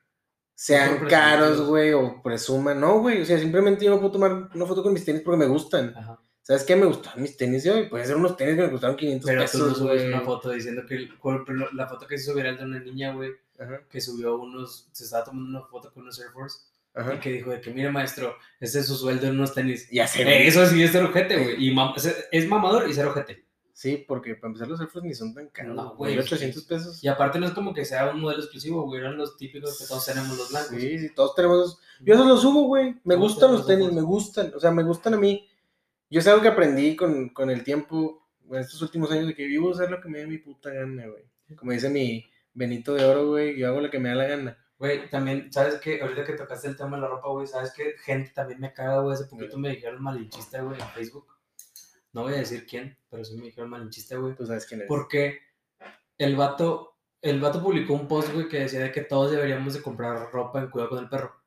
sean 0.55 0.89
presumir, 0.91 1.11
caros, 1.11 1.61
güey. 1.67 1.93
o 1.93 2.23
presuman, 2.23 2.79
no, 2.81 3.01
güey, 3.01 3.23
o 3.23 3.25
sea, 3.25 3.39
simplemente 3.39 3.85
yo 3.85 3.91
no 3.91 3.99
puedo 3.99 4.13
tomar 4.13 4.49
una 4.55 4.67
foto 4.67 4.83
con 4.83 4.93
mis 4.93 5.05
tenis 5.05 5.23
porque 5.23 5.39
me 5.39 5.47
gustan. 5.47 5.95
Ajá. 5.97 6.19
¿Sabes 6.43 6.65
qué? 6.65 6.75
Me 6.75 6.87
gustaron 6.87 7.23
mis 7.23 7.37
tenis 7.37 7.65
hoy, 7.69 7.89
pueden 7.89 8.05
ser 8.07 8.17
unos 8.17 8.37
tenis 8.37 8.57
que 8.57 8.63
me 8.63 8.71
costaron 8.71 8.97
500 8.97 9.27
Pero 9.31 9.45
tú 9.47 9.59
no 9.59 9.65
pesos, 9.65 9.79
subes 9.79 10.03
güey. 10.03 10.09
una 10.13 10.21
foto 10.23 10.51
diciendo 10.51 10.83
que 10.87 10.95
el- 10.97 11.13
pero 11.47 11.71
la 11.73 11.87
foto 11.89 12.07
que 12.07 12.19
se 12.19 12.25
subió 12.25 12.41
era 12.45 12.55
de 12.57 12.65
una 12.65 12.81
niña, 12.81 13.13
güey, 13.15 13.31
que 13.89 14.01
subió 14.01 14.37
unos, 14.41 14.89
se 14.93 15.05
estaba 15.05 15.25
tomando 15.25 15.49
una 15.59 15.67
foto 15.69 15.93
con 15.93 16.03
unos 16.03 16.19
Air 16.19 16.31
Force 16.33 16.59
ajá. 16.95 17.15
y 17.15 17.19
que 17.21 17.31
dijo 17.33 17.51
de 17.51 17.61
que, 17.61 17.71
mire 17.71 17.91
maestro, 17.91 18.35
ese 18.59 18.81
es 18.81 18.87
su 18.87 18.97
sueldo 18.97 19.27
en 19.29 19.35
unos 19.35 19.55
tenis. 19.55 19.89
Ya 19.91 20.07
sé, 20.09 20.23
Eh, 20.23 20.49
eso 20.49 20.67
sí 20.67 20.83
es 20.83 20.91
ser 20.91 21.05
ojete, 21.05 21.37
güey. 21.37 21.65
Y 21.65 21.73
mam- 21.73 21.95
es- 21.97 22.27
es 22.33 22.49
mamador 22.49 22.89
y 22.91 22.93
ser 22.95 23.07
ojete. 23.07 23.45
Sí, 23.75 24.05
porque 24.07 24.35
para 24.35 24.49
empezar 24.49 24.69
los 24.69 24.79
surfers 24.79 25.05
ni 25.05 25.15
son 25.15 25.33
tan 25.33 25.49
caros. 25.49 25.75
No, 25.75 25.95
güey, 25.97 26.15
güey. 26.15 26.25
800 26.25 26.65
pesos. 26.65 27.03
Y 27.03 27.09
aparte 27.09 27.39
no 27.39 27.47
es 27.47 27.53
como 27.53 27.73
que 27.73 27.85
sea 27.85 28.11
un 28.11 28.21
modelo 28.21 28.43
exclusivo, 28.43 28.83
güey. 28.83 29.01
Eran 29.01 29.17
los 29.17 29.37
típicos 29.37 29.79
que 29.79 29.87
todos 29.87 30.05
tenemos 30.05 30.37
los 30.37 30.51
blancos. 30.51 30.77
Sí, 30.77 30.99
sí, 30.99 31.15
todos 31.15 31.35
tenemos 31.35 31.59
esos. 31.65 31.81
Yo 32.01 32.15
esos 32.15 32.27
los 32.27 32.43
subo, 32.43 32.65
güey. 32.65 33.01
Me 33.05 33.15
¿Cómo 33.15 33.27
gustan 33.27 33.51
los 33.53 33.61
los 33.61 33.67
tenis, 33.67 33.93
me 33.93 34.03
gustan. 34.03 34.53
O 34.55 34.61
sea, 34.61 34.71
me 34.71 34.83
gustan 34.83 35.15
a 35.15 35.19
mí. 35.19 35.49
Yo 36.11 36.21
es 36.21 36.27
algo 36.27 36.43
que 36.43 36.49
aprendí 36.49 36.95
con, 36.95 37.31
con 37.31 37.49
el 37.49 37.65
tiempo, 37.65 38.29
en 38.51 38.59
estos 38.59 38.83
últimos 38.83 39.11
años, 39.11 39.27
de 39.27 39.35
que 39.35 39.47
vivo 39.47 39.73
hacer 39.73 39.91
lo 39.91 40.01
que 40.01 40.11
me 40.11 40.19
dé 40.19 40.27
mi 40.27 40.37
puta 40.37 40.71
gana, 40.71 41.07
güey. 41.07 41.25
Como 41.57 41.73
dice 41.73 41.89
mi 41.89 42.31
Benito 42.53 42.93
de 42.93 43.05
Oro, 43.07 43.29
güey, 43.29 43.59
yo 43.59 43.69
hago 43.69 43.81
lo 43.81 43.91
que 43.91 43.99
me 43.99 44.11
da 44.11 44.17
la 44.17 44.27
gana. 44.27 44.59
Güey, 44.79 45.09
también, 45.09 45.51
¿sabes 45.51 45.77
qué? 45.77 46.03
Ahorita 46.03 46.25
que 46.25 46.35
tocaste 46.35 46.69
el 46.69 46.77
tema 46.77 46.97
de 46.97 47.03
la 47.03 47.09
ropa, 47.09 47.29
güey, 47.29 47.47
¿sabes 47.47 47.73
qué? 47.75 47.95
Gente 48.05 48.33
también 48.35 48.61
me 48.61 48.73
caga, 48.73 49.01
güey. 49.01 49.15
Hace 49.15 49.25
poquito 49.25 49.57
me 49.57 49.71
dijeron 49.71 50.03
malinchista, 50.03 50.61
güey, 50.61 50.79
en 50.79 50.89
Facebook. 50.89 51.32
No 52.13 52.23
voy 52.23 52.35
a 52.35 52.39
decir 52.39 52.67
quién, 52.67 52.97
pero 53.11 53.25
sí 53.25 53.37
me 53.37 53.47
dijeron 53.47 53.71
malinchista, 53.71 54.17
güey. 54.17 54.35
Tú 54.35 54.47
sabes 54.47 54.67
quién 54.67 54.81
eres. 54.81 54.89
Porque 54.89 55.41
el 56.19 56.37
vato, 56.37 56.99
el 57.21 57.41
vato 57.41 57.63
publicó 57.63 57.95
un 57.95 58.09
post, 58.09 58.33
güey, 58.33 58.49
que 58.49 58.61
decía 58.61 58.81
de 58.81 58.93
que 58.93 59.03
todos 59.03 59.31
deberíamos 59.31 59.75
de 59.75 59.83
comprar 59.83 60.31
ropa 60.31 60.61
en 60.61 60.71
Cuidado 60.71 60.91
con 60.91 60.99
el 60.99 61.09
Perro. 61.09 61.43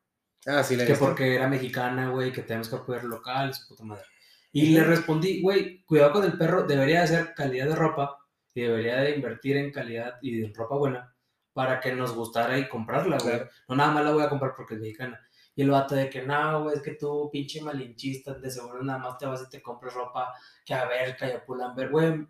Ah, 0.45 0.63
sí, 0.63 0.76
la 0.76 0.86
que 0.86 0.95
porque 0.95 1.36
era 1.36 1.47
mexicana, 1.47 2.09
güey, 2.09 2.32
que 2.32 2.43
tenemos 2.43 2.70
que 2.70 2.76
apoyar 2.76 3.03
local, 3.03 3.53
su 3.53 3.68
puta 3.68 3.84
madre. 3.84 4.03
Y 4.51 4.70
le 4.70 4.84
respondí, 4.84 5.41
güey, 5.41 5.84
cuidado 5.84 6.13
con 6.13 6.24
el 6.24 6.38
perro, 6.38 6.63
debería 6.63 7.03
hacer 7.03 7.34
calidad 7.34 7.68
de 7.68 7.76
ropa 7.76 8.26
y 8.53 8.61
debería 8.61 8.97
de 9.01 9.16
invertir 9.16 9.57
en 9.57 9.72
calidad 9.72 10.13
y 10.22 10.45
en 10.45 10.53
ropa 10.53 10.78
buena 10.78 11.13
para 11.51 11.82
que 11.82 11.93
nos 11.93 12.13
gustara 12.13 12.57
y 12.57 12.70
comprarla, 12.70 13.18
güey. 13.18 13.36
Claro. 13.36 13.49
No 13.68 13.76
nada 13.76 13.91
más 13.91 14.05
la 14.05 14.11
voy 14.11 14.24
a 14.24 14.30
comprar 14.30 14.53
porque 14.55 14.76
es 14.76 14.80
mexicana. 14.80 15.20
Y 15.58 15.62
el 15.62 15.70
vato 15.70 15.95
de 15.95 16.10
que, 16.10 16.22
no, 16.22 16.64
güey, 16.64 16.76
es 16.76 16.82
que 16.82 16.95
tú, 16.95 17.30
pinche 17.32 17.62
malinchista, 17.62 18.34
de 18.34 18.51
seguro 18.51 18.84
nada 18.84 18.99
más 18.99 19.18
te 19.18 19.26
vas 19.26 19.41
y 19.41 19.49
te 19.49 19.62
compras 19.62 19.93
ropa 19.93 20.34
que 20.66 20.74
a 20.74 20.86
ver, 20.86 21.16
que 21.16 21.26
a 21.26 21.45
Pull&Bear, 21.45 21.89
güey, 21.89 22.28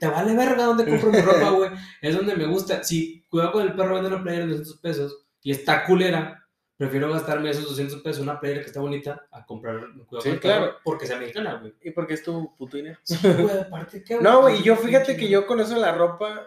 te 0.00 0.06
vale 0.06 0.34
verga 0.34 0.64
donde 0.64 0.86
compro 0.86 1.10
mi 1.10 1.20
ropa, 1.20 1.50
güey. 1.50 1.70
Es 2.00 2.16
donde 2.16 2.34
me 2.34 2.46
gusta. 2.46 2.82
Si 2.82 3.24
cuidado 3.28 3.52
con 3.52 3.62
el 3.62 3.74
perro 3.74 3.94
vende 3.94 4.08
una 4.08 4.22
playera 4.22 4.46
de 4.46 4.52
200 4.52 4.78
pesos 4.78 5.26
y 5.42 5.50
está 5.50 5.84
culera, 5.84 6.48
prefiero 6.78 7.12
gastarme 7.12 7.50
esos 7.50 7.68
200 7.68 8.00
pesos 8.00 8.22
en 8.22 8.30
una 8.30 8.40
playera 8.40 8.62
que 8.62 8.68
está 8.68 8.80
bonita 8.80 9.26
a 9.30 9.44
comprar 9.44 9.80
cuidado 10.06 10.20
Sí, 10.22 10.28
con 10.28 10.32
el 10.32 10.40
claro. 10.40 10.66
perro 10.66 10.78
porque 10.82 11.06
sea 11.06 11.18
mexicana, 11.18 11.54
güey. 11.60 11.74
¿Y 11.82 11.90
por 11.90 12.06
qué 12.06 12.14
es 12.14 12.22
tu 12.22 12.56
puto 12.56 12.78
dinero? 12.78 12.98
Sí, 13.02 13.18
güey, 13.22 13.58
aparte 13.60 14.02
que. 14.02 14.18
No, 14.18 14.40
güey, 14.40 14.62
yo 14.62 14.76
fíjate 14.76 15.16
que 15.16 15.28
yo 15.28 15.46
con 15.46 15.60
eso 15.60 15.74
de 15.74 15.80
la 15.80 15.92
ropa 15.92 16.46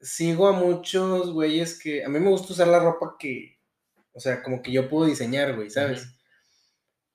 sigo 0.00 0.48
a 0.48 0.52
muchos 0.52 1.32
güeyes 1.32 1.78
que 1.78 2.04
a 2.04 2.08
mí 2.08 2.18
me 2.18 2.28
gusta 2.28 2.52
usar 2.52 2.66
la 2.66 2.80
ropa 2.80 3.14
que, 3.18 3.58
o 4.12 4.20
sea, 4.20 4.42
como 4.42 4.62
que 4.62 4.72
yo 4.72 4.88
puedo 4.88 5.06
diseñar, 5.06 5.54
güey, 5.56 5.70
¿sabes? 5.70 6.02
Ujú. 6.02 6.10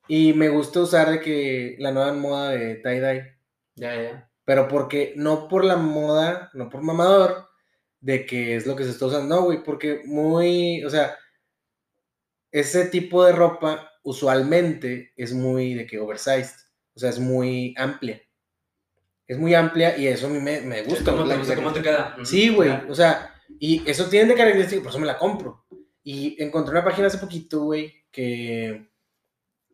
Y 0.09 0.33
me 0.33 0.49
gusta 0.49 0.81
usar 0.81 1.11
de 1.11 1.19
que 1.19 1.75
la 1.79 1.91
nueva 1.91 2.13
moda 2.13 2.51
de 2.51 2.81
tie-dye, 2.81 3.37
Ya, 3.75 4.01
ya. 4.01 4.31
pero 4.45 4.67
porque 4.67 5.13
no 5.17 5.47
por 5.49 5.65
la 5.65 5.75
moda, 5.75 6.49
no 6.53 6.69
por 6.69 6.81
mamador, 6.81 7.49
de 7.99 8.25
que 8.25 8.55
es 8.55 8.65
lo 8.65 8.75
que 8.75 8.83
se 8.85 8.91
está 8.91 9.07
usando, 9.07 9.35
no, 9.35 9.43
güey, 9.43 9.63
porque 9.63 10.01
muy, 10.05 10.83
o 10.85 10.89
sea, 10.89 11.17
ese 12.51 12.85
tipo 12.85 13.25
de 13.25 13.33
ropa 13.33 13.91
usualmente 14.03 15.11
es 15.17 15.33
muy 15.33 15.73
de 15.73 15.85
que 15.85 15.99
oversized, 15.99 16.55
o 16.95 16.99
sea, 16.99 17.09
es 17.09 17.19
muy 17.19 17.73
amplia. 17.77 18.21
Es 19.27 19.37
muy 19.37 19.53
amplia 19.53 19.97
y 19.97 20.07
eso 20.07 20.27
a 20.27 20.29
mí 20.29 20.39
me, 20.39 20.61
me 20.61 20.83
gusta. 20.83 21.11
¿Cómo 21.11 21.25
te, 21.27 21.55
¿Cómo 21.55 21.73
te 21.73 21.81
queda? 21.81 22.15
Sí, 22.23 22.47
güey, 22.49 22.69
o 22.89 22.95
sea, 22.95 23.33
y 23.59 23.83
eso 23.89 24.05
tiene 24.09 24.29
de 24.29 24.35
característica, 24.35 24.81
por 24.81 24.91
eso 24.91 24.99
me 24.99 25.05
la 25.07 25.17
compro. 25.17 25.65
Y 26.09 26.41
encontré 26.41 26.71
una 26.71 26.85
página 26.85 27.07
hace 27.07 27.17
poquito, 27.17 27.63
güey, 27.63 27.93
que, 28.11 28.87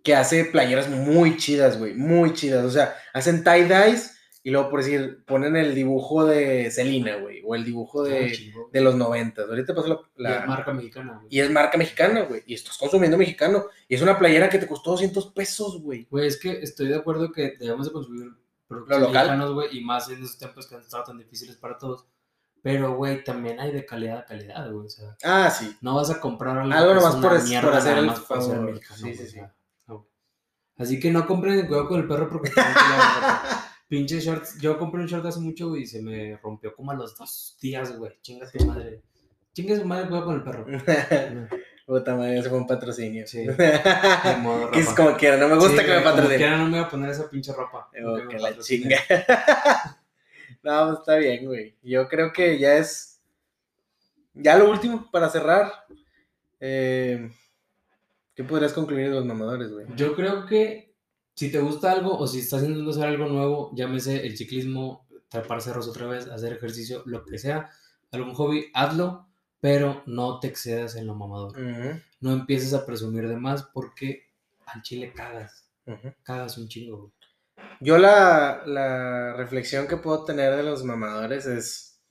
que 0.03 0.15
hace 0.15 0.45
playeras 0.45 0.89
muy 0.89 1.38
chidas, 1.38 1.77
güey, 1.77 1.93
muy 1.93 2.34
chidas. 2.34 2.65
O 2.65 2.71
sea, 2.71 2.95
hacen 3.13 3.43
tie-dyes 3.43 4.17
y 4.41 4.49
luego, 4.49 4.71
por 4.71 4.79
decir, 4.84 5.23
ponen 5.27 5.55
el 5.55 5.75
dibujo 5.75 6.25
de 6.25 6.71
Selena, 6.71 7.17
güey, 7.17 7.43
o 7.45 7.53
el 7.53 7.63
dibujo 7.63 8.03
Ah, 8.03 8.09
de, 8.09 8.31
chingo. 8.31 8.67
de 8.73 8.81
los 8.81 8.95
noventas. 8.95 9.47
Ahorita 9.47 9.75
pasó 9.75 10.09
la... 10.15 10.31
Y 10.31 10.34
es 10.41 10.47
marca 10.47 10.73
mexicana, 10.73 11.13
güey. 11.19 11.27
y 11.29 11.39
es 11.39 11.51
marca 11.51 11.77
mexicana, 11.77 12.21
güey, 12.21 12.41
y 12.47 12.55
estás 12.55 12.77
consumiendo 12.79 13.15
mexicano. 13.17 13.65
Y 13.88 13.93
es 13.93 14.01
una 14.01 14.17
playera 14.17 14.49
que 14.49 14.57
te 14.57 14.67
costó 14.67 14.89
200 14.91 15.27
pesos, 15.34 15.81
güey. 15.84 16.07
Güey, 16.09 16.25
es 16.27 16.39
que 16.39 16.51
estoy 16.63 16.88
de 16.88 16.95
acuerdo 16.95 17.31
que 17.31 17.55
debemos 17.59 17.86
de 17.86 17.93
consumir 17.93 18.31
productos 18.67 18.99
Lo 18.99 19.05
local. 19.07 19.27
mexicanos, 19.27 19.53
güey, 19.53 19.77
y 19.77 19.81
más 19.81 20.09
en 20.09 20.17
esos 20.23 20.38
tiempos 20.38 20.65
que 20.67 20.73
han 20.75 20.81
estado 20.81 21.03
tan 21.03 21.17
difíciles 21.19 21.55
para 21.57 21.77
todos. 21.77 22.07
Pero, 22.64 22.95
güey, 22.95 23.24
también 23.24 23.59
hay 23.59 23.72
de 23.72 23.86
calidad 23.86 24.20
a 24.20 24.26
calidad, 24.26 24.72
güey. 24.72 24.88
O 24.88 24.89
sea, 24.89 25.16
Ah, 25.24 25.49
sí. 25.51 25.78
no 25.82 25.95
vas 25.95 26.09
a 26.09 26.20
comprar 26.20 26.57
algo, 26.57 26.74
Algo 26.74 26.93
nomás 26.95 27.16
por 27.18 27.36
es- 27.36 27.43
mierda 27.47 27.68
por 27.70 27.78
hacer 27.78 27.97
el 27.99 28.09
favor. 28.11 28.61
mexicano, 28.61 28.95
Sí, 28.97 29.03
güey, 29.03 29.16
sí, 29.18 29.24
o 29.24 29.26
sí. 29.26 29.32
sea, 29.34 29.53
no. 29.88 30.07
Así 30.78 30.99
que 30.99 31.11
no 31.11 31.28
compren 31.28 31.59
en 31.59 31.68
cuidado 31.68 31.88
con 31.89 31.99
el 31.99 32.07
perro 32.07 32.30
porque. 32.30 32.51
Pinche 33.89 34.20
shorts. 34.22 34.57
Yo 34.59 34.80
compré 34.80 35.01
un 35.01 35.07
short 35.07 35.26
hace 35.26 35.39
mucho, 35.41 35.70
güey, 35.70 35.84
y 35.84 35.86
se 35.86 36.01
me 36.01 36.38
rompió 36.41 36.74
como 36.74 36.91
a 36.91 36.95
los 36.95 37.16
dos 37.18 37.57
días, 37.61 37.95
güey. 37.97 38.18
Chinga 38.22 38.49
tu 38.49 38.66
madre. 38.66 39.03
Chingue 39.53 39.78
su 39.78 39.86
madre, 39.86 40.07
juega 40.07 40.24
con 40.26 40.36
el 40.36 40.43
perro. 40.43 40.66
Puta 41.86 42.16
madre, 42.16 42.39
ese 42.39 42.49
fue 42.49 42.57
un 42.57 42.66
patrocinio. 42.66 43.28
Sí. 43.28 43.45
De 43.45 44.38
modo, 44.41 44.72
que 44.72 44.80
es 44.80 44.88
como 44.93 45.16
quiera, 45.18 45.36
no 45.38 45.49
me 45.49 45.55
gusta 45.55 45.82
Sí, 45.82 45.86
que 45.86 45.88
me 45.88 45.88
güey, 45.89 46.03
como 46.03 46.11
patrocinen. 46.16 46.38
quiera 46.38 46.57
no 46.57 46.64
me 46.66 46.72
voy 46.78 46.80
a 46.80 46.89
poner 46.89 47.09
esa 47.09 47.30
pinche 47.30 47.51
ropa. 47.53 47.89
Oh, 48.03 48.28
Que 48.30 48.39
la 48.39 48.47
patrocinen. 48.49 48.97
chinga. 49.07 49.97
No, 50.64 50.88
pues 50.88 50.99
está 50.99 51.18
bien, 51.18 51.45
güey. 51.45 51.76
Yo 51.84 52.07
creo 52.07 52.32
que 52.32 52.57
ya 52.57 52.78
es. 52.78 53.22
Ya 54.34 54.57
lo 54.57 54.70
último, 54.70 55.09
para 55.11 55.30
cerrar. 55.30 55.72
Eh, 56.59 57.30
¿Qué 58.34 58.43
podrías 58.43 58.74
concluir 58.74 59.09
de 59.09 59.16
los 59.16 59.26
mamadores, 59.26 59.72
güey? 59.72 59.86
Yo 59.95 60.16
creo 60.16 60.45
que 60.45 60.95
si 61.36 61.51
te 61.51 61.59
gusta 61.59 61.91
algo 61.91 62.18
o 62.18 62.26
si 62.26 62.39
estás 62.39 62.61
intentando 62.61 62.91
hacer 62.91 63.05
algo 63.05 63.28
nuevo, 63.28 63.72
llámese 63.76 64.26
el 64.26 64.38
ciclismo, 64.38 65.05
trepar 65.28 65.61
cerros 65.61 65.88
otra 65.88 66.07
vez, 66.07 66.28
hacer 66.28 66.53
ejercicio, 66.53 67.03
lo 67.05 67.26
que 67.26 67.38
sea, 67.38 67.70
algún 68.11 68.34
hobby, 68.34 68.68
hazlo, 68.74 69.28
pero 69.59 70.03
no 70.05 70.39
te 70.39 70.47
excedas 70.47 70.95
en 70.95 71.07
lo 71.07 71.16
mamador. 71.16 71.59
No 72.22 72.32
empieces 72.32 72.74
a 72.74 72.86
presumir 72.86 73.28
de 73.28 73.38
más 73.38 73.64
porque 73.64 74.30
al 74.66 74.82
chile 74.82 75.11
cagas, 75.14 75.70
cagas 76.24 76.57
un 76.57 76.68
chingo, 76.68 76.97
güey. 76.97 77.11
Yo 77.80 77.97
la, 77.97 78.63
la 78.65 79.34
reflexión 79.34 79.88
que 79.88 79.97
puedo 79.97 80.26
tener 80.26 80.55
de 80.55 80.63
los 80.63 80.84
mamadores 80.84 81.45
es. 81.45 82.01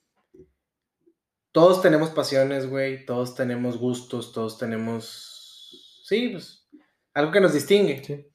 Todos 1.52 1.82
tenemos 1.82 2.10
pasiones, 2.10 2.68
güey. 2.68 3.04
Todos 3.04 3.34
tenemos 3.34 3.78
gustos. 3.78 4.32
Todos 4.32 4.58
tenemos. 4.58 6.02
Sí, 6.04 6.30
pues. 6.30 6.68
Algo 7.14 7.32
que 7.32 7.40
nos 7.40 7.52
distingue. 7.52 8.02
Sí. 8.04 8.26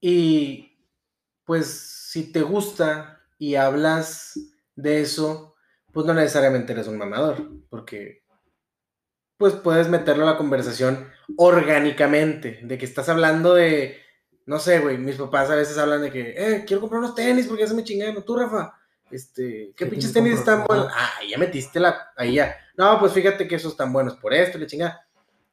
Y. 0.00 0.78
Pues, 1.44 1.66
si 1.68 2.32
te 2.32 2.42
gusta 2.42 3.22
y 3.38 3.54
hablas 3.54 4.38
de 4.76 5.00
eso, 5.00 5.54
pues 5.92 6.06
no 6.06 6.14
necesariamente 6.14 6.72
eres 6.72 6.88
un 6.88 6.98
mamador. 6.98 7.48
Porque. 7.68 8.22
Pues 9.36 9.54
puedes 9.54 9.88
meterlo 9.88 10.24
a 10.24 10.32
la 10.32 10.38
conversación 10.38 11.08
orgánicamente. 11.36 12.60
De 12.62 12.78
que 12.78 12.84
estás 12.84 13.08
hablando 13.08 13.54
de 13.54 14.07
no 14.48 14.58
sé, 14.58 14.80
güey, 14.80 14.96
mis 14.98 15.16
papás 15.16 15.50
a 15.50 15.54
veces 15.56 15.76
hablan 15.78 16.02
de 16.02 16.10
que, 16.10 16.34
eh, 16.36 16.64
quiero 16.66 16.80
comprar 16.80 17.00
unos 17.00 17.14
tenis 17.14 17.46
porque 17.46 17.62
ya 17.62 17.68
se 17.68 17.74
me 17.74 17.84
chingaron. 17.84 18.24
Tú, 18.24 18.36
Rafa, 18.36 18.72
este, 19.10 19.72
¿qué 19.76 19.84
¿Qué 19.84 19.86
pinches 19.86 20.12
tenis 20.12 20.38
están 20.38 20.64
buenos? 20.66 20.88
Ah, 20.90 21.10
ya 21.28 21.36
metiste 21.38 21.78
la, 21.78 22.08
ahí 22.16 22.34
ya. 22.34 22.56
No, 22.76 22.98
pues 22.98 23.12
fíjate 23.12 23.46
que 23.46 23.56
esos 23.56 23.72
están 23.72 23.92
buenos 23.92 24.16
por 24.16 24.32
esto, 24.34 24.56
le 24.58 24.66
chingada. 24.66 25.06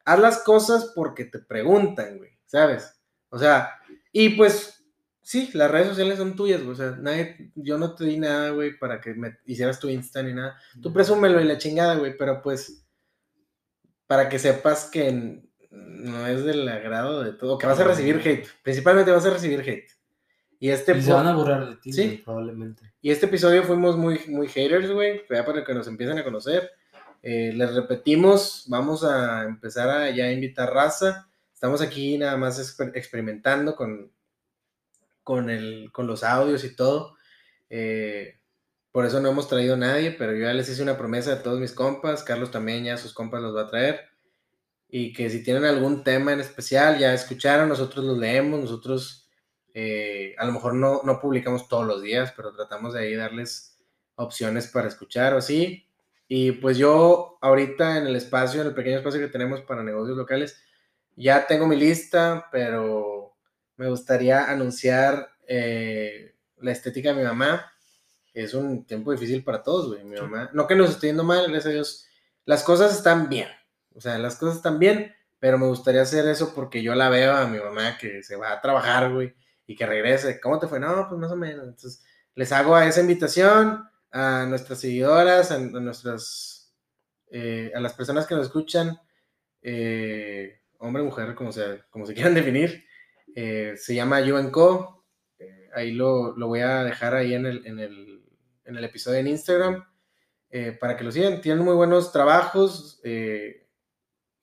Haz 0.06 0.20
las 0.20 0.39
cosas 0.43 0.91
porque 0.96 1.26
te 1.26 1.39
preguntan, 1.39 2.18
güey, 2.18 2.32
¿sabes? 2.46 2.93
O 3.30 3.38
sea, 3.38 3.72
y 4.12 4.30
pues, 4.30 4.86
sí, 5.22 5.50
las 5.54 5.70
redes 5.70 5.88
sociales 5.89 6.18
son 6.18 6.36
tuyas, 6.36 6.62
güey, 6.62 6.72
o 6.74 6.76
sea, 6.76 6.91
nadie, 6.91 7.52
yo 7.56 7.78
no 7.78 7.96
te 7.96 8.06
di 8.06 8.18
nada, 8.18 8.52
güey, 8.52 8.78
para 8.80 9.02
que 9.02 9.14
me 9.14 9.38
hicieras 9.46 9.80
tu 9.80 9.89
Insta 9.89 10.24
ni 10.24 10.34
nada. 10.34 10.58
Tú 10.82 10.93
presúmelo 10.93 11.41
y 11.41 11.43
la 11.46 11.58
chingada, 11.58 11.96
güey, 11.96 12.16
pero 12.18 12.41
pues, 12.41 12.86
para 14.08 14.30
que 14.30 14.39
sepas 14.39 14.86
que 14.86 15.08
n- 15.10 15.41
no 15.76 16.26
es 16.28 16.44
del 16.44 16.68
agrado 16.70 17.24
de 17.24 17.34
todo, 17.34 17.58
que 17.58 17.68
vas 17.68 17.80
a 17.80 17.84
recibir 17.84 18.22
hate, 18.24 18.48
principalmente 18.64 19.12
vas 19.12 19.26
a 19.26 19.32
recibir 19.32 19.60
hate. 19.62 19.90
Y 20.60 20.70
este, 20.70 20.98
Y 20.98 21.02
se 21.02 21.12
van 21.12 21.28
a 21.28 21.36
borrar 21.36 21.68
de 21.68 21.76
ti, 21.76 21.92
Sí. 21.92 22.04
güey, 22.06 22.18
probablemente. 22.24 22.94
y 23.02 23.12
este 23.12 23.26
episodio 23.26 23.64
fuimos 23.64 23.98
muy, 23.98 24.20
muy 24.28 24.48
haters, 24.48 24.90
güey, 24.90 25.24
ya 25.30 25.46
para 25.46 25.64
que 25.64 25.74
nos 25.74 25.88
empiecen 25.88 26.18
a 26.18 26.24
conocer. 26.24 26.72
Eh, 27.22 27.52
les 27.54 27.74
repetimos, 27.76 28.66
vamos 28.68 29.04
a 29.04 29.44
empezar 29.44 29.90
a 29.90 30.10
ya 30.12 30.32
invitar 30.32 30.72
raza. 30.74 31.28
Estamos 31.54 31.82
aquí 31.82 32.18
nada 32.18 32.38
más 32.38 32.60
exper- 32.60 32.92
experimentando 32.96 33.76
con, 33.76 34.12
con, 35.24 35.50
el, 35.50 35.90
con 35.92 36.06
los 36.08 36.24
audios 36.24 36.64
y 36.64 36.76
todo. 36.76 37.16
Eh, 37.70 38.40
por 38.92 39.06
eso 39.06 39.20
no 39.20 39.30
hemos 39.30 39.48
traído 39.50 39.74
a 39.74 39.78
nadie, 39.78 40.12
pero 40.12 40.34
yo 40.34 40.44
ya 40.44 40.54
les 40.54 40.70
hice 40.70 40.84
una 40.84 40.98
promesa 40.98 41.34
a 41.34 41.44
todos 41.44 41.60
mis 41.60 41.74
compas. 41.74 42.24
Carlos 42.24 42.52
también 42.52 42.84
ya 42.86 42.96
sus 42.98 43.14
compas 43.14 43.42
los 43.42 43.56
va 43.56 43.64
a 43.64 43.68
traer. 43.68 44.02
Y 44.88 45.14
que 45.14 45.30
si 45.30 45.44
tienen 45.44 45.66
algún 45.66 46.04
tema 46.04 46.34
en 46.34 46.40
especial, 46.40 47.00
ya 47.00 47.14
escucharon, 47.14 47.70
nosotros 47.70 48.06
los 48.06 48.18
leemos, 48.18 48.60
nosotros 48.60 49.30
eh, 49.74 50.36
a 50.38 50.46
lo 50.46 50.54
mejor 50.54 50.74
no, 50.74 51.02
no 51.04 51.20
publicamos 51.20 51.68
todos 51.68 51.86
los 51.86 52.02
días, 52.02 52.34
pero 52.36 52.54
tratamos 52.54 52.94
de 52.94 53.02
ahí 53.02 53.16
darles 53.16 53.78
opciones 54.16 54.68
para 54.68 54.88
escuchar 54.88 55.34
o 55.34 55.38
así. 55.38 55.86
Y 56.28 56.54
pues 56.54 56.78
yo 56.78 57.38
ahorita 57.42 57.98
en 57.98 58.08
el 58.08 58.16
espacio, 58.16 58.62
en 58.62 58.68
el 58.68 58.74
pequeño 58.74 58.98
espacio 58.98 59.20
que 59.20 59.28
tenemos 59.28 59.62
para 59.62 59.84
negocios 59.84 60.18
locales, 60.18 60.58
ya 61.16 61.46
tengo 61.46 61.68
mi 61.68 61.76
lista, 61.76 62.48
pero 62.52 63.36
me 63.78 63.90
gustaría 63.90 64.50
anunciar 64.50 65.30
eh, 65.48 66.36
la 66.58 66.72
estética 66.72 67.10
de 67.10 67.16
mi 67.16 67.24
mamá. 67.24 67.72
Es 68.34 68.54
un 68.54 68.86
tiempo 68.86 69.12
difícil 69.12 69.44
para 69.44 69.64
todos, 69.64 69.88
güey. 69.88 70.04
Mi 70.04 70.20
mamá, 70.20 70.50
no 70.54 70.68
que 70.68 70.76
nos 70.76 70.90
esté 70.92 71.08
yendo 71.08 71.24
mal, 71.24 71.44
gracias 71.44 71.68
a 71.68 71.70
Dios. 71.70 72.06
Las 72.46 72.64
cosas 72.64 72.96
están 72.96 73.30
bien. 73.30 73.50
O 73.96 74.02
sea, 74.02 74.18
las 74.18 74.36
cosas 74.36 74.58
están 74.58 74.78
bien, 74.78 75.14
pero 75.39 75.58
me 75.58 75.68
gustaría 75.68 76.02
hacer 76.02 76.28
eso 76.28 76.54
porque 76.54 76.84
yo 76.84 76.93
la 76.96 77.10
veo 77.10 77.34
a 77.34 77.48
mi 77.48 77.60
mamá 77.60 77.98
que 77.98 78.22
se 78.24 78.36
va 78.36 78.52
a 78.52 78.62
trabajar, 78.62 79.14
güey, 79.14 79.34
y 79.66 79.76
que 79.76 79.86
regrese. 79.86 80.39
¿Cómo 80.39 80.60
te 80.60 80.68
fue? 80.68 80.80
No, 80.80 81.08
pues 81.08 81.20
más 81.20 81.32
o 81.32 81.36
menos. 81.36 81.66
Entonces, 81.66 82.04
les 82.36 82.52
hago 82.52 82.76
a 82.76 82.86
esa 82.86 83.02
invitación 83.02 83.84
a 84.12 84.46
nuestras 84.46 84.80
seguidoras, 84.80 85.52
a, 85.52 85.60
nuestras, 85.60 86.74
eh, 87.32 87.72
a 87.74 87.80
las 87.80 87.93
personas 87.93 88.28
que 88.28 88.36
nos 88.36 88.46
escuchan, 88.46 89.00
eh, 89.62 90.62
hombre, 90.78 91.04
mujer, 91.04 91.34
como 91.36 91.52
se, 91.52 91.84
como 91.89 92.06
se 92.06 92.14
quieran 92.16 92.34
definir. 92.34 92.86
Eh, 93.36 93.74
se 93.78 93.96
llama 93.96 94.22
You 94.22 94.52
Co. 94.52 95.06
Eh, 95.39 95.70
ahí 95.74 95.91
lo, 95.91 96.36
lo 96.38 96.48
voy 96.48 96.62
a 96.62 96.84
dejar 96.84 97.16
ahí 97.16 97.34
en 97.34 97.46
el, 97.46 97.66
en 97.66 97.80
el, 97.80 98.24
en 98.64 98.78
el 98.78 98.84
episodio 98.84 99.20
en 99.20 99.28
Instagram 99.28 99.86
eh, 100.50 100.72
para 100.80 100.96
que 100.96 101.04
lo 101.04 101.12
sigan. 101.12 101.41
Tienen 101.41 101.64
muy 101.64 101.76
buenos 101.76 102.12
trabajos 102.12 103.02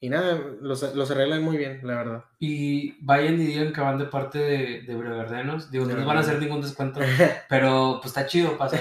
y 0.05 0.09
nada, 0.09 0.37
los, 0.59 0.81
los 0.95 1.11
arreglan 1.11 1.41
muy 1.41 1.55
bien, 1.55 1.79
la 1.83 1.95
verdad. 1.95 2.23
Y 2.39 2.97
vayan 3.05 3.35
y 3.35 3.45
digan 3.45 3.71
que 3.71 3.79
van 3.79 3.97
de 3.97 4.03
parte 4.05 4.37
de, 4.37 4.81
de 4.81 4.95
Bregardenos. 4.95 5.71
Digo, 5.71 5.85
no 5.85 5.95
nos 5.95 6.05
van 6.05 6.17
a 6.17 6.19
hacer 6.19 6.39
ningún 6.39 6.59
descuento, 6.61 6.99
pero 7.49 7.99
pues 8.01 8.07
está 8.07 8.25
chido 8.27 8.57
para 8.57 8.71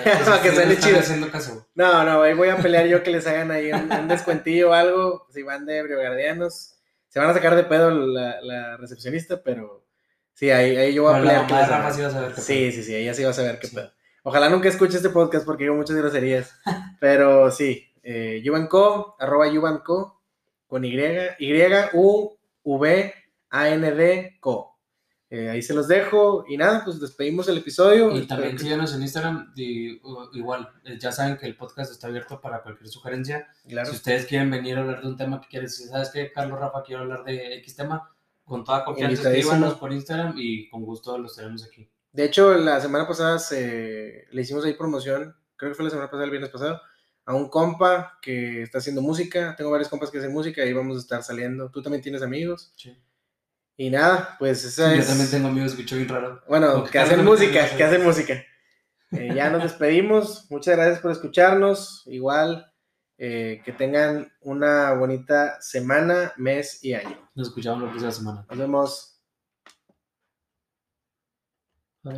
que 0.42 0.50
suene 0.50 0.76
chido. 0.78 0.98
haciendo 0.98 1.30
caso. 1.30 1.68
No, 1.76 2.02
no, 2.04 2.22
ahí 2.22 2.34
voy 2.34 2.48
a 2.48 2.56
pelear 2.56 2.86
yo 2.86 3.04
que 3.04 3.12
les 3.12 3.26
hagan 3.26 3.50
ahí 3.52 3.72
un, 3.72 3.92
un 3.92 4.08
descuentillo 4.08 4.70
o 4.70 4.72
algo, 4.72 5.26
si 5.30 5.42
van 5.42 5.64
de 5.64 5.82
Briogardianos. 5.84 6.74
Se 7.08 7.20
van 7.20 7.30
a 7.30 7.34
sacar 7.34 7.54
de 7.54 7.64
pedo 7.64 7.90
la, 7.90 8.40
la 8.40 8.76
recepcionista, 8.78 9.42
pero 9.44 9.84
sí, 10.32 10.50
ahí, 10.50 10.76
ahí 10.76 10.94
yo 10.94 11.04
voy 11.04 11.12
a 11.12 11.20
Pero 11.20 11.26
la 11.26 11.46
pelear. 11.46 11.72
hagan. 11.72 11.94
sí 11.94 12.00
va 12.02 12.08
a 12.08 12.10
saber 12.10 12.34
qué 12.34 12.40
Sí, 12.40 12.72
sí, 12.72 12.82
sí, 12.82 12.96
ella 12.96 13.14
sí 13.14 13.22
va 13.22 13.30
a 13.30 13.34
saber 13.34 13.58
qué 13.60 13.68
Sí. 13.68 13.76
pedo. 13.76 13.92
Ojalá 14.24 14.48
nunca 14.48 14.68
escuche 14.68 14.96
este 14.96 15.10
podcast 15.10 15.44
porque 15.46 15.64
digo 15.64 15.76
muchas 15.76 15.94
groserías. 15.96 16.58
Pero 17.00 17.50
sí, 17.52 17.92
eh, 18.02 18.40
Yubanco, 18.42 19.14
arroba 19.20 19.46
Yubanco, 19.46 20.21
con 20.72 20.86
Y, 20.86 20.96
Y-U-V-A-N-D-Co. 21.38 22.32
Eh, 25.28 25.50
ahí 25.50 25.60
se 25.60 25.74
los 25.74 25.86
dejo 25.86 26.46
y 26.48 26.56
nada, 26.56 26.82
pues 26.82 26.98
despedimos 26.98 27.46
el 27.48 27.58
episodio. 27.58 28.16
Y 28.16 28.26
también 28.26 28.56
que- 28.56 28.62
síganos 28.62 28.94
en 28.94 29.02
Instagram. 29.02 29.52
y, 29.54 30.00
uh, 30.02 30.30
igual, 30.32 30.70
eh, 30.86 30.96
ya 30.98 31.12
saben 31.12 31.36
que 31.36 31.44
el 31.44 31.56
podcast 31.56 31.92
está 31.92 32.06
abierto 32.06 32.40
para 32.40 32.62
cualquier 32.62 32.88
sugerencia. 32.88 33.48
Claro. 33.68 33.90
Si 33.90 33.96
ustedes 33.96 34.24
quieren 34.24 34.50
venir 34.50 34.78
a 34.78 34.80
hablar 34.80 35.02
de 35.02 35.08
un 35.08 35.18
tema 35.18 35.42
que 35.42 35.48
quieres, 35.48 35.76
si 35.76 35.84
sabes 35.84 36.08
que 36.08 36.32
Carlos 36.32 36.58
Rafa 36.58 36.82
quiero 36.82 37.02
hablar 37.02 37.22
de 37.24 37.56
X 37.56 37.76
tema, 37.76 38.10
con 38.42 38.64
toda 38.64 38.82
confianza 38.86 39.30
escríbanos 39.30 39.74
por 39.74 39.92
Instagram 39.92 40.36
y 40.38 40.70
con 40.70 40.86
gusto 40.86 41.18
los 41.18 41.36
tenemos 41.36 41.66
aquí. 41.66 41.86
De 42.12 42.24
hecho, 42.24 42.54
la 42.54 42.80
semana 42.80 43.06
pasada 43.06 43.38
se, 43.38 44.24
le 44.30 44.40
hicimos 44.40 44.64
ahí 44.64 44.72
promoción, 44.72 45.36
creo 45.56 45.70
que 45.70 45.74
fue 45.74 45.84
la 45.84 45.90
semana 45.90 46.08
pasada, 46.08 46.24
el 46.24 46.30
viernes 46.30 46.48
pasado, 46.50 46.80
a 47.24 47.34
un 47.34 47.48
compa 47.48 48.18
que 48.20 48.62
está 48.62 48.78
haciendo 48.78 49.02
música. 49.02 49.54
Tengo 49.56 49.70
varios 49.70 49.88
compas 49.88 50.10
que 50.10 50.18
hacen 50.18 50.32
música 50.32 50.64
y 50.64 50.72
vamos 50.72 50.96
a 50.96 51.00
estar 51.00 51.22
saliendo. 51.22 51.70
Tú 51.70 51.82
también 51.82 52.02
tienes 52.02 52.22
amigos. 52.22 52.72
Sí. 52.76 52.96
Y 53.76 53.90
nada, 53.90 54.36
pues 54.38 54.64
esa 54.64 54.94
Yo 54.94 55.00
es... 55.00 55.08
también 55.08 55.30
tengo 55.30 55.48
amigos 55.48 55.72
que 55.72 55.82
escucho 55.82 55.96
bien 55.96 56.08
raro. 56.08 56.42
Bueno, 56.48 56.84
que 56.84 56.98
hacen 56.98 57.24
música, 57.24 57.68
que 57.76 57.84
hacen 57.84 58.02
música. 58.02 58.44
Eh, 59.12 59.32
ya 59.34 59.50
nos 59.50 59.62
despedimos. 59.62 60.46
Muchas 60.50 60.76
gracias 60.76 61.00
por 61.00 61.10
escucharnos. 61.10 62.02
Igual, 62.06 62.72
eh, 63.18 63.62
que 63.64 63.72
tengan 63.72 64.32
una 64.40 64.92
bonita 64.94 65.60
semana, 65.60 66.32
mes 66.36 66.82
y 66.82 66.94
año. 66.94 67.30
Nos 67.34 67.48
escuchamos 67.48 67.82
la 67.82 67.88
próxima 67.88 68.12
semana. 68.12 68.46
Nos 68.48 68.58
vemos. 68.58 69.11